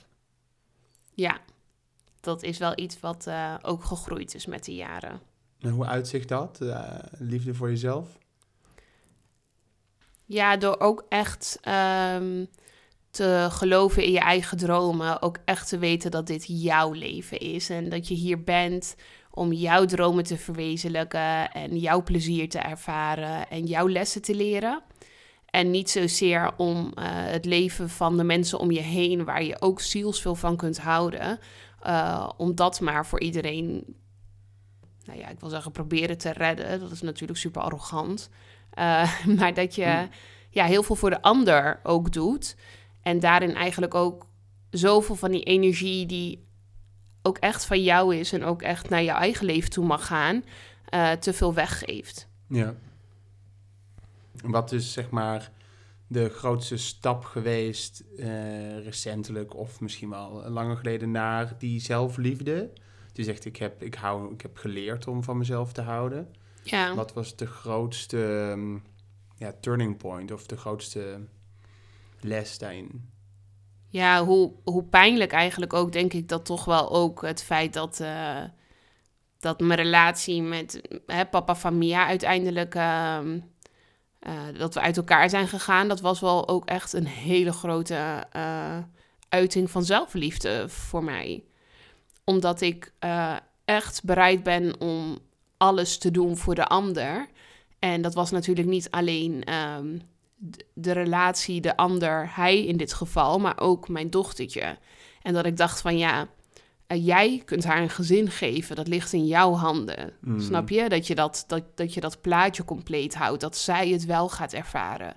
Ja, 1.14 1.40
dat 2.20 2.44
is 2.44 2.58
wel 2.58 2.80
iets 2.80 3.00
wat 3.00 3.28
eh, 3.28 3.56
ook 3.62 3.84
gegroeid 3.84 4.36
is 4.36 4.46
met 4.46 4.66
de 4.66 4.76
jaren. 4.76 5.20
En 5.60 5.70
hoe 5.70 5.86
uitzicht 5.86 6.28
dat? 6.28 6.62
Eh, 6.62 6.98
liefde 7.18 7.54
voor 7.54 7.70
jezelf? 7.70 8.18
Ja, 10.26 10.58
door 10.58 10.80
ook 10.80 11.06
echt 11.10 11.58
ehm, 11.62 12.46
te 13.10 13.48
geloven 13.52 14.04
in 14.04 14.12
je 14.12 14.20
eigen 14.20 14.58
dromen. 14.58 15.22
Ook 15.22 15.38
echt 15.46 15.68
te 15.68 15.78
weten 15.78 16.12
dat 16.12 16.28
dit 16.28 16.46
jouw 16.48 16.92
leven 16.92 17.40
is. 17.40 17.70
En 17.70 17.90
dat 17.90 18.08
je 18.08 18.14
hier 18.14 18.44
bent 18.44 18.96
om 19.32 19.54
jouw 19.54 19.86
dromen 19.86 20.24
te 20.24 20.38
verwezenlijken. 20.38 21.52
En 21.52 21.78
jouw 21.78 22.04
plezier 22.04 22.50
te 22.50 22.60
ervaren. 22.60 23.50
En 23.50 23.66
jouw 23.66 23.90
lessen 23.90 24.22
te 24.22 24.36
leren. 24.36 24.82
En 25.52 25.72
niet 25.72 25.90
zozeer 25.90 26.52
om 26.58 26.92
eh, 26.94 27.06
het 27.08 27.46
leven 27.46 27.90
van 27.90 28.18
de 28.18 28.24
mensen 28.24 28.60
om 28.60 28.72
je 28.72 28.80
heen, 28.82 29.24
waar 29.24 29.44
je 29.44 29.62
ook 29.62 29.82
zielsveel 29.82 30.36
van 30.36 30.58
kunt 30.58 30.80
houden. 30.80 31.40
eh, 31.82 32.30
om 32.38 32.56
dat 32.56 32.80
maar 32.80 33.06
voor 33.06 33.20
iedereen, 33.20 33.84
nou 35.06 35.20
ja, 35.20 35.28
ik 35.28 35.40
wil 35.40 35.50
zeggen, 35.50 35.72
proberen 35.72 36.18
te 36.18 36.32
redden. 36.32 36.80
Dat 36.80 36.92
is 36.92 37.02
natuurlijk 37.02 37.40
super 37.40 37.62
arrogant. 37.62 38.30
Eh, 38.72 39.26
maar 39.38 39.54
dat 39.54 39.76
je 39.76 39.84
Hmm. 39.86 40.10
ja, 40.50 40.66
heel 40.66 40.84
veel 40.84 40.96
voor 40.96 41.10
de 41.10 41.22
ander 41.22 41.80
ook 41.84 42.12
doet. 42.12 42.56
En 43.02 43.20
daarin 43.20 43.56
eigenlijk 43.56 43.96
ook 43.96 44.26
zoveel 44.70 45.16
van 45.16 45.32
die 45.32 45.44
energie 45.44 46.06
die 46.06 46.48
ook 47.22 47.38
echt 47.38 47.66
van 47.66 47.84
jou 47.84 48.16
is 48.16 48.34
en 48.34 48.44
ook 48.44 48.62
echt 48.62 48.90
naar 48.90 49.04
jouw 49.04 49.18
eigen 49.18 49.46
leven 49.46 49.70
toe 49.70 49.86
mag 49.86 50.06
gaan, 50.06 50.44
te 51.20 51.34
veel 51.34 51.54
weggeeft. 51.54 52.28
Ja. 52.48 52.76
Wat 54.44 54.72
is 54.72 54.94
zeg 54.94 55.10
maar 55.10 55.52
de 56.08 56.30
grootste 56.30 56.78
stap 56.78 57.24
geweest 57.24 58.04
eh, 58.18 58.84
recentelijk 58.84 59.56
of 59.56 59.80
misschien 59.80 60.10
wel 60.10 60.50
langer 60.50 60.78
geleden 60.78 61.12
naar 61.12 61.56
die 61.58 61.80
zelfliefde? 61.80 62.72
Je 63.14 63.24
zegt, 63.24 63.46
ik 63.46 63.58
heb, 63.58 63.84
ik, 63.84 63.96
hou, 63.96 64.34
ik 64.34 64.42
heb 64.42 64.58
geleerd 64.58 65.08
om 65.08 65.24
van 65.24 65.38
mezelf 65.38 65.74
te 65.74 65.82
houden. 65.82 66.36
Ja. 66.64 66.96
Wat 66.96 67.14
was 67.14 67.36
de 67.36 67.48
grootste 67.48 68.50
ehm, 68.52 68.78
ja, 69.36 69.54
turning 69.60 69.98
point 69.98 70.32
of 70.32 70.46
de 70.46 70.58
grootste 70.58 71.20
les 72.20 72.58
daarin? 72.58 73.10
Ja, 73.88 74.24
hoe, 74.26 74.52
hoe 74.64 74.84
pijnlijk 74.84 75.32
eigenlijk 75.32 75.74
ook, 75.74 75.92
denk 75.92 76.14
ik 76.14 76.28
dat 76.28 76.46
toch 76.46 76.66
wel 76.66 76.92
ook 76.92 77.22
het 77.22 77.44
feit 77.44 77.74
dat, 77.74 78.00
eh, 78.00 78.44
dat 79.40 79.60
mijn 79.60 79.80
relatie 79.80 80.42
met 80.42 80.82
hè, 81.06 81.26
papa 81.26 81.56
van 81.56 81.78
Mia 81.78 82.06
uiteindelijk, 82.06 82.76
ehm, 82.76 83.40
eh, 84.22 84.34
dat 84.58 84.74
we 84.74 84.80
uit 84.80 84.98
elkaar 84.98 85.30
zijn 85.30 85.48
gegaan, 85.48 85.88
dat 85.88 86.02
was 86.02 86.20
wel 86.20 86.48
ook 86.48 86.66
echt 86.66 86.94
een 86.94 87.08
hele 87.08 87.52
grote 87.52 88.26
eh, 88.32 88.78
uiting 89.30 89.72
van 89.72 89.84
zelfliefde 89.84 90.70
voor 90.70 91.04
mij. 91.04 91.44
Omdat 92.24 92.62
ik 92.62 92.94
eh, 93.00 93.36
echt 93.66 94.04
bereid 94.04 94.44
ben 94.44 94.80
om 94.80 95.20
alles 95.58 95.98
te 95.98 96.12
doen 96.12 96.38
voor 96.38 96.56
de 96.56 96.66
ander. 96.66 97.28
En 97.80 98.02
dat 98.02 98.14
was 98.14 98.32
natuurlijk 98.32 98.68
niet 98.68 98.92
alleen 98.92 99.44
ehm, 99.44 99.98
de, 100.36 100.66
de 100.74 100.92
relatie, 100.92 101.62
de 101.62 101.78
ander, 101.78 102.36
hij 102.36 102.66
in 102.66 102.78
dit 102.78 102.94
geval, 102.94 103.40
maar 103.40 103.60
ook 103.60 103.90
mijn 103.90 104.10
dochtertje. 104.10 104.78
En 105.22 105.34
dat 105.34 105.46
ik 105.46 105.58
dacht 105.58 105.82
van 105.82 105.98
ja, 105.98 106.28
jij 106.96 107.42
kunt 107.46 107.64
haar 107.64 107.82
een 107.82 107.90
gezin 107.90 108.30
geven, 108.32 108.76
dat 108.76 108.88
ligt 108.88 109.14
in 109.14 109.26
jouw 109.28 109.54
handen. 109.54 110.14
Mm. 110.20 110.40
Snap 110.40 110.70
je? 110.70 110.90
Dat 110.90 111.08
je 111.08 111.16
dat, 111.16 111.44
dat, 111.48 111.64
dat 111.76 111.94
je 111.94 112.00
dat 112.00 112.22
plaatje 112.22 112.66
compleet 112.66 113.16
houdt, 113.16 113.42
dat 113.42 113.58
zij 113.58 113.90
het 113.90 114.06
wel 114.06 114.30
gaat 114.30 114.54
ervaren. 114.54 115.16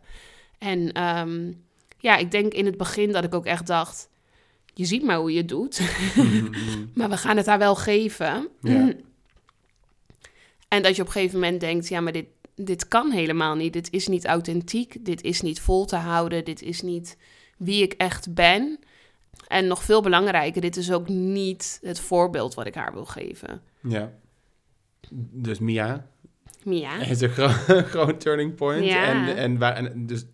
En 0.58 0.92
ehm, 0.92 1.52
ja, 1.98 2.16
ik 2.16 2.30
denk 2.30 2.52
in 2.52 2.66
het 2.66 2.76
begin 2.76 3.12
dat 3.12 3.24
ik 3.24 3.34
ook 3.34 3.46
echt 3.46 3.66
dacht, 3.66 4.08
je 4.74 4.84
ziet 4.84 5.02
maar 5.02 5.16
hoe 5.16 5.32
je 5.32 5.38
het 5.38 5.48
doet, 5.48 5.80
Mhm, 6.14 6.50
maar 6.94 7.10
we 7.10 7.16
gaan 7.16 7.36
het 7.36 7.46
haar 7.46 7.58
wel 7.58 7.74
geven. 7.74 8.48
Ja. 8.60 8.92
En 10.68 10.82
dat 10.82 10.96
je 10.96 11.02
op 11.02 11.06
een 11.06 11.12
gegeven 11.12 11.40
moment 11.40 11.60
denkt, 11.60 11.88
ja, 11.88 12.00
maar 12.00 12.12
dit, 12.12 12.26
dit 12.54 12.88
kan 12.88 13.10
helemaal 13.10 13.54
niet. 13.54 13.72
Dit 13.72 13.92
is 13.92 14.08
niet 14.08 14.26
authentiek, 14.26 14.96
dit 15.00 15.22
is 15.22 15.40
niet 15.40 15.60
vol 15.60 15.84
te 15.84 15.96
houden, 15.96 16.44
dit 16.44 16.62
is 16.62 16.82
niet 16.82 17.16
wie 17.58 17.82
ik 17.82 17.92
echt 17.92 18.34
ben. 18.34 18.78
En 19.48 19.66
nog 19.66 19.82
veel 19.82 20.02
belangrijker, 20.02 20.60
dit 20.60 20.76
is 20.76 20.92
ook 20.92 21.08
niet 21.08 21.78
het 21.82 22.00
voorbeeld 22.00 22.54
wat 22.54 22.66
ik 22.66 22.74
haar 22.74 22.92
wil 22.92 23.04
geven. 23.04 23.60
ja. 23.80 24.12
Dus 25.32 25.58
Mia 25.58 26.06
Mia. 26.62 26.96
is 27.10 27.20
een 27.20 27.28
gro- 27.28 27.82
groot 27.92 28.20
turning 28.20 28.54
point. 28.54 28.84
Ja. 28.84 29.04
En, 29.28 29.36
en, 29.36 29.58
waar, 29.58 29.74
en 29.76 30.06
dus 30.06 30.24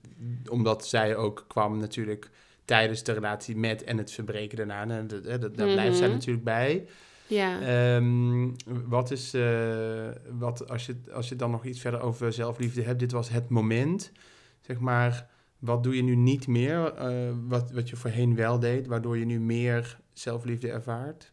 omdat 0.51 0.87
zij 0.87 1.17
ook 1.17 1.45
kwam 1.49 1.79
natuurlijk 1.79 2.31
tijdens 2.65 3.03
de 3.03 3.13
relatie 3.13 3.57
met 3.57 3.85
en 3.85 3.99
het 3.99 4.13
verbreken 4.13 4.57
daarna. 4.57 4.81
En 4.97 5.07
dat, 5.07 5.25
dat, 5.25 5.41
dat- 5.41 5.57
daar 5.57 5.73
blijft 5.73 5.97
zij 5.97 6.07
Mhm. 6.07 6.17
natuurlijk 6.17 6.45
bij. 6.45 6.87
Ja. 7.27 7.61
Ehm, 7.61 8.49
wat 8.89 9.11
is, 9.11 9.35
eh, 9.35 10.09
wat, 10.31 10.69
als, 10.71 10.87
je, 10.87 10.97
als 11.13 11.29
je 11.29 11.37
dan 11.37 11.51
nog 11.51 11.65
iets 11.65 11.81
verder 11.81 12.01
over 12.01 12.33
zelfliefde 12.33 12.83
hebt, 12.83 12.99
dit 12.99 13.13
was 13.13 13.29
het 13.29 13.49
moment, 13.49 14.13
zeg 14.61 14.79
maar, 14.79 15.29
wat 15.61 15.83
doe 15.83 15.97
je 15.97 16.03
nu 16.03 16.15
niet 16.15 16.47
meer, 16.47 16.95
eh, 16.95 17.31
wat, 17.49 17.71
wat 17.71 17.89
je 17.89 17.97
voorheen 17.97 18.35
wel 18.35 18.59
deed, 18.59 18.87
waardoor 18.87 19.19
je 19.19 19.25
nu 19.25 19.41
meer 19.41 19.99
zelfliefde 20.13 20.71
ervaart? 20.71 21.33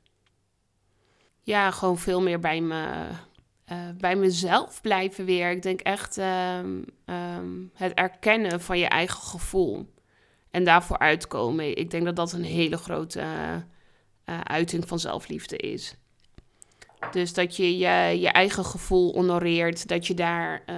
ja, 1.48 1.72
gewoon 1.72 1.98
veel 1.98 2.22
meer 2.22 2.40
bij, 2.40 2.62
me, 2.62 3.08
eh, 3.66 3.78
bij 3.98 4.16
mezelf 4.16 4.82
blijven 4.82 5.26
weer. 5.26 5.52
Ik 5.52 5.62
denk 5.62 5.80
echt 5.80 6.18
ehm, 6.18 6.82
ehm, 7.06 7.50
het 7.74 7.94
erkennen 7.94 8.62
van 8.62 8.80
je 8.80 8.86
eigen 8.86 9.22
gevoel. 9.22 9.94
En 10.52 10.63
daarvoor 10.63 10.98
uitkomen. 10.98 11.78
Ik 11.78 11.92
denk 11.92 12.06
dat 12.06 12.16
dat 12.16 12.32
een 12.32 12.44
hele 12.44 12.78
grote 12.78 13.20
eh, 14.24 14.42
uiting 14.42 14.88
van 14.88 15.00
zelfliefde 15.00 15.58
is. 15.58 15.96
Dus 17.12 17.33
dat 17.33 17.55
je 17.55 17.77
je, 17.77 18.19
je 18.19 18.29
eigen 18.29 18.65
gevoel 18.65 19.13
honoreert, 19.13 19.88
dat 19.88 20.07
je 20.07 20.13
daar 20.13 20.63
uh, 20.69 20.75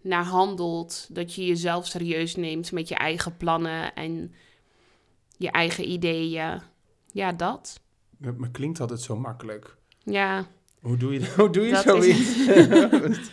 naar 0.00 0.24
handelt, 0.24 1.08
dat 1.10 1.34
je 1.34 1.46
jezelf 1.46 1.86
serieus 1.86 2.36
neemt 2.36 2.72
met 2.72 2.88
je 2.88 2.94
eigen 2.94 3.36
plannen 3.36 3.94
en 3.94 4.34
je 5.36 5.50
eigen 5.50 5.90
ideeën. 5.90 6.60
Ja, 7.12 7.32
dat. 7.32 7.80
Maar 8.18 8.50
klinkt 8.50 8.80
altijd 8.80 9.00
zo 9.00 9.16
makkelijk. 9.16 9.76
Ja. 9.98 10.46
Hoe 10.80 10.96
doe 10.96 11.12
je, 11.12 11.32
hoe 11.36 11.50
doe 11.50 11.66
je 11.66 11.76
zoiets? 11.76 12.48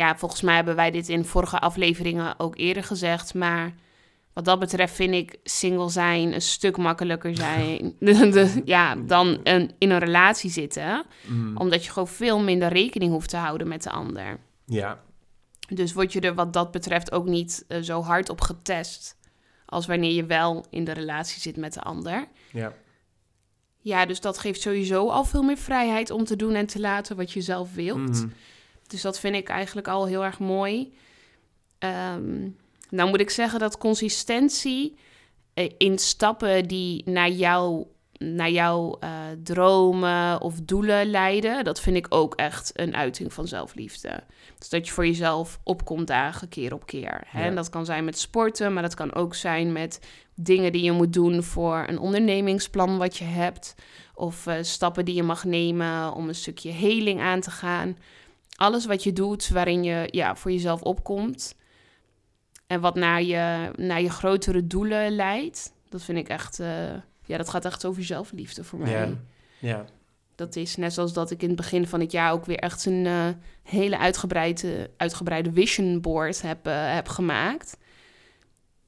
ja, 0.00 0.16
volgens 0.16 0.40
mij 0.40 0.54
hebben 0.54 0.76
wij 0.76 0.90
dit 0.90 1.08
in 1.08 1.24
vorige 1.24 1.58
afleveringen 1.58 2.38
ook 2.38 2.56
eerder 2.56 2.84
gezegd, 2.84 3.34
maar 3.34 3.74
wat 4.38 4.46
dat 4.46 4.58
betreft 4.58 4.94
vind 4.94 5.14
ik 5.14 5.38
single 5.44 5.90
zijn 5.90 6.32
een 6.32 6.42
stuk 6.42 6.76
makkelijker 6.76 7.36
zijn 7.46 7.94
ja, 8.64 8.96
dan 8.96 9.40
een, 9.42 9.70
in 9.78 9.90
een 9.90 9.98
relatie 9.98 10.50
zitten. 10.50 11.04
Mm. 11.26 11.56
Omdat 11.56 11.84
je 11.84 11.90
gewoon 11.90 12.08
veel 12.08 12.40
minder 12.40 12.68
rekening 12.68 13.12
hoeft 13.12 13.28
te 13.28 13.36
houden 13.36 13.68
met 13.68 13.82
de 13.82 13.90
ander. 13.90 14.38
Ja. 14.64 15.00
Dus 15.68 15.92
word 15.92 16.12
je 16.12 16.20
er 16.20 16.34
wat 16.34 16.52
dat 16.52 16.70
betreft 16.70 17.12
ook 17.12 17.26
niet 17.26 17.64
uh, 17.68 17.82
zo 17.82 18.02
hard 18.02 18.28
op 18.28 18.40
getest 18.40 19.16
als 19.66 19.86
wanneer 19.86 20.12
je 20.12 20.26
wel 20.26 20.64
in 20.70 20.84
de 20.84 20.92
relatie 20.92 21.40
zit 21.40 21.56
met 21.56 21.72
de 21.72 21.82
ander. 21.82 22.28
Ja. 22.52 22.72
Ja, 23.78 24.06
dus 24.06 24.20
dat 24.20 24.38
geeft 24.38 24.60
sowieso 24.60 25.08
al 25.08 25.24
veel 25.24 25.42
meer 25.42 25.58
vrijheid 25.58 26.10
om 26.10 26.24
te 26.24 26.36
doen 26.36 26.54
en 26.54 26.66
te 26.66 26.80
laten 26.80 27.16
wat 27.16 27.32
je 27.32 27.40
zelf 27.40 27.74
wilt. 27.74 28.22
Mm. 28.22 28.32
Dus 28.86 29.02
dat 29.02 29.20
vind 29.20 29.34
ik 29.34 29.48
eigenlijk 29.48 29.88
al 29.88 30.06
heel 30.06 30.24
erg 30.24 30.38
mooi. 30.38 30.92
Um, 31.78 32.56
nou 32.90 33.08
moet 33.08 33.20
ik 33.20 33.30
zeggen 33.30 33.58
dat 33.58 33.78
consistentie 33.78 34.96
eh, 35.58 35.70
in 35.78 35.98
stappen 35.98 36.68
die 36.68 37.02
naar, 37.10 37.30
jou, 37.30 37.86
naar 38.18 38.50
jouw 38.50 38.98
uh, 39.00 39.10
dromen 39.42 40.40
of 40.40 40.54
doelen 40.62 41.10
leiden, 41.10 41.64
dat 41.64 41.80
vind 41.80 41.96
ik 41.96 42.06
ook 42.08 42.34
echt 42.34 42.70
een 42.74 42.96
uiting 42.96 43.32
van 43.32 43.48
zelfliefde. 43.48 44.22
Dus 44.58 44.68
dat 44.68 44.86
je 44.86 44.92
voor 44.92 45.06
jezelf 45.06 45.58
opkomt 45.64 46.06
dagen, 46.06 46.48
keer 46.48 46.74
op 46.74 46.86
keer. 46.86 47.22
Hè? 47.26 47.42
En 47.42 47.54
dat 47.54 47.68
kan 47.68 47.84
zijn 47.84 48.04
met 48.04 48.18
sporten, 48.18 48.72
maar 48.72 48.82
dat 48.82 48.94
kan 48.94 49.14
ook 49.14 49.34
zijn 49.34 49.72
met 49.72 50.00
dingen 50.34 50.72
die 50.72 50.82
je 50.82 50.92
moet 50.92 51.12
doen 51.12 51.42
voor 51.42 51.84
een 51.86 51.98
ondernemingsplan 51.98 52.98
wat 52.98 53.16
je 53.16 53.24
hebt. 53.24 53.74
Of 54.14 54.46
uh, 54.46 54.54
stappen 54.60 55.04
die 55.04 55.14
je 55.14 55.22
mag 55.22 55.44
nemen 55.44 56.12
om 56.12 56.28
een 56.28 56.34
stukje 56.34 56.70
heling 56.70 57.20
aan 57.20 57.40
te 57.40 57.50
gaan. 57.50 57.96
Alles 58.56 58.86
wat 58.86 59.02
je 59.02 59.12
doet 59.12 59.48
waarin 59.48 59.84
je 59.84 60.08
ja, 60.10 60.36
voor 60.36 60.50
jezelf 60.50 60.82
opkomt 60.82 61.56
en 62.68 62.80
wat 62.80 62.94
naar 62.94 63.22
je, 63.22 63.70
naar 63.76 64.02
je 64.02 64.10
grotere 64.10 64.66
doelen 64.66 65.10
leidt. 65.10 65.72
Dat 65.88 66.02
vind 66.02 66.18
ik 66.18 66.28
echt, 66.28 66.60
uh, 66.60 66.66
ja, 67.24 67.36
dat 67.36 67.48
gaat 67.48 67.64
echt 67.64 67.84
over 67.84 68.04
zelfliefde 68.04 68.64
voor 68.64 68.78
mij. 68.78 68.90
Ja. 68.90 69.08
ja. 69.58 69.84
Dat 70.34 70.56
is 70.56 70.76
net 70.76 70.92
zoals 70.92 71.12
dat 71.12 71.30
ik 71.30 71.42
in 71.42 71.48
het 71.48 71.56
begin 71.56 71.86
van 71.86 72.00
het 72.00 72.12
jaar 72.12 72.32
ook 72.32 72.44
weer 72.44 72.58
echt 72.58 72.86
een 72.86 73.04
uh, 73.04 73.28
hele 73.62 73.98
uitgebreide, 73.98 74.90
uitgebreide 74.96 75.52
vision 75.52 76.00
board 76.00 76.42
heb, 76.42 76.66
uh, 76.66 76.94
heb 76.94 77.08
gemaakt. 77.08 77.76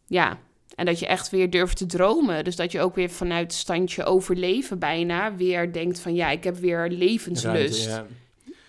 Ja, 0.07 0.38
en 0.75 0.87
dat 0.87 0.99
je 0.99 1.07
echt 1.07 1.31
weer 1.31 1.51
durft 1.51 1.77
te 1.77 1.87
dromen. 1.87 2.45
Dus 2.45 2.57
dat 2.57 2.73
je 2.73 2.81
ook 2.81 2.95
weer 2.95 3.11
vanuit 3.11 3.53
standje 3.53 4.05
overleven 4.05 4.79
bijna 4.79 5.37
weer 5.37 5.73
denkt 5.73 6.01
van 6.01 6.14
ja, 6.14 6.31
ik 6.31 6.45
heb 6.45 6.57
weer 6.57 6.88
levenslust. 6.88 7.85
ja. 7.85 8.07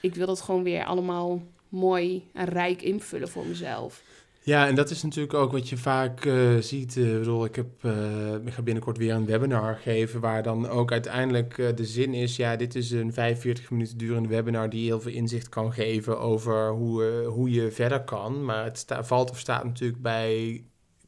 Ik 0.01 0.15
wil 0.15 0.25
dat 0.27 0.41
gewoon 0.41 0.63
weer 0.63 0.85
allemaal 0.85 1.41
mooi 1.69 2.29
en 2.33 2.45
rijk 2.45 2.81
invullen 2.81 3.29
voor 3.29 3.45
mezelf. 3.45 4.01
Ja, 4.43 4.67
en 4.67 4.75
dat 4.75 4.89
is 4.89 5.03
natuurlijk 5.03 5.33
ook 5.33 5.51
wat 5.51 5.69
je 5.69 5.77
vaak 5.77 6.25
uh, 6.25 6.57
ziet. 6.57 6.95
Uh, 6.95 7.17
bedoel, 7.17 7.45
ik, 7.45 7.55
heb, 7.55 7.83
uh, 7.83 8.33
ik 8.33 8.53
ga 8.53 8.61
binnenkort 8.61 8.97
weer 8.97 9.13
een 9.13 9.25
webinar 9.25 9.75
geven 9.75 10.19
waar 10.19 10.43
dan 10.43 10.67
ook 10.69 10.91
uiteindelijk 10.91 11.55
de 11.55 11.85
zin 11.85 12.13
is... 12.13 12.35
ja, 12.35 12.55
dit 12.55 12.75
is 12.75 12.91
een 12.91 13.13
45 13.13 13.71
minuten 13.71 13.97
durende 13.97 14.29
webinar 14.29 14.69
die 14.69 14.85
heel 14.85 15.01
veel 15.01 15.11
inzicht 15.11 15.49
kan 15.49 15.73
geven 15.73 16.19
over 16.19 16.69
hoe, 16.69 17.23
hoe 17.25 17.51
je 17.51 17.71
verder 17.71 18.03
kan. 18.03 18.45
Maar 18.45 18.63
het 18.63 18.85
valt 19.01 19.29
of 19.29 19.39
staat 19.39 19.63
natuurlijk 19.63 20.01
bij 20.01 20.63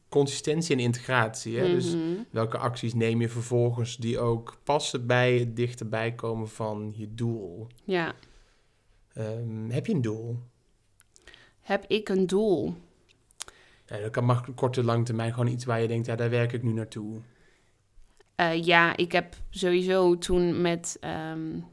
consistentie 0.08 0.76
en 0.76 0.82
integratie. 0.82 1.58
Hè? 1.58 1.68
Dus 1.68 1.94
mhm. 1.94 2.02
welke 2.30 2.58
acties 2.58 2.94
neem 2.94 3.20
je 3.20 3.28
vervolgens 3.28 3.96
die 3.96 4.18
ook 4.18 4.58
passen 4.62 5.06
bij 5.06 5.38
het 5.38 5.56
dichterbij 5.56 6.12
komen 6.12 6.48
van 6.48 6.92
je 6.96 7.14
doel? 7.14 7.66
Ja. 7.84 8.14
Um, 9.18 9.70
heb 9.70 9.86
je 9.86 9.94
een 9.94 10.02
doel? 10.02 10.38
Heb 11.60 11.84
ik 11.88 12.08
een 12.08 12.26
doel? 12.26 12.74
Ja, 13.86 13.98
dat 13.98 14.10
kan 14.10 14.24
maar 14.24 14.44
korte, 14.54 14.84
lange 14.84 15.02
termijn 15.02 15.32
gewoon 15.32 15.52
iets 15.52 15.64
waar 15.64 15.80
je 15.80 15.88
denkt, 15.88 16.06
ja, 16.06 16.16
daar 16.16 16.30
werk 16.30 16.52
ik 16.52 16.62
nu 16.62 16.72
naartoe. 16.72 17.20
Uh, 18.40 18.64
ja, 18.64 18.96
ik 18.96 19.12
heb 19.12 19.34
sowieso 19.50 20.18
toen 20.18 20.60
met 20.60 20.98
um, 21.32 21.64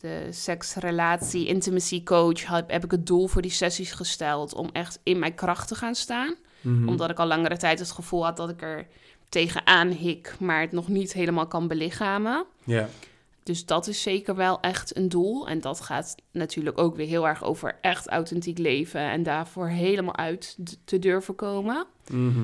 de 0.00 0.26
seksrelatie, 0.30 1.46
intimacy 1.46 2.02
coach, 2.02 2.46
heb, 2.46 2.70
heb, 2.70 2.84
ik 2.84 2.90
het 2.90 3.06
doel 3.06 3.26
voor 3.26 3.42
die 3.42 3.50
sessies 3.50 3.92
gesteld 3.92 4.54
om 4.54 4.68
echt 4.72 5.00
in 5.02 5.18
mijn 5.18 5.34
kracht 5.34 5.68
te 5.68 5.74
gaan 5.74 5.94
staan. 5.94 6.34
Mhm. 6.60 6.88
Omdat 6.88 7.10
ik 7.10 7.18
al 7.18 7.26
langere 7.26 7.56
tijd 7.56 7.78
het 7.78 7.90
gevoel 7.90 8.24
had 8.24 8.36
dat 8.36 8.50
ik 8.50 8.62
er 8.62 8.86
tegenaan 9.28 9.88
hik, 9.88 10.36
maar 10.38 10.60
het 10.60 10.72
nog 10.72 10.88
niet 10.88 11.12
helemaal 11.12 11.46
kan 11.46 11.68
belichamen. 11.68 12.44
Ja. 12.64 12.88
Dus 13.44 13.66
dat 13.66 13.86
is 13.86 14.02
zeker 14.02 14.34
wel 14.34 14.60
echt 14.60 14.96
een 14.96 15.08
doel. 15.08 15.48
En 15.48 15.60
dat 15.60 15.80
gaat 15.80 16.14
natuurlijk 16.32 16.78
ook 16.78 16.96
weer 16.96 17.06
heel 17.06 17.28
erg 17.28 17.44
over 17.44 17.78
echt 17.80 18.08
authentiek 18.08 18.58
leven 18.58 19.00
en 19.00 19.22
daarvoor 19.22 19.68
helemaal 19.68 20.16
uit 20.16 20.56
te 20.84 20.98
durven 20.98 21.34
komen. 21.34 21.86
Mhm. 22.10 22.42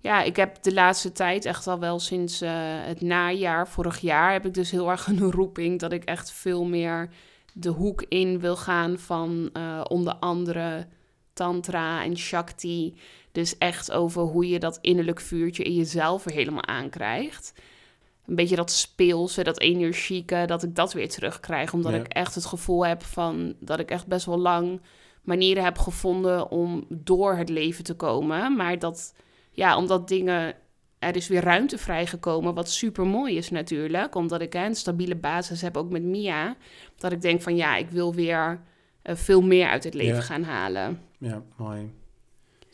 Ja, 0.00 0.22
ik 0.22 0.36
heb 0.36 0.62
de 0.62 0.72
laatste 0.72 1.12
tijd, 1.12 1.44
echt 1.44 1.66
al 1.66 1.78
wel 1.78 1.98
sinds 1.98 2.42
uh, 2.42 2.50
het 2.84 3.00
najaar, 3.00 3.68
vorig 3.68 3.98
jaar, 3.98 4.32
heb 4.32 4.46
ik 4.46 4.54
dus 4.54 4.70
heel 4.70 4.90
erg 4.90 5.06
een 5.06 5.30
roeping 5.40 5.78
dat 5.78 5.92
ik 5.92 6.04
echt 6.04 6.32
veel 6.32 6.64
meer 6.64 7.08
de 7.52 7.68
hoek 7.68 8.04
in 8.08 8.40
wil 8.40 8.56
gaan 8.56 8.98
van 8.98 9.50
uh, 9.52 9.80
onder 9.88 10.14
andere 10.14 10.86
Tantra 11.32 12.02
en 12.02 12.16
Shakti. 12.16 12.94
Dus 13.32 13.58
echt 13.58 13.92
over 13.92 14.22
hoe 14.22 14.48
je 14.48 14.58
dat 14.58 14.78
innerlijk 14.80 15.20
vuurtje 15.20 15.62
in 15.62 15.74
jezelf 15.74 16.24
weer 16.24 16.36
helemaal 16.36 16.66
aankrijgt 16.66 17.52
een 18.26 18.34
beetje 18.34 18.56
dat 18.56 18.70
speelse, 18.70 19.42
dat 19.42 19.60
energieke, 19.60 20.44
dat 20.46 20.62
ik 20.62 20.74
dat 20.74 20.92
weer 20.92 21.08
terugkrijg. 21.08 21.72
Omdat 21.72 21.92
ik 21.92 22.06
echt 22.06 22.34
het 22.34 22.46
gevoel 22.46 22.86
heb 22.86 23.02
van 23.02 23.54
dat 23.60 23.78
ik 23.78 23.90
echt 23.90 24.06
best 24.06 24.26
wel 24.26 24.38
lang 24.38 24.80
manieren 25.22 25.64
heb 25.64 25.78
gevonden 25.78 26.50
om 26.50 26.84
door 26.88 27.36
het 27.36 27.48
leven 27.48 27.84
te 27.84 27.94
komen. 27.94 28.56
Maar 28.56 28.78
dat, 28.78 29.14
ja, 29.50 29.76
omdat 29.76 30.08
dingen, 30.08 30.54
er 30.98 31.16
is 31.16 31.28
weer 31.28 31.42
ruimte 31.42 31.78
vrijgekomen, 31.78 32.54
wat 32.54 32.70
super 32.70 33.06
mooi 33.06 33.36
is 33.36 33.50
natuurlijk. 33.50 34.14
Omdat 34.14 34.40
ik 34.40 34.52
hè, 34.52 34.66
een 34.66 34.74
stabiele 34.74 35.16
basis 35.16 35.62
heb, 35.62 35.76
ook 35.76 35.90
met 35.90 36.02
Mia. 36.02 36.56
Dat 36.96 37.12
ik 37.12 37.20
denk 37.20 37.42
van 37.42 37.56
ja, 37.56 37.76
ik 37.76 37.90
wil 37.90 38.14
weer 38.14 38.60
uh, 39.02 39.14
veel 39.16 39.42
meer 39.42 39.68
uit 39.68 39.84
het 39.84 39.94
leven 39.94 40.22
gaan 40.22 40.42
halen. 40.42 41.00
Ja, 41.18 41.42
mooi. 41.56 41.90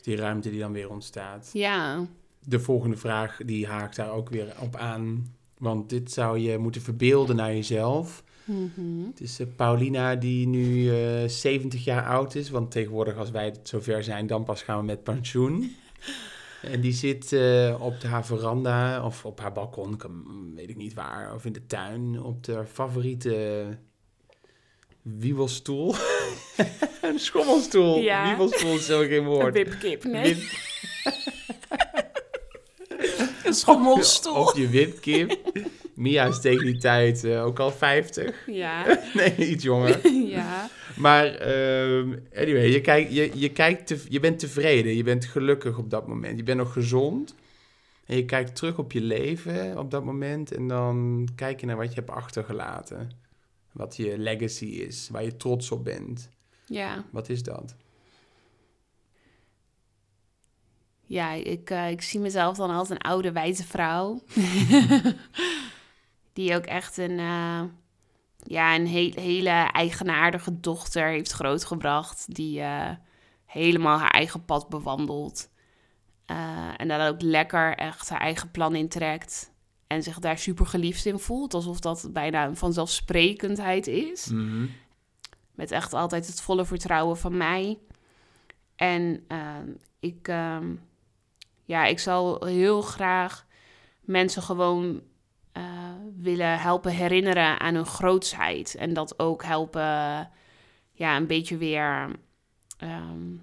Die 0.01 0.15
ruimte 0.15 0.49
die 0.49 0.59
dan 0.59 0.73
weer 0.73 0.89
ontstaat. 0.89 1.49
Ja. 1.53 2.05
De 2.39 2.59
volgende 2.59 2.97
vraag, 2.97 3.39
die 3.45 3.67
haakt 3.67 3.95
daar 3.95 4.11
ook 4.11 4.29
weer 4.29 4.53
op 4.59 4.75
aan. 4.75 5.37
Want 5.59 5.89
dit 5.89 6.11
zou 6.11 6.39
je 6.39 6.57
moeten 6.57 6.81
verbeelden 6.81 7.35
naar 7.35 7.53
jezelf. 7.53 8.23
Mm 8.45 9.05
Het 9.11 9.21
is 9.21 9.39
uh, 9.39 9.47
Paulina 9.55 10.15
die 10.15 10.47
nu 10.47 10.65
uh, 10.65 11.23
eh, 11.23 11.29
70 11.29 11.83
jaar 11.83 12.05
oud 12.05 12.35
is. 12.35 12.49
Want 12.49 12.71
tegenwoordig 12.71 13.17
als 13.17 13.31
wij 13.31 13.45
het 13.45 13.59
zover 13.63 14.03
zijn, 14.03 14.27
dan 14.27 14.43
pas 14.43 14.61
gaan 14.61 14.79
we 14.79 14.85
met 14.85 15.03
pensioen. 15.03 15.63
En 16.61 16.81
die 16.81 16.91
zit 16.91 17.31
uh, 17.31 17.75
op 17.79 18.03
haar 18.03 18.25
veranda 18.25 19.05
of 19.05 19.25
op 19.25 19.39
haar 19.39 19.51
balkon, 19.51 19.97
weet 20.55 20.69
ik 20.69 20.75
niet 20.75 20.93
waar, 20.93 21.33
of 21.33 21.45
in 21.45 21.53
de 21.53 21.65
tuin, 21.65 22.21
op 22.21 22.43
de 22.43 22.65
favoriete 22.65 23.67
wiebelstoel. 25.01 25.95
een 27.01 27.19
schommelstoel. 27.19 27.99
Ja. 27.99 28.27
Wiebelstoel 28.27 28.75
is 28.75 28.85
zo 28.85 28.99
geen 28.99 29.25
woord. 29.25 29.55
Een 29.55 29.63
wipkip, 29.63 30.03
nee. 30.03 30.35
Wip... 30.35 30.43
een 33.49 33.55
schommelstoel. 33.55 34.35
Of 34.35 34.57
je 34.57 34.69
wipkip. 34.69 35.37
Mia 35.93 36.25
is 36.25 36.39
tegen 36.39 36.65
die 36.65 36.77
tijd 36.77 37.23
uh, 37.23 37.45
ook 37.45 37.59
al 37.59 37.71
50. 37.71 38.35
Ja. 38.47 38.99
nee, 39.13 39.35
iets 39.35 39.63
jonger. 39.63 40.07
ja. 40.37 40.69
Maar 40.95 41.25
um, 41.25 42.27
anyway, 42.35 42.71
je, 42.71 42.81
kijkt, 42.81 43.13
je, 43.13 43.31
je, 43.33 43.49
kijkt 43.49 43.87
te, 43.87 44.03
je 44.09 44.19
bent 44.19 44.39
tevreden. 44.39 44.95
Je 44.95 45.03
bent 45.03 45.25
gelukkig 45.25 45.77
op 45.77 45.89
dat 45.89 46.07
moment. 46.07 46.37
Je 46.37 46.43
bent 46.43 46.57
nog 46.57 46.73
gezond. 46.73 47.35
En 48.05 48.15
je 48.15 48.25
kijkt 48.25 48.55
terug 48.55 48.77
op 48.77 48.91
je 48.91 49.01
leven 49.01 49.77
op 49.77 49.91
dat 49.91 50.03
moment. 50.03 50.51
En 50.51 50.67
dan 50.67 51.27
kijk 51.35 51.59
je 51.59 51.65
naar 51.65 51.77
wat 51.77 51.89
je 51.89 51.99
hebt 51.99 52.11
achtergelaten. 52.11 53.09
Wat 53.71 53.95
je 53.95 54.17
legacy 54.17 54.65
is. 54.65 55.09
Waar 55.11 55.23
je 55.23 55.37
trots 55.37 55.71
op 55.71 55.83
bent. 55.83 56.29
Ja. 56.65 57.05
Wat 57.11 57.29
is 57.29 57.43
dat? 57.43 57.75
Ja, 61.09 61.31
ik, 61.31 61.69
uh, 61.69 61.89
ik 61.89 62.01
zie 62.01 62.19
mezelf 62.19 62.57
dan 62.57 62.69
als 62.69 62.89
een 62.89 62.97
oude 62.97 63.31
wijze 63.31 63.63
vrouw. 63.63 64.21
die 66.33 66.55
ook 66.55 66.65
echt 66.65 66.97
een, 66.97 67.19
uh, 67.19 67.61
ja, 68.37 68.75
een 68.75 68.87
he 68.87 69.11
hele 69.15 69.49
eigenaardige 69.49 70.59
dochter 70.59 71.07
heeft 71.07 71.31
grootgebracht. 71.31 72.35
Die 72.35 72.59
uh, 72.59 72.89
helemaal 73.45 73.97
haar 73.97 74.09
eigen 74.09 74.45
pad 74.45 74.69
bewandelt. 74.69 75.49
en 76.77 76.87
daar 76.87 77.09
ook 77.09 77.21
lekker 77.21 77.75
echt 77.75 78.09
haar 78.09 78.21
eigen 78.21 78.51
plan 78.51 78.75
in 78.75 78.89
trekt. 78.89 79.51
en 79.87 80.03
zich 80.03 80.19
daar 80.19 80.37
super 80.37 80.65
geliefd 80.65 81.05
in 81.05 81.19
voelt. 81.19 81.53
Alsof 81.53 81.79
dat 81.79 82.09
bijna 82.13 82.45
een 82.45 82.57
vanzelfsprekendheid 82.57 83.87
is. 83.87 84.27
Mhm. 84.27 84.65
Met 85.55 85.71
echt 85.71 85.93
altijd 85.93 86.27
het 86.27 86.41
volle 86.41 86.65
vertrouwen 86.65 87.17
van 87.17 87.37
mij. 87.37 87.79
En 88.75 89.23
ehm, 89.27 89.69
ik, 89.99 90.27
ehm, 90.27 90.75
ja, 91.69 91.85
ik 91.85 91.99
zal 91.99 92.45
heel 92.45 92.81
graag 92.81 93.45
mensen 94.01 94.41
gewoon 94.41 95.01
eh, 95.51 95.63
willen 96.17 96.59
helpen 96.59 96.91
herinneren 96.91 97.59
aan 97.59 97.75
hun 97.75 97.85
grootsheid. 97.85 98.75
En 98.75 98.93
dat 98.93 99.19
ook 99.19 99.43
helpen, 99.43 100.29
ja, 100.91 101.15
een 101.15 101.27
beetje 101.27 101.57
weer, 101.57 102.09
ehm, 102.77 103.35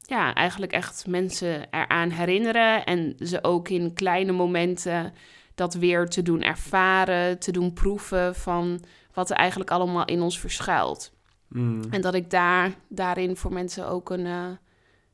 ja, 0.00 0.34
eigenlijk 0.34 0.72
echt 0.72 1.06
mensen 1.06 1.66
eraan 1.70 2.10
herinneren. 2.10 2.84
En 2.84 3.14
ze 3.18 3.44
ook 3.44 3.68
in 3.68 3.92
kleine 3.92 4.32
momenten 4.32 5.12
dat 5.54 5.74
weer 5.74 6.08
te 6.08 6.22
doen 6.22 6.42
ervaren, 6.42 7.38
te 7.38 7.52
doen 7.52 7.72
proeven 7.72 8.34
van 8.34 8.80
wat 9.12 9.30
er 9.30 9.36
eigenlijk 9.36 9.70
allemaal 9.70 10.04
in 10.04 10.20
ons 10.20 10.40
verschuilt. 10.40 11.12
Mm. 11.48 11.82
En 11.90 12.00
dat 12.00 12.14
ik 12.14 12.30
daar, 12.30 12.74
daarin 12.88 13.36
voor 13.36 13.52
mensen 13.52 13.88
ook 13.88 14.10
een, 14.10 14.26
eh, 14.26 14.50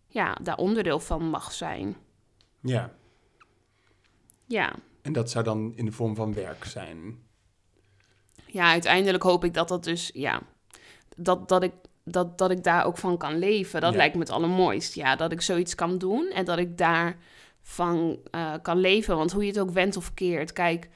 ja, 0.07 0.37
daar 0.43 0.57
onderdeel 0.57 1.01
van 1.01 1.29
mag 1.29 1.53
zijn. 1.53 1.97
Ja, 2.64 2.92
Ja. 4.46 4.74
en 5.03 5.12
dat 5.12 5.31
zou 5.31 5.44
dan 5.44 5.72
in 5.77 5.85
de 5.85 5.92
vorm 5.92 6.14
van 6.14 6.35
werk 6.35 6.64
zijn. 6.64 7.22
ja, 8.46 8.70
uiteindelijk 8.70 9.22
hoop 9.22 9.44
ik 9.44 9.55
dat 9.55 9.68
dat 9.68 9.85
dus, 9.85 10.11
ja, 10.14 10.40
dat, 11.16 11.48
dat, 11.48 11.62
ik, 11.62 11.72
dat, 12.05 12.38
dat 12.38 12.50
ik 12.50 12.62
daar 12.64 12.85
ook 12.85 12.98
van 12.98 13.16
kan 13.18 13.38
leven. 13.38 13.81
Dat 13.81 13.90
Ja. 13.92 13.96
lijkt 13.96 14.14
me 14.14 14.20
het 14.20 14.31
allermooist. 14.31 14.94
Ja, 14.94 15.16
dat 15.16 15.33
ik 15.33 15.40
zoiets 15.40 15.74
kan 15.74 15.98
doen 15.98 16.31
en 16.35 16.44
dat 16.44 16.59
ik 16.59 16.79
daarvan 16.79 18.18
eh 18.31 18.55
kan 18.62 18.79
leven. 18.79 19.16
Want 19.16 19.33
hoe 19.33 19.42
je 19.42 19.48
het 19.48 19.59
ook 19.59 19.70
wendt 19.70 19.96
of 19.96 20.14
keert, 20.14 20.53
kijk, 20.53 20.88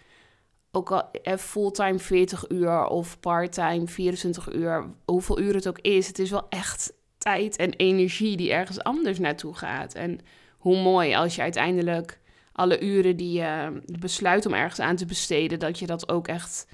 ook 0.71 0.91
al 0.91 1.11
eh, 1.11 1.37
fulltime 1.37 1.99
40 1.99 2.49
uur 2.51 2.85
of 2.87 3.21
parttime 3.21 3.87
24 3.87 4.53
uur, 4.53 4.87
hoeveel 5.05 5.39
uur 5.41 5.55
het 5.55 5.69
ook 5.69 5.79
is, 5.79 6.07
het 6.07 6.19
is 6.19 6.31
wel 6.31 6.47
echt 6.49 6.93
tijd 7.19 7.57
en 7.57 7.73
energie 7.73 8.37
die 8.37 8.53
ergens 8.53 8.83
anders 8.83 9.19
naartoe 9.19 9.55
gaat. 9.55 9.95
En 9.95 10.21
hoe 10.59 10.83
mooi 10.83 11.15
als 11.15 11.35
je 11.37 11.43
uiteindelijk 11.43 12.19
alle 12.53 12.81
uren 12.81 13.17
die 13.17 13.33
je 13.41 13.81
besluit 14.01 14.47
om 14.47 14.55
ergens 14.55 14.81
aan 14.81 14.97
te 14.97 15.07
besteden, 15.07 15.59
dat 15.59 15.79
je 15.79 15.87
dat 15.87 16.09
ook 16.09 16.29
echt 16.29 16.67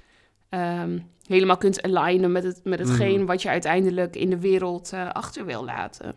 ehm, 0.49 0.99
helemaal 1.27 1.57
kunt 1.57 1.81
alignen 1.81 2.31
met, 2.31 2.43
het, 2.43 2.61
met 2.63 2.79
hetgeen 2.79 3.17
Mhm. 3.17 3.25
wat 3.25 3.41
je 3.41 3.49
uiteindelijk 3.49 4.15
in 4.15 4.29
de 4.29 4.39
wereld 4.39 4.93
eh, 4.93 5.09
achter 5.11 5.45
wil 5.45 5.65
laten. 5.65 6.15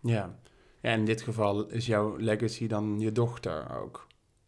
Ja. 0.00 0.38
ja, 0.80 0.90
in 0.92 1.04
dit 1.04 1.22
geval 1.22 1.66
is 1.68 1.86
jouw 1.86 2.16
legacy 2.16 2.66
dan 2.66 2.96
je 3.00 3.12
dochter 3.12 3.76
ook. 3.82 4.06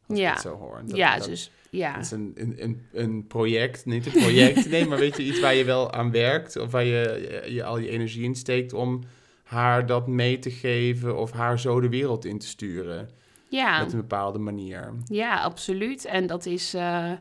Als 0.09 0.19
ik 0.19 0.25
Ja. 0.25 0.31
het 0.33 0.41
zo 0.41 0.55
hoor. 0.57 0.83
Dat- 0.87 0.97
ja, 0.97 1.17
dat- 1.19 1.27
dus 1.29 1.51
ja. 1.71 1.95
Dat 1.95 2.05
is 2.05 2.11
een, 2.11 2.33
een, 2.35 2.55
een, 2.63 2.87
een 2.93 3.27
project, 3.27 3.87
niet 3.87 4.07
een 4.07 4.13
project, 4.23 4.69
nee, 4.71 4.87
maar 4.87 4.99
weet 4.99 5.17
je, 5.17 5.23
iets 5.23 5.41
waar 5.41 5.55
je 5.55 5.65
wel 5.65 5.93
aan 5.93 6.11
werkt 6.11 6.57
of 6.57 6.71
waar 6.71 6.85
je, 6.85 7.41
je, 7.45 7.53
je 7.55 7.65
al 7.65 7.79
je 7.79 7.89
energie 7.89 8.23
in 8.25 8.35
steekt 8.35 8.73
om 8.73 9.01
haar 9.49 9.87
dat 9.87 10.07
mee 10.07 10.39
te 10.39 10.51
geven 10.51 11.19
of 11.19 11.31
haar 11.33 11.59
zo 11.61 11.81
de 11.81 11.89
wereld 11.89 12.25
in 12.25 12.39
te 12.39 12.47
sturen 12.47 13.11
Ja, 13.49 13.83
met 13.83 13.93
een 13.93 14.01
bepaalde 14.01 14.39
manier. 14.39 14.93
ja, 15.07 15.43
absoluut. 15.43 16.05
En 16.05 16.27
dat 16.27 16.47
is, 16.47 16.75
eh, 16.75 17.13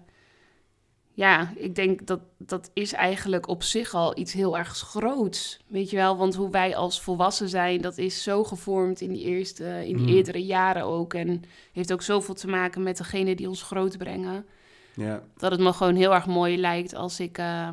ja, 1.13 1.51
ik 1.55 1.75
denk 1.75 2.05
dat 2.07 2.19
dat 2.37 2.69
is 2.73 2.93
eigenlijk 2.93 3.47
op 3.47 3.63
zich 3.63 3.93
al 3.93 4.17
iets 4.17 4.33
heel 4.33 4.57
erg 4.57 4.69
groots. 4.77 5.59
Weet 5.67 5.89
je 5.89 5.95
wel, 5.95 6.17
want 6.17 6.35
hoe 6.35 6.49
wij 6.49 6.75
als 6.75 7.01
volwassen 7.01 7.49
zijn, 7.49 7.81
dat 7.81 7.97
is 7.97 8.23
zo 8.23 8.43
gevormd 8.43 9.01
in 9.01 9.11
die 9.13 9.23
eerste, 9.23 9.87
in 9.87 9.97
die 9.97 10.05
Mm. 10.07 10.13
eerdere 10.15 10.45
jaren 10.45 10.83
ook. 10.83 11.13
En 11.13 11.43
heeft 11.73 11.93
ook 11.93 12.01
zoveel 12.01 12.33
te 12.33 12.47
maken 12.47 12.83
met 12.83 12.97
degene 12.97 13.35
die 13.35 13.47
ons 13.47 13.61
grootbrengen. 13.63 14.45
Ja, 14.93 15.21
dat 15.37 15.51
het 15.51 15.59
me 15.59 15.73
gewoon 15.73 15.95
heel 15.95 16.13
erg 16.13 16.25
mooi 16.25 16.57
lijkt 16.57 16.93
als 16.95 17.19
ik, 17.19 17.37
eh, 17.37 17.69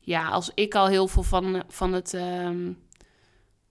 ja, 0.00 0.28
als 0.28 0.50
ik 0.54 0.74
al 0.74 0.86
heel 0.86 1.08
veel 1.08 1.22
van, 1.22 1.62
van 1.68 1.92
het 1.92 2.14
ehm, 2.14 2.72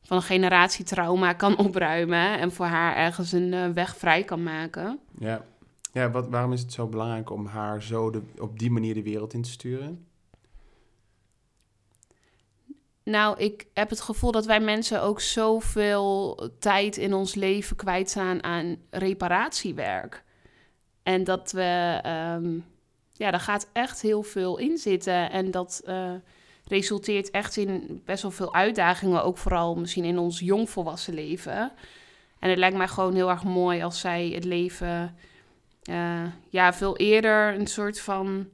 van 0.06 0.18
een 0.18 0.24
generatietrauma 0.24 1.34
kan 1.34 1.58
opruimen 1.66 2.40
en 2.40 2.52
voor 2.52 2.66
haar 2.66 2.96
ergens 2.96 3.32
een 3.32 3.54
eh, 3.54 3.70
weg 3.70 3.98
vrij 3.98 4.24
kan 4.24 4.44
maken. 4.44 5.00
ja. 5.20 5.46
ja 5.92 6.12
wat, 6.12 6.30
waarom 6.30 6.54
is 6.54 6.62
het 6.62 6.74
zo 6.74 6.88
belangrijk 6.88 7.30
om 7.30 7.46
haar 7.46 7.82
zo 7.84 8.10
de, 8.10 8.22
op 8.40 8.60
die 8.60 8.72
manier 8.72 8.94
de 8.94 9.04
wereld 9.04 9.34
in 9.34 9.42
te 9.42 9.50
sturen? 9.50 10.08
Nou, 13.04 13.38
ik 13.40 13.68
heb 13.74 13.90
het 13.90 14.02
gevoel 14.02 14.32
dat 14.32 14.46
wij 14.46 14.60
mensen 14.60 15.02
ook 15.02 15.22
zoveel 15.22 16.40
tijd 16.60 16.98
in 16.98 17.14
ons 17.14 17.36
leven 17.36 17.76
kwijtstaan 17.76 18.44
aan 18.44 18.78
reparatiewerk. 18.90 20.24
En 21.04 21.24
dat 21.24 21.52
we, 21.52 22.00
ehm, 22.04 22.60
ja, 23.14 23.32
daar 23.32 23.40
gaat 23.40 23.70
echt 23.74 24.02
heel 24.02 24.24
veel 24.24 24.58
in 24.58 24.78
zitten. 24.78 25.32
En 25.32 25.52
dat 25.52 25.82
eh, 25.86 26.14
resulteert 26.68 27.32
echt 27.32 27.58
in 27.58 28.02
best 28.06 28.22
wel 28.22 28.32
veel 28.32 28.54
uitdagingen, 28.54 29.24
ook 29.24 29.38
vooral 29.38 29.76
misschien 29.76 30.04
in 30.04 30.18
ons 30.18 30.40
jongvolwassen 30.40 31.14
leven. 31.14 31.72
En 32.40 32.50
het 32.50 32.60
lijkt 32.60 32.78
mij 32.78 32.88
gewoon 32.88 33.14
heel 33.16 33.30
erg 33.30 33.44
mooi 33.44 33.82
als 33.82 34.00
zij 34.00 34.30
het 34.30 34.44
leven 34.44 35.16
eh, 35.84 36.26
ja, 36.50 36.74
veel 36.74 36.98
eerder 36.98 37.60
een 37.60 37.68
soort 37.68 38.00
van. 38.02 38.50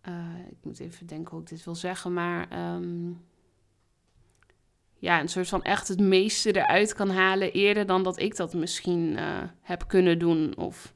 eh, 0.00 0.14
ik 0.50 0.56
moet 0.62 0.80
even 0.80 1.06
denken 1.06 1.30
hoe 1.30 1.40
ik 1.40 1.48
dit 1.48 1.64
wil 1.64 1.74
zeggen, 1.74 2.12
maar. 2.12 2.48
ehm, 2.50 3.10
ja, 4.98 5.20
een 5.20 5.28
soort 5.28 5.48
van 5.48 5.62
echt 5.62 5.88
het 5.88 6.00
meeste 6.00 6.56
eruit 6.56 6.94
kan 6.94 7.10
halen 7.10 7.52
eerder 7.52 7.86
dan 7.86 8.02
dat 8.02 8.20
ik 8.20 8.36
dat 8.36 8.54
misschien 8.54 9.16
eh, 9.16 9.42
heb 9.60 9.88
kunnen 9.88 10.18
doen. 10.18 10.56
Of 10.56 10.94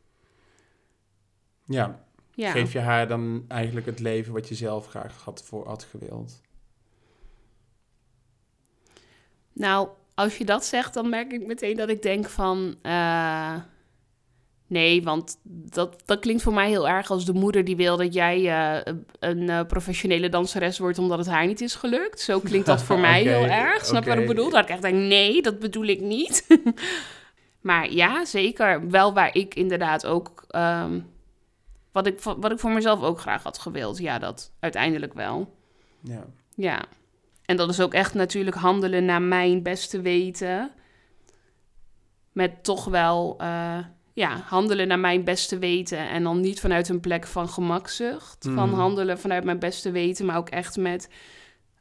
Ja, 1.65 2.05
ja. 2.41 2.51
geef 2.51 2.73
je 2.73 2.79
haar 2.79 3.09
dan 3.09 3.45
eigenlijk 3.49 3.87
het 3.87 4.01
leven 4.01 4.33
wat 4.33 4.49
je 4.49 4.55
zelf 4.55 4.87
graag 4.87 5.23
had, 5.25 5.43
voor, 5.45 5.67
had 5.67 5.85
gewild? 5.85 6.41
Nou, 9.53 9.89
als 10.15 10.39
je 10.39 10.45
dat 10.45 10.65
zegt, 10.65 10.95
dan 10.95 11.09
merk 11.09 11.33
ik 11.33 11.47
meteen 11.47 11.77
dat 11.77 11.89
ik 11.89 12.03
denk 12.03 12.29
van... 12.29 12.77
eh, 12.83 13.55
nee, 14.67 15.03
want 15.03 15.39
dat, 15.45 16.03
dat 16.05 16.21
klinkt 16.21 16.43
voor 16.43 16.53
mij 16.53 16.69
heel 16.69 16.89
erg 16.89 17.11
als 17.11 17.25
de 17.25 17.33
moeder 17.33 17.65
die 17.65 17.77
wil 17.77 17.97
dat 17.97 18.15
jij 18.15 18.37
eh, 18.49 18.95
een 19.19 19.49
eh, 19.49 19.67
professionele 19.67 20.29
danseres 20.29 20.79
wordt 20.79 20.99
omdat 20.99 21.19
het 21.19 21.29
haar 21.29 21.47
niet 21.47 21.61
is 21.61 21.75
gelukt. 21.75 22.21
Zo 22.21 22.41
klinkt 22.41 22.67
dat 22.67 22.83
voor 22.83 22.99
mij 23.09 23.23
heel 23.23 23.47
erg. 23.47 23.87
Snap 23.87 24.03
je 24.05 24.09
wat 24.11 24.19
ik 24.19 24.27
bedoel? 24.27 24.51
Dat 24.51 24.63
ik 24.63 24.69
echt 24.69 24.83
denk, 24.83 24.97
nee, 24.97 25.43
dat 25.43 25.59
bedoel 25.59 25.87
ik 25.87 26.01
niet. 26.01 26.47
maar 27.69 27.93
ja, 27.93 28.25
zeker. 28.25 28.89
Wel 28.91 29.13
waar 29.13 29.35
ik 29.35 29.55
inderdaad 29.55 30.07
ook... 30.07 30.45
ehm, 30.49 31.01
wat, 31.93 32.07
ik, 32.07 32.21
wat 32.21 32.51
ik 32.51 32.59
voor 32.59 32.71
mezelf 32.71 33.03
ook 33.03 33.21
graag 33.21 33.43
had 33.43 33.59
gewild. 33.59 33.99
Ja, 33.99 34.19
dat 34.19 34.53
uiteindelijk 34.61 35.15
wel. 35.15 35.55
Ja, 36.01 36.25
Ja. 36.55 36.83
En 37.45 37.57
dat 37.57 37.69
is 37.71 37.81
ook 37.81 37.95
echt 37.95 38.15
natuurlijk 38.15 38.57
handelen 38.57 39.05
naar 39.05 39.23
mijn 39.23 39.63
beste 39.63 40.01
weten. 40.01 40.71
Met 42.33 42.65
toch 42.65 42.85
wel, 42.85 43.35
eh, 43.39 43.79
ja, 44.13 44.37
handelen 44.37 44.89
naar 44.89 44.99
mijn 44.99 45.25
beste 45.25 45.59
weten. 45.59 45.99
En 46.09 46.23
dan 46.23 46.41
niet 46.41 46.61
vanuit 46.61 46.89
een 46.89 47.01
plek 47.01 47.27
van 47.27 47.49
gemakzucht. 47.49 48.37
Van 48.55 48.69
Mhm. 48.69 48.79
handelen 48.79 49.19
vanuit 49.19 49.45
mijn 49.45 49.59
beste 49.59 49.91
weten. 49.91 50.27
Maar 50.27 50.37
ook 50.37 50.49
echt 50.49 50.77
met 50.77 51.09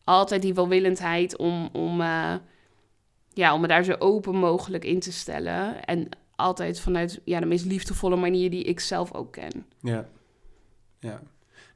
altijd 0.04 0.41
die 0.41 0.54
welwillendheid 0.54 1.38
om, 1.38 1.69
om, 1.74 2.02
eh, 2.02 2.34
ja, 3.34 3.54
om 3.54 3.62
me 3.62 3.67
daar 3.67 3.84
zo 3.84 3.95
open 4.00 4.36
mogelijk 4.36 4.86
in 4.86 5.00
te 5.00 5.12
stellen. 5.12 5.86
En 5.86 6.10
altijd 6.39 6.80
vanuit 6.80 7.21
ja, 7.23 7.39
de 7.39 7.45
meest 7.45 7.65
liefdevolle 7.65 8.15
manier 8.15 8.49
die 8.49 8.63
ik 8.63 8.80
zelf 8.80 9.13
ook 9.13 9.32
ken. 9.32 9.65
ja. 9.82 10.10
ja. 10.99 11.21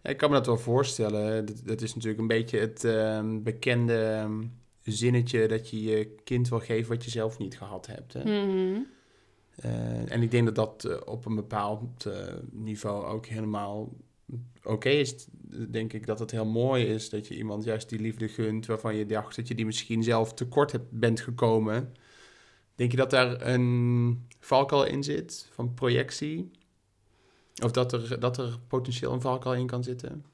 Ja, 0.03 0.09
ik 0.09 0.17
kan 0.17 0.29
me 0.29 0.35
dat 0.35 0.45
wel 0.45 0.57
voorstellen. 0.57 1.45
Dat, 1.45 1.61
dat 1.65 1.81
is 1.81 1.93
natuurlijk 1.95 2.21
een 2.21 2.27
beetje 2.27 2.59
het 2.59 2.83
ehm, 2.83 3.41
bekende 3.43 4.03
ehm, 4.03 4.43
zinnetje 4.83 5.47
dat 5.47 5.69
je 5.69 5.83
je 5.83 6.15
kind 6.23 6.49
wil 6.49 6.59
geven 6.59 6.93
wat 6.93 7.03
je 7.03 7.09
zelf 7.09 7.37
niet 7.37 7.57
gehad 7.57 7.87
hebt. 7.87 8.13
Hè? 8.13 8.23
Mhm. 8.23 8.81
Eh, 9.55 10.11
en 10.11 10.21
ik 10.21 10.31
denk 10.31 10.45
dat 10.45 10.55
dat 10.55 10.85
eh, 10.85 10.97
op 11.05 11.25
een 11.25 11.35
bepaald 11.35 12.05
eh, 12.05 12.33
niveau 12.51 13.05
ook 13.05 13.25
helemaal 13.25 13.93
oké 14.63 14.89
is. 14.89 15.27
Denk 15.69 15.93
ik 15.93 16.05
dat 16.05 16.19
het 16.19 16.31
heel 16.31 16.45
mooi 16.45 16.85
is 16.85 17.09
dat 17.09 17.27
je 17.27 17.37
iemand 17.37 17.63
juist 17.63 17.89
die 17.89 17.99
liefde 17.99 18.27
gunt 18.27 18.65
waarvan 18.65 18.95
je 18.95 19.05
dacht 19.05 19.35
dat 19.35 19.47
je 19.47 19.55
die 19.55 19.65
misschien 19.65 20.03
zelf 20.03 20.33
tekort 20.33 20.71
hebt, 20.71 20.91
bent 20.91 21.19
gekomen. 21.19 21.93
Denk 22.75 22.91
je 22.91 22.97
dat 22.97 23.09
daar 23.09 23.47
een 23.47 24.27
valkuil 24.39 24.83
in 24.83 25.03
zit 25.03 25.47
van 25.51 25.73
projectie? 25.73 26.51
Of 27.63 27.71
dat 27.71 27.93
er, 27.93 28.19
dat 28.19 28.37
er 28.37 28.59
potentieel 28.67 29.13
een 29.13 29.21
valkuil 29.21 29.55
in 29.55 29.67
kan 29.67 29.83
zitten? 29.83 30.25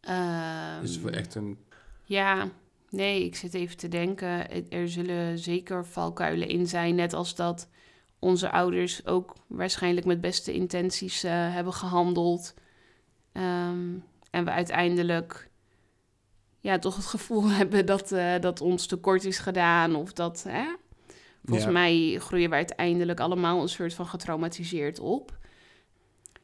Ehm, 0.00 0.80
Dus 0.80 1.04
echt 1.04 1.34
een. 1.34 1.58
Ja, 2.04 2.50
nee, 2.90 3.24
ik 3.24 3.36
zit 3.36 3.54
even 3.54 3.76
te 3.76 3.88
denken. 3.88 4.70
Er 4.70 4.88
zullen 4.88 5.38
zeker 5.38 5.86
valkuilen 5.86 6.48
in 6.48 6.66
zijn, 6.66 6.94
net 6.94 7.12
als 7.12 7.34
dat 7.34 7.68
onze 8.18 8.50
ouders 8.50 9.06
ook 9.06 9.34
waarschijnlijk 9.46 10.06
met 10.06 10.20
beste 10.20 10.52
intenties 10.52 11.24
eh, 11.24 11.32
hebben 11.32 11.72
gehandeld. 11.72 12.54
Ehm, 13.32 13.94
en 14.30 14.44
we 14.44 14.50
uiteindelijk 14.50 15.50
ja, 16.60 16.78
toch 16.78 16.96
het 16.96 17.06
gevoel 17.06 17.48
hebben 17.60 17.86
dat, 17.86 18.12
eh, 18.12 18.40
dat 18.40 18.60
ons 18.60 18.86
tekort 18.86 19.24
is 19.24 19.38
gedaan. 19.38 19.94
Of 19.94 20.12
dat, 20.12 20.44
hè? 20.48 20.66
Volgens 21.48 21.66
Ja. 21.66 21.72
mij 21.72 22.16
groeien 22.18 22.50
we 22.50 22.54
uiteindelijk 22.56 23.20
allemaal 23.20 23.62
een 23.62 23.68
soort 23.68 23.94
van 23.94 24.06
getraumatiseerd 24.06 25.00
op. 25.00 25.36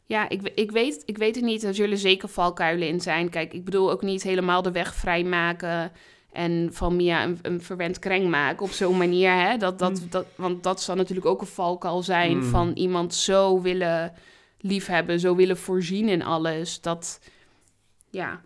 Ja, 0.07 0.29
ik, 0.29 0.43
ik, 0.55 0.71
weet, 0.71 1.03
ik 1.07 1.19
weet 1.19 1.35
het 1.35 1.45
niet. 1.45 1.63
Er 1.63 1.75
zullen 1.75 1.99
zeker 1.99 2.29
valkuilen 2.29 2.89
in 2.89 3.01
zijn. 3.01 3.29
Kijk, 3.31 3.53
ik 3.53 3.65
bedoel 3.65 3.91
ook 3.91 4.03
niet 4.03 4.23
helemaal 4.23 4.63
de 4.63 4.71
weg 4.73 4.95
vrijmaken 4.95 5.93
en 6.33 6.69
van 6.73 6.97
Mia 6.97 7.25
een, 7.25 7.39
een 7.43 7.63
verwend 7.63 7.99
kreng 7.99 8.29
maken 8.31 8.65
op 8.65 8.71
zo'n 8.71 8.97
manier. 8.97 9.31
Hè? 9.33 9.57
Dat, 9.57 9.79
dat, 9.79 10.01
Mm. 10.01 10.07
dat, 10.11 10.27
want 10.37 10.63
dat 10.63 10.83
zal 10.83 10.97
natuurlijk 10.97 11.27
ook 11.27 11.41
een 11.41 11.47
valkuil 11.47 12.03
zijn 12.03 12.37
Mm. 12.37 12.43
van 12.43 12.73
iemand 12.73 13.15
zo 13.15 13.61
willen 13.61 14.13
liefhebben, 14.59 15.21
zo 15.21 15.35
willen 15.35 15.57
voorzien 15.57 16.09
in 16.09 16.23
alles. 16.23 16.81
Dat, 16.81 17.21
ja, 18.11 18.41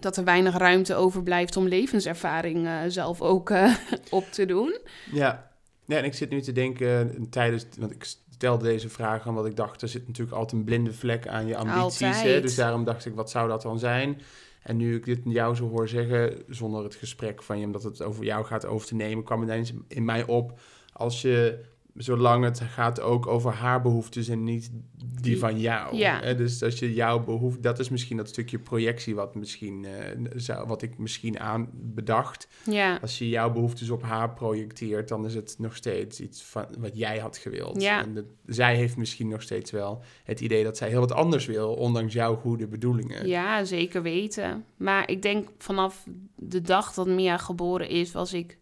dat 0.00 0.16
er 0.16 0.24
weinig 0.24 0.56
ruimte 0.56 0.94
overblijft 0.94 1.56
om 1.56 1.68
levenservaring 1.68 2.66
eh, 2.66 2.78
zelf 2.88 3.20
ook 3.20 3.50
eh, 3.50 3.74
op 4.10 4.24
te 4.24 4.46
doen. 4.46 4.78
Ja. 5.12 5.50
Ja, 5.86 5.96
en 5.96 6.04
ik 6.04 6.14
zit 6.14 6.30
nu 6.30 6.40
te 6.40 6.52
denken 6.52 7.14
eh, 7.14 7.22
tijdens, 7.30 7.66
want 7.78 7.92
ik 7.92 8.04
stelde 8.30 8.64
deze 8.64 8.88
vraag 8.88 9.26
omdat 9.26 9.46
ik 9.46 9.56
dacht, 9.56 9.82
er 9.82 9.88
zit 9.88 10.06
natuurlijk 10.06 10.36
altijd 10.36 10.60
een 10.60 10.66
blinde 10.66 10.92
vlek 10.92 11.28
aan 11.28 11.46
je 11.46 11.56
ambities. 11.56 12.22
Hè? 12.22 12.40
Dus 12.40 12.54
daarom 12.54 12.84
dacht 12.84 13.06
ik, 13.06 13.14
wat 13.14 13.30
zou 13.30 13.48
dat 13.48 13.62
dan 13.62 13.78
zijn? 13.78 14.20
En 14.62 14.76
nu 14.76 14.96
ik 14.96 15.04
dit 15.04 15.20
jou 15.24 15.54
zo 15.54 15.68
hoor 15.68 15.88
zeggen, 15.88 16.42
zonder 16.48 16.84
het 16.84 16.94
gesprek 16.94 17.42
van 17.42 17.58
je, 17.58 17.66
omdat 17.66 17.82
het 17.82 18.02
over 18.02 18.24
jou 18.24 18.44
gaat 18.44 18.66
over 18.66 18.86
te 18.86 18.94
nemen, 18.94 19.24
kwam 19.24 19.42
ineens 19.42 19.72
in 19.88 20.04
mij 20.04 20.26
op, 20.26 20.60
als 20.92 21.22
je, 21.22 21.64
zolang 21.94 22.44
het 22.44 22.60
gaat 22.60 23.00
ook 23.00 23.26
over 23.26 23.52
haar 23.52 23.82
behoeftes 23.82 24.28
en 24.28 24.44
niet 24.44 24.70
die 24.72 25.20
Die- 25.22 25.38
van 25.38 25.60
jou. 25.60 25.96
ja. 25.96 26.32
Dus 26.34 26.62
als 26.62 26.78
je 26.78 26.94
jouw 26.94 27.24
behoefte, 27.24 27.60
dat 27.60 27.78
is 27.78 27.88
misschien 27.88 28.16
dat 28.16 28.28
stukje 28.28 28.58
projectie 28.58 29.14
wat, 29.14 29.34
misschien, 29.34 29.84
eh, 29.84 30.18
zou, 30.34 30.66
wat 30.66 30.82
ik 30.82 30.98
misschien 30.98 31.40
aan 31.40 31.68
bedacht. 31.72 32.48
Ja, 32.64 32.98
Als 33.02 33.18
je 33.18 33.28
jouw 33.28 33.50
behoeftes 33.52 33.90
op 33.90 34.02
haar 34.02 34.30
projecteert, 34.34 35.08
dan 35.08 35.24
is 35.26 35.34
het 35.34 35.54
nog 35.58 35.76
steeds 35.76 36.20
iets 36.20 36.42
van 36.42 36.64
wat 36.78 36.96
jij 36.96 37.18
had 37.18 37.36
gewild. 37.36 37.82
Ja. 37.82 38.02
En 38.02 38.14
de- 38.14 38.26
zij 38.46 38.76
heeft 38.76 38.96
misschien 38.96 39.28
nog 39.28 39.42
steeds 39.42 39.70
wel 39.70 40.02
het 40.24 40.40
idee 40.40 40.64
dat 40.64 40.76
zij 40.76 40.88
heel 40.88 41.00
wat 41.00 41.12
anders 41.12 41.46
wil, 41.46 41.74
ondanks 41.74 42.12
jouw 42.12 42.36
goede 42.36 42.66
bedoelingen. 42.66 43.26
ja, 43.28 43.64
zeker 43.64 44.02
weten. 44.02 44.64
Maar 44.76 45.10
ik 45.10 45.22
denk 45.22 45.48
vanaf 45.58 46.06
de 46.36 46.60
dag 46.60 46.92
dat 46.94 47.06
Mia 47.06 47.36
geboren 47.38 47.88
is, 47.88 48.12
was 48.12 48.32
ik 48.32 48.58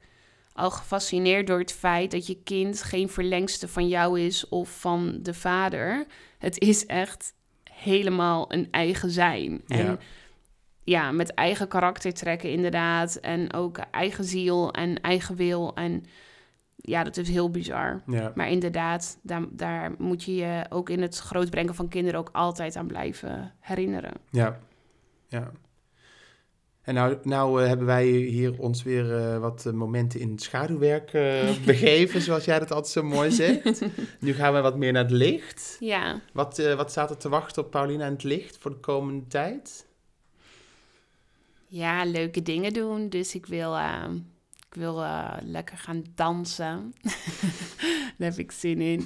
al 0.52 0.70
gefascineerd 0.70 1.46
door 1.46 1.58
het 1.58 1.72
feit 1.72 2.10
dat 2.10 2.26
je 2.26 2.42
kind 2.44 2.82
geen 2.82 3.08
verlengste 3.08 3.68
van 3.68 3.88
jou 3.88 4.20
is 4.20 4.48
of 4.48 4.80
van 4.80 5.18
de 5.22 5.34
vader. 5.34 6.06
Het 6.38 6.58
is 6.58 6.86
echt 6.86 7.34
helemaal 7.72 8.52
een 8.52 8.68
eigen 8.70 9.10
zijn. 9.10 9.62
En 9.66 9.84
Ja. 9.84 9.98
ja, 10.84 11.12
met 11.12 11.34
eigen 11.34 11.68
karaktertrekken 11.68 12.50
inderdaad. 12.50 13.16
En 13.16 13.52
ook 13.52 13.78
eigen 13.78 14.24
ziel 14.24 14.72
en 14.72 15.00
eigen 15.00 15.36
wil. 15.36 15.74
En 15.74 16.04
ja, 16.76 17.04
dat 17.04 17.16
is 17.16 17.28
heel 17.28 17.50
bizar. 17.50 18.02
Ja. 18.06 18.32
Maar 18.34 18.48
inderdaad, 18.50 19.18
daar, 19.22 19.42
daar 19.50 19.92
moet 19.98 20.24
je 20.24 20.34
je 20.34 20.64
ook 20.68 20.90
in 20.90 21.02
het 21.02 21.18
grootbrengen 21.18 21.74
van 21.74 21.88
kinderen 21.88 22.20
ook 22.20 22.30
altijd 22.32 22.76
aan 22.76 22.86
blijven 22.86 23.52
herinneren. 23.60 24.12
Ja. 24.30 24.58
ja. 25.28 25.50
En 26.80 26.94
nou, 26.94 27.16
nou 27.22 27.62
eh, 27.62 27.68
hebben 27.68 27.86
wij 27.86 28.06
hier 28.06 28.58
ons 28.58 28.82
weer 28.82 29.16
eh, 29.16 29.38
wat 29.38 29.66
eh, 29.66 29.72
momenten 29.72 30.20
in 30.20 30.30
het 30.30 30.42
schaduwwerk 30.42 31.12
eh, 31.12 31.48
begeven, 31.66 32.20
zoals 32.20 32.44
jij 32.44 32.58
dat 32.58 32.70
altijd 32.72 32.92
zo 32.92 33.02
mooi 33.02 33.30
zegt. 33.30 33.80
Nu 34.20 34.32
gaan 34.32 34.54
we 34.54 34.60
wat 34.60 34.76
meer 34.76 34.92
naar 34.92 35.02
het 35.02 35.12
licht. 35.12 35.76
Ja, 35.80 36.20
Wat, 36.32 36.58
wat 36.76 36.90
staat 36.90 37.10
er 37.10 37.16
te 37.16 37.28
wachten 37.28 37.64
op 37.64 37.70
Paulina 37.70 38.06
in 38.06 38.12
het 38.12 38.22
licht 38.22 38.58
voor 38.60 38.70
de 38.70 38.80
komende 38.80 39.26
tijd? 39.26 39.88
ja 41.66 42.04
leuke 42.04 42.42
dingen 42.42 42.72
doen. 42.72 43.08
Dus 43.08 43.34
ik 43.34 43.46
wil, 43.46 43.76
eh, 43.76 44.04
ik 44.68 44.74
wil 44.74 45.04
lekker 45.44 45.78
gaan 45.78 46.04
dansen. 46.14 46.92
Daar 48.18 48.28
heb 48.30 48.38
ik 48.38 48.52
zin 48.52 48.80
in. 48.80 49.00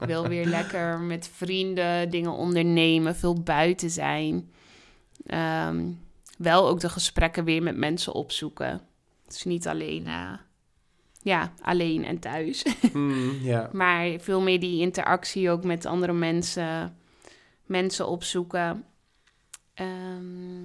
ik 0.00 0.06
wil 0.06 0.28
weer 0.28 0.46
lekker 0.46 0.98
met 0.98 1.30
vrienden 1.32 2.10
dingen 2.10 2.32
ondernemen, 2.32 3.16
veel 3.16 3.42
buiten 3.42 3.90
zijn. 3.90 4.50
Ehm, 5.26 5.86
wel 6.38 6.68
ook 6.68 6.80
de 6.80 6.88
gesprekken 6.88 7.44
weer 7.44 7.62
met 7.62 7.76
mensen 7.76 8.12
opzoeken. 8.12 8.80
Dus 9.26 9.44
niet 9.44 9.66
alleen, 9.68 10.06
eh, 10.06 10.32
ja, 11.22 11.52
alleen 11.62 12.04
en 12.04 12.18
thuis. 12.18 12.64
Ja. 13.42 13.70
Maar 13.72 14.18
veel 14.18 14.40
meer 14.40 14.60
die 14.60 14.80
interactie 14.80 15.50
ook 15.50 15.64
met 15.64 15.86
andere 15.86 16.12
mensen, 16.12 16.96
mensen 17.66 18.08
opzoeken. 18.08 18.84
Ehm, 19.74 20.64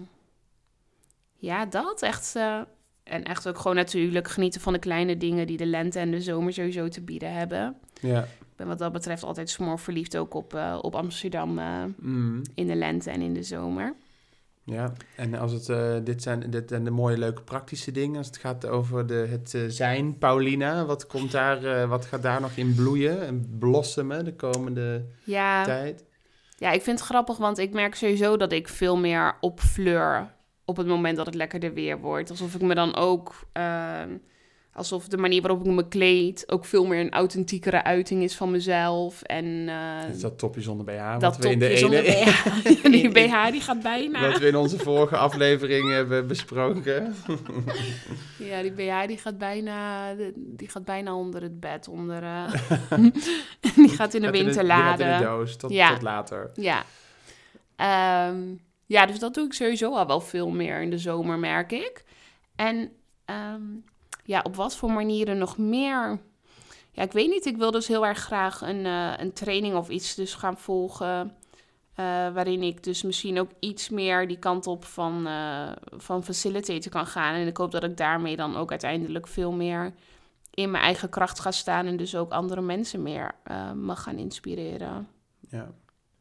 ja, 1.35 1.65
dat 1.65 2.01
echt. 2.01 2.35
eh, 2.35 2.59
en 3.03 3.23
echt 3.23 3.47
ook 3.47 3.57
gewoon 3.57 3.75
natuurlijk 3.75 4.27
genieten 4.27 4.61
van 4.61 4.73
de 4.73 4.79
kleine 4.79 5.17
dingen 5.17 5.47
die 5.47 5.57
de 5.57 5.65
lente 5.65 5.99
en 5.99 6.11
de 6.11 6.21
zomer 6.21 6.53
sowieso 6.53 6.87
te 6.87 7.01
bieden 7.01 7.33
hebben. 7.33 7.75
ja. 8.01 8.21
Ik 8.23 8.65
ben 8.65 8.67
wat 8.67 8.79
dat 8.79 8.91
betreft 8.91 9.23
altijd 9.23 9.49
smoor 9.49 9.79
verliefd 9.79 10.17
ook 10.17 10.33
op, 10.33 10.53
eh, 10.53 10.77
op 10.81 10.95
Amsterdam 10.95 11.59
Hmm. 11.99 12.41
in 12.55 12.67
de 12.67 12.75
lente 12.75 13.09
en 13.11 13.21
in 13.21 13.33
de 13.33 13.43
zomer. 13.43 13.95
Ja, 14.71 14.93
en 15.15 15.33
als 15.33 15.51
het, 15.51 15.69
eh, 15.69 15.95
dit, 16.03 16.21
zijn, 16.23 16.49
dit 16.49 16.69
zijn 16.69 16.83
de 16.83 16.89
mooie, 16.91 17.17
leuke, 17.17 17.41
praktische 17.41 17.91
dingen. 17.91 18.17
Als 18.17 18.27
het 18.27 18.37
gaat 18.37 18.67
over 18.67 19.07
de, 19.07 19.13
het 19.29 19.53
eh, 19.53 19.61
zijn, 19.67 20.17
Paulina, 20.17 20.85
wat, 20.85 21.07
komt 21.07 21.31
daar, 21.31 21.63
eh, 21.63 21.89
wat 21.89 22.05
gaat 22.05 22.21
daar 22.21 22.41
nog 22.41 22.51
in 22.55 22.75
bloeien 22.75 23.25
en 23.25 23.55
blossomen 23.59 24.25
de 24.25 24.35
komende 24.35 25.05
Ja, 25.23 25.63
tijd? 25.63 26.05
Ja, 26.57 26.71
ik 26.71 26.81
vind 26.81 26.99
het 26.99 27.07
grappig, 27.07 27.37
want 27.37 27.57
ik 27.57 27.73
merk 27.73 27.95
sowieso 27.95 28.37
dat 28.37 28.51
ik 28.51 28.67
veel 28.67 28.97
meer 28.97 29.37
opfleur 29.39 30.33
op 30.65 30.77
het 30.77 30.87
moment 30.87 31.17
dat 31.17 31.25
het 31.25 31.35
lekkerder 31.35 31.73
weer 31.73 31.99
wordt. 31.99 32.29
Alsof 32.29 32.55
ik 32.55 32.61
me 32.61 32.75
dan 32.75 32.95
ook, 32.95 33.35
ehm, 33.51 34.09
alsof 34.79 35.07
de 35.07 35.17
manier 35.17 35.41
waarop 35.41 35.65
ik 35.65 35.71
me 35.71 35.87
kleed 35.87 36.51
ook 36.51 36.65
veel 36.65 36.85
meer 36.85 36.99
een 36.99 37.11
authentiekere 37.11 37.83
uiting 37.83 38.23
is 38.23 38.35
van 38.35 38.51
mezelf. 38.51 39.21
En 39.21 39.69
eh, 39.69 40.01
Dat 40.01 40.15
is 40.15 40.21
dat 40.21 40.37
topje 40.39 40.61
zonder 40.61 40.85
BH, 40.85 41.19
dat 41.19 41.37
we 41.37 41.49
in 41.49 41.59
de 41.59 41.67
ene... 41.67 41.77
zonder 41.77 42.03
BH. 42.03 42.45
Die 42.91 43.09
BH 43.09 43.51
die 43.51 43.61
gaat 43.61 43.81
bijna. 43.81 44.29
Wat 44.29 44.39
we 44.39 44.47
in 44.47 44.55
onze 44.55 44.77
vorige 44.77 45.17
aflevering 45.17 45.91
hebben 45.91 46.27
besproken. 46.27 47.15
Ja, 48.37 48.61
die 48.61 48.71
BH 48.71 49.07
die 49.07 49.17
gaat 49.17 49.37
bijna, 49.37 50.13
die 50.35 50.69
gaat 50.69 50.85
bijna 50.85 51.15
onder 51.15 51.41
het 51.41 51.59
bed, 51.59 51.87
onder. 51.87 52.23
eh, 52.23 52.53
die 53.75 53.89
gaat 53.89 54.13
in 54.13 54.21
de 54.21 54.27
Gaat 54.27 54.99
in 54.99 55.07
de 55.07 55.19
doos, 55.21 55.55
tot, 55.55 55.71
Ja. 55.71 55.93
tot 55.93 56.01
later. 56.01 56.51
Ja. 56.53 56.83
Ehm, 57.75 58.37
ja, 58.85 59.05
dus 59.05 59.19
dat 59.19 59.33
doe 59.33 59.45
ik 59.45 59.53
sowieso 59.53 59.95
al 59.95 60.07
wel 60.07 60.21
veel 60.21 60.49
meer 60.49 60.81
in 60.81 60.89
de 60.89 60.97
zomer, 60.97 61.39
merk 61.39 61.71
ik. 61.71 62.03
En 62.55 62.91
ehm, 63.25 63.61
ja, 64.29 64.41
op 64.43 64.55
wat 64.55 64.75
voor 64.75 64.91
manieren 64.91 65.37
nog 65.37 65.57
meer? 65.57 66.19
Ja, 66.91 67.03
ik 67.03 67.11
weet 67.11 67.29
niet. 67.29 67.45
Ik 67.45 67.57
wil 67.57 67.71
dus 67.71 67.87
heel 67.87 68.05
erg 68.05 68.17
graag 68.17 68.61
een, 68.61 68.85
eh, 68.85 69.13
een 69.17 69.33
training 69.33 69.75
of 69.75 69.89
iets 69.89 70.15
dus 70.15 70.33
gaan 70.33 70.57
volgen. 70.57 71.35
eh, 71.95 72.05
waarin 72.05 72.63
ik 72.63 72.83
dus 72.83 73.03
misschien 73.03 73.39
ook 73.39 73.49
iets 73.59 73.89
meer 73.89 74.27
die 74.27 74.39
kant 74.39 74.67
op 74.67 74.85
van, 74.85 75.27
eh 75.27 75.71
van 75.97 76.23
facilitator 76.23 76.91
kan 76.91 77.05
gaan. 77.05 77.33
En 77.33 77.47
ik 77.47 77.57
hoop 77.57 77.71
dat 77.71 77.83
ik 77.83 77.97
daarmee 77.97 78.35
dan 78.35 78.55
ook 78.55 78.69
uiteindelijk 78.69 79.27
veel 79.27 79.51
meer 79.51 79.93
in 80.53 80.71
mijn 80.71 80.83
eigen 80.83 81.09
kracht 81.09 81.39
ga 81.39 81.51
staan. 81.51 81.85
En 81.85 81.97
dus 81.97 82.15
ook 82.15 82.31
andere 82.31 82.61
mensen 82.61 83.03
meer 83.03 83.35
mag 83.75 84.03
gaan 84.03 84.17
inspireren. 84.17 85.07
Ja. 85.49 85.71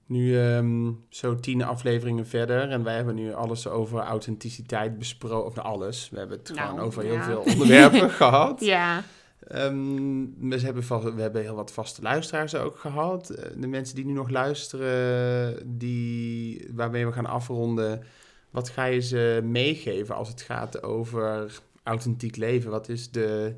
Nu 0.08 0.38
ehm, 0.38 0.90
zo 1.08 1.34
tien 1.34 1.62
afleveringen 1.62 2.26
verder 2.26 2.70
en 2.70 2.84
wij 2.84 2.94
hebben 2.94 3.14
nu 3.14 3.32
alles 3.34 3.68
over 3.68 3.98
authenticiteit 3.98 4.98
besproken. 4.98 5.46
Of 5.46 5.54
nou, 5.54 5.66
alles. 5.66 6.08
We 6.10 6.18
hebben 6.18 6.38
het 6.38 6.52
Nou, 6.54 6.68
gewoon 6.68 6.84
over 6.84 7.02
heel 7.02 7.12
ja. 7.12 7.24
veel 7.24 7.40
onderwerpen 7.40 8.10
gehad. 8.22 8.60
Ja. 8.60 9.02
Ehm, 9.46 10.24
we, 10.48 10.60
hebben 10.60 10.84
vast, 10.84 11.14
we 11.14 11.20
hebben 11.20 11.42
heel 11.42 11.54
wat 11.54 11.72
vaste 11.72 12.02
luisteraars 12.02 12.54
ook 12.54 12.78
gehad. 12.78 13.30
Eh, 13.30 13.50
De 13.56 13.66
mensen 13.66 13.94
die 13.94 14.04
nu 14.06 14.12
nog 14.12 14.30
luisteren, 14.30 15.78
die, 15.78 16.68
waarmee 16.74 17.06
we 17.06 17.12
gaan 17.12 17.26
afronden. 17.26 18.02
Wat 18.50 18.68
ga 18.68 18.84
je 18.84 19.00
ze 19.00 19.40
meegeven 19.44 20.14
als 20.14 20.28
het 20.28 20.42
gaat 20.42 20.82
over 20.82 21.60
authentiek 21.82 22.36
leven? 22.36 22.70
Wat 22.70 22.88
is 22.88 23.10
de, 23.10 23.54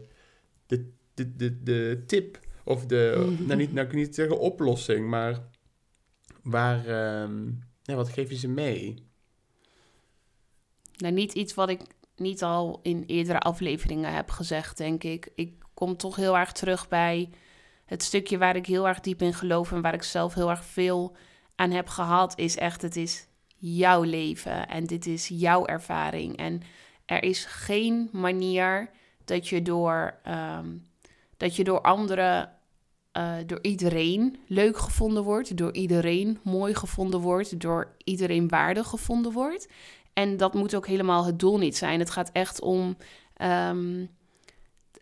de, 0.67 0.91
de, 1.15 1.37
de, 1.37 1.63
de 1.63 2.03
tip? 2.07 2.39
Of 2.65 2.87
de, 2.87 3.15
nou, 3.47 3.59
niet, 3.59 3.73
nou 3.73 3.87
ik 3.87 3.93
niet 3.93 4.15
zeggen 4.15 4.39
oplossing, 4.39 5.09
maar 5.09 5.39
waar, 6.43 6.87
ehm, 6.87 7.51
wat 7.85 8.09
geef 8.09 8.31
je 8.31 8.37
ze 8.37 8.49
mee? 8.49 9.09
Nou, 10.97 11.13
niet 11.15 11.33
iets 11.33 11.55
wat 11.55 11.69
ik 11.69 11.81
niet 12.17 12.43
al 12.43 12.81
in 12.83 13.05
eerdere 13.07 13.39
afleveringen 13.39 14.13
heb 14.15 14.31
gezegd, 14.31 14.77
denk 14.77 15.05
ik. 15.05 15.29
Ik 15.35 15.55
kom 15.75 15.97
toch 15.97 16.17
heel 16.17 16.39
erg 16.39 16.53
terug 16.53 16.89
bij 16.89 17.31
het 17.85 18.03
stukje 18.03 18.39
waar 18.39 18.57
ik 18.57 18.67
heel 18.67 18.89
erg 18.89 19.01
diep 19.01 19.23
in 19.23 19.35
geloof 19.35 19.73
en 19.73 19.81
waar 19.81 19.95
ik 19.95 20.03
zelf 20.03 20.35
heel 20.35 20.51
erg 20.51 20.65
veel 20.65 21.17
aan 21.55 21.71
heb 21.71 21.89
gehad, 21.89 22.39
is 22.39 22.57
echt, 22.57 22.83
het 22.83 22.97
is 22.97 23.27
jouw 23.57 24.03
leven 24.03 24.69
en 24.69 24.87
dit 24.87 25.07
is 25.07 25.29
jouw 25.29 25.67
ervaring. 25.67 26.37
En 26.37 26.63
er 27.07 27.23
is 27.23 27.45
geen 27.45 28.09
manier 28.13 28.91
dat 29.25 29.49
je 29.49 29.63
door, 29.63 30.19
ehm, 30.23 30.77
dat 31.37 31.57
je 31.57 31.65
door 31.65 31.81
anderen, 31.81 32.53
eh, 33.13 33.35
door 33.47 33.59
iedereen 33.63 34.37
leuk 34.47 34.79
gevonden 34.79 35.23
wordt, 35.23 35.57
door 35.57 35.73
iedereen 35.73 36.39
mooi 36.43 36.75
gevonden 36.75 37.21
wordt, 37.21 37.61
door 37.61 37.95
iedereen 38.05 38.49
waardig 38.49 38.87
gevonden 38.87 39.33
wordt. 39.33 39.69
En 40.13 40.37
dat 40.37 40.55
moet 40.55 40.75
ook 40.75 40.87
helemaal 40.87 41.25
het 41.25 41.39
doel 41.39 41.59
niet 41.59 41.77
zijn. 41.77 41.99
Het 41.99 42.11
gaat 42.11 42.31
echt 42.33 42.61
om 42.61 42.97
ehm, 43.37 44.07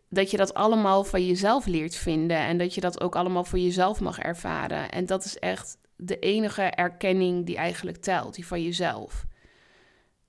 dat 0.09 0.31
je 0.31 0.37
dat 0.37 0.55
allemaal 0.55 1.05
van 1.05 1.27
jezelf 1.27 1.67
leert 1.67 1.97
vinden. 1.97 2.37
En 2.37 2.59
dat 2.59 2.75
je 2.75 2.81
dat 2.81 3.01
ook 3.01 3.17
allemaal 3.17 3.45
voor 3.45 3.59
jezelf 3.59 4.01
mag 4.01 4.19
ervaren. 4.19 4.91
En 4.91 5.07
dat 5.07 5.25
is 5.25 5.39
echt 5.39 5.79
de 5.97 6.19
enige 6.19 6.63
erkenning 6.63 7.47
die 7.47 7.57
eigenlijk 7.57 7.97
telt, 7.97 8.35
die 8.35 8.47
van 8.47 8.63
jezelf. 8.63 9.25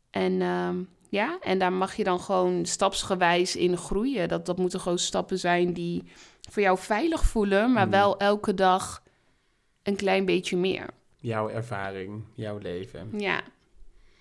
En 0.09 0.41
ehm, 0.41 0.77
ja, 1.09 1.38
en 1.41 1.59
daar 1.59 1.73
mag 1.73 1.95
je 1.95 2.03
dan 2.03 2.19
gewoon 2.19 2.65
stapsgewijs 2.65 3.55
in 3.55 3.77
groeien. 3.77 4.27
Dat, 4.27 4.45
dat 4.45 4.57
moeten 4.57 4.80
gewoon 4.80 4.99
stappen 4.99 5.39
zijn 5.39 5.73
die 5.73 6.03
voor 6.49 6.61
jou 6.61 6.77
veilig 6.77 7.23
voelen, 7.25 7.73
maar 7.73 7.85
Mm. 7.85 7.91
wel 7.91 8.17
elke 8.19 8.53
dag 8.53 9.03
een 9.83 9.95
klein 9.95 10.25
beetje 10.25 10.57
meer. 10.57 10.89
Jouw 11.17 11.49
ervaring, 11.49 12.23
jouw 12.33 12.57
leven. 12.57 13.09
Ja. 13.17 13.41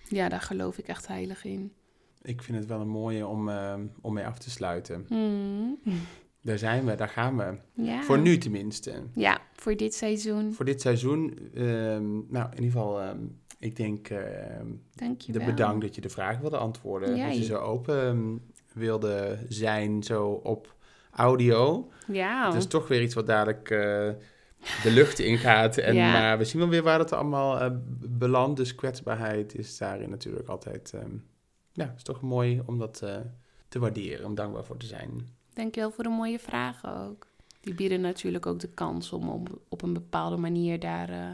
ja, 0.07 0.29
daar 0.29 0.41
geloof 0.41 0.77
ik 0.77 0.87
echt 0.87 1.07
heilig 1.07 1.43
in. 1.45 1.73
Ik 2.21 2.41
vind 2.43 2.57
het 2.57 2.67
wel 2.67 2.79
een 2.81 2.87
mooie 2.89 3.27
om, 3.27 3.49
eh, 3.49 3.73
om 4.01 4.13
mee 4.13 4.25
af 4.25 4.37
te 4.39 4.49
sluiten. 4.49 5.05
Hmm. 5.07 5.79
Daar 6.41 6.57
zijn 6.57 6.85
we, 6.85 6.95
daar 6.95 7.09
gaan 7.09 7.37
we. 7.37 7.57
Ja. 7.83 8.01
Voor 8.01 8.19
nu 8.19 8.37
tenminste. 8.37 9.03
Ja, 9.13 9.41
voor 9.53 9.75
dit 9.75 9.93
seizoen. 9.93 10.53
Voor 10.53 10.65
dit 10.65 10.81
seizoen, 10.81 11.37
ehm, 11.53 12.11
nou 12.27 12.45
in 12.49 12.63
ieder 12.63 12.71
geval, 12.71 13.01
ehm, 13.01 13.17
ik 13.59 13.75
denk 13.75 14.07
ehm, 14.09 14.67
Dank 14.95 15.21
je 15.21 15.31
de 15.31 15.43
bedankt 15.43 15.81
dat 15.81 15.95
je 15.95 16.01
de 16.01 16.09
vraag 16.09 16.37
wilde 16.39 16.57
antwoorden. 16.57 17.15
Ja, 17.15 17.27
dat 17.27 17.37
je 17.37 17.43
zo 17.43 17.57
open 17.57 18.01
ehm, 18.07 18.37
wilde 18.73 19.37
zijn, 19.49 20.03
zo 20.03 20.27
op 20.29 20.75
audio. 21.19 21.91
Ja. 22.07 22.45
Het 22.45 22.55
is 22.55 22.67
toch 22.67 22.87
weer 22.87 23.01
iets 23.01 23.13
wat 23.13 23.27
dadelijk 23.27 23.69
eh, 23.69 24.09
de 24.83 24.91
lucht 24.91 25.19
ingaat. 25.19 25.77
En, 25.77 25.95
Ja. 25.95 26.11
Maar 26.11 26.37
we 26.37 26.45
zien 26.45 26.61
wel 26.61 26.69
weer 26.69 26.83
waar 26.83 26.99
het 26.99 27.13
allemaal 27.13 27.59
eh, 27.59 27.69
belandt. 27.99 28.57
Dus 28.57 28.75
kwetsbaarheid 28.75 29.55
is 29.55 29.77
daarin 29.77 30.09
natuurlijk 30.09 30.47
altijd... 30.49 30.91
ehm, 30.93 31.11
ja, 31.73 31.93
is 31.95 32.03
toch 32.03 32.21
mooi 32.21 32.61
om 32.65 32.77
dat 32.79 33.01
eh, 33.01 33.15
te 33.67 33.79
waarderen, 33.79 34.25
om 34.25 34.35
dankbaar 34.35 34.63
voor 34.63 34.77
te 34.77 34.85
zijn. 34.85 35.27
Dankjewel 35.53 35.91
voor 35.91 36.03
de 36.03 36.09
mooie 36.09 36.39
vragen 36.39 36.97
ook. 36.97 37.27
Die 37.61 37.73
bieden 37.73 38.01
natuurlijk 38.01 38.45
ook 38.45 38.59
de 38.59 38.69
kans 38.69 39.13
om 39.13 39.29
op, 39.29 39.59
op 39.69 39.81
een 39.81 39.93
bepaalde 39.93 40.37
manier 40.37 40.79
daar, 40.79 41.09
eh, 41.09 41.29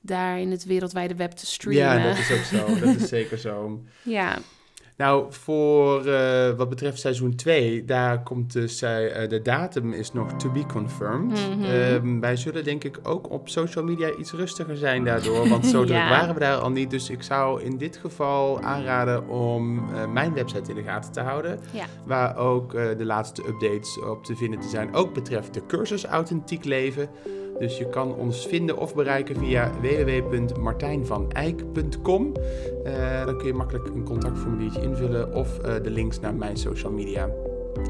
daar 0.00 0.40
in 0.40 0.50
het 0.50 0.64
wereldwijde 0.64 1.14
web 1.14 1.30
te 1.30 1.46
streamen. 1.46 2.02
Ja, 2.02 2.08
dat 2.08 2.18
is 2.18 2.32
ook 2.32 2.44
zo. 2.44 2.78
dat 2.80 2.96
is 2.96 3.08
zeker 3.18 3.38
zo. 3.38 3.82
Ja, 4.02 4.38
Nou, 4.96 5.26
voor 5.28 6.06
eh, 6.06 6.50
wat 6.50 6.68
betreft 6.68 7.00
seizoen 7.00 7.34
2, 7.34 7.84
daar 7.84 8.22
komt 8.22 8.52
dus 8.52 8.78
de 8.78 9.40
datum 9.42 9.92
is 9.92 10.12
nog 10.12 10.32
to 10.32 10.50
be 10.50 10.66
confirmed. 10.66 11.48
Mhm. 11.56 11.64
Ehm, 11.64 12.20
wij 12.20 12.36
zullen 12.36 12.64
denk 12.64 12.84
ik 12.84 12.98
ook 13.02 13.30
op 13.30 13.48
social 13.48 13.84
media 13.84 14.10
iets 14.18 14.32
rustiger 14.32 14.76
zijn 14.76 15.04
daardoor, 15.04 15.48
want 15.48 15.66
zo 15.66 15.84
druk 15.84 15.96
Ja. 15.96 16.08
waren 16.08 16.34
we 16.34 16.40
daar 16.40 16.56
al 16.56 16.70
niet. 16.70 16.90
Dus 16.90 17.10
ik 17.10 17.22
zou 17.22 17.62
in 17.62 17.76
dit 17.78 17.96
geval 17.96 18.60
aanraden 18.60 19.28
om 19.28 19.78
eh, 19.94 20.06
mijn 20.06 20.34
website 20.34 20.70
in 20.70 20.76
de 20.76 20.82
gaten 20.82 21.12
te 21.12 21.20
houden, 21.20 21.60
ja. 21.70 21.84
waar 22.04 22.36
ook 22.36 22.72
de 22.72 23.04
laatste 23.04 23.42
updates 23.48 24.00
op 24.00 24.24
te 24.24 24.36
vinden 24.36 24.60
te 24.60 24.68
zijn, 24.68 24.94
ook 24.94 25.14
betreft 25.14 25.54
de 25.54 25.66
cursus 25.66 26.04
Authentiek 26.04 26.64
Leven. 26.64 27.08
Dus 27.58 27.78
je 27.78 27.88
kan 27.88 28.14
ons 28.14 28.46
vinden 28.46 28.78
of 28.78 28.94
bereiken 28.94 29.36
via 29.36 29.70
www.martijnvaneyck.com. 29.80 32.32
Eh, 32.84 33.24
dan 33.24 33.38
kun 33.38 33.46
je 33.46 33.54
makkelijk 33.54 33.86
een 33.86 34.04
contactformuliertje 34.04 34.82
invullen 34.82 35.34
of 35.34 35.58
eh, 35.58 35.74
de 35.82 35.90
links 35.90 36.20
naar 36.20 36.34
mijn 36.34 36.56
social 36.56 36.92
media. 36.92 37.30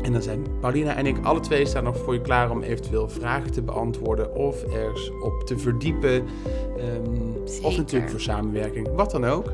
En 0.03 0.13
dan 0.13 0.23
zijn 0.23 0.47
Paulina 0.61 0.97
en 0.97 1.07
ik 1.07 1.25
alle 1.25 1.41
twee 1.41 1.67
staan 1.67 1.85
nog 1.85 1.99
voor 1.99 2.15
je 2.15 2.21
klaar 2.21 2.51
om 2.51 2.63
eventueel 2.63 3.09
vragen 3.09 3.53
te 3.53 3.63
beantwoorden 3.63 4.35
of 4.35 4.63
ergens 4.63 5.11
op 5.23 5.43
te 5.45 5.59
verdiepen. 5.59 6.25
Ehm, 6.79 7.63
of 7.63 7.77
natuurlijk 7.77 8.11
voor 8.11 8.21
samenwerking, 8.21 8.89
wat 8.95 9.11
dan 9.11 9.25
ook. 9.25 9.53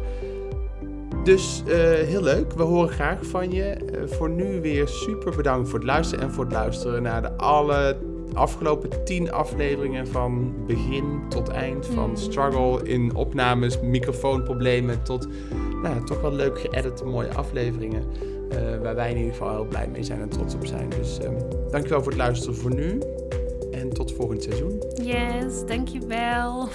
Dus 1.25 1.63
eh, 1.67 1.75
heel 1.93 2.23
leuk, 2.23 2.53
we 2.53 2.63
horen 2.63 2.89
graag 2.89 3.27
van 3.27 3.53
je. 3.53 3.77
Voor 4.07 4.31
nu 4.31 4.61
weer 4.61 4.89
super 4.89 5.37
bedankt 5.37 5.69
voor 5.69 5.79
het 5.79 5.89
luisteren 5.89 6.25
en 6.25 6.31
voor 6.31 6.45
het 6.45 6.53
luisteren 6.53 7.03
naar 7.03 7.23
de 7.23 7.37
alle 7.37 7.97
afgelopen 8.35 9.05
tien 9.05 9.33
afleveringen 9.33 10.07
van 10.07 10.55
begin 10.67 11.21
tot 11.29 11.49
eind. 11.49 11.87
Van 11.87 12.09
Mm. 12.11 12.17
struggle 12.17 12.83
in 12.89 13.15
opnames, 13.15 13.81
microfoonproblemen 13.81 15.03
tot 15.03 15.29
nou, 15.83 16.05
toch 16.05 16.21
wel 16.21 16.33
leuk 16.33 16.61
geëdite 16.61 17.05
mooie 17.05 17.35
afleveringen. 17.35 18.05
eh, 18.51 18.59
waar 18.83 18.95
wij 18.95 19.11
in 19.11 19.17
ieder 19.17 19.33
geval 19.33 19.51
heel 19.55 19.65
blij 19.65 19.89
mee 19.89 20.03
zijn 20.03 20.21
en 20.21 20.29
trots 20.29 20.55
op 20.55 20.67
zijn. 20.67 20.89
Dus 20.89 21.19
ehm, 21.19 21.35
dankjewel 21.71 22.03
voor 22.03 22.13
het 22.13 22.21
luisteren 22.21 22.55
voor 22.57 22.75
nu. 22.75 22.99
En 23.71 23.89
tot 23.89 24.13
volgend 24.13 24.43
seizoen. 24.43 24.83
Yes, 25.03 25.67
dankjewel. 25.67 26.69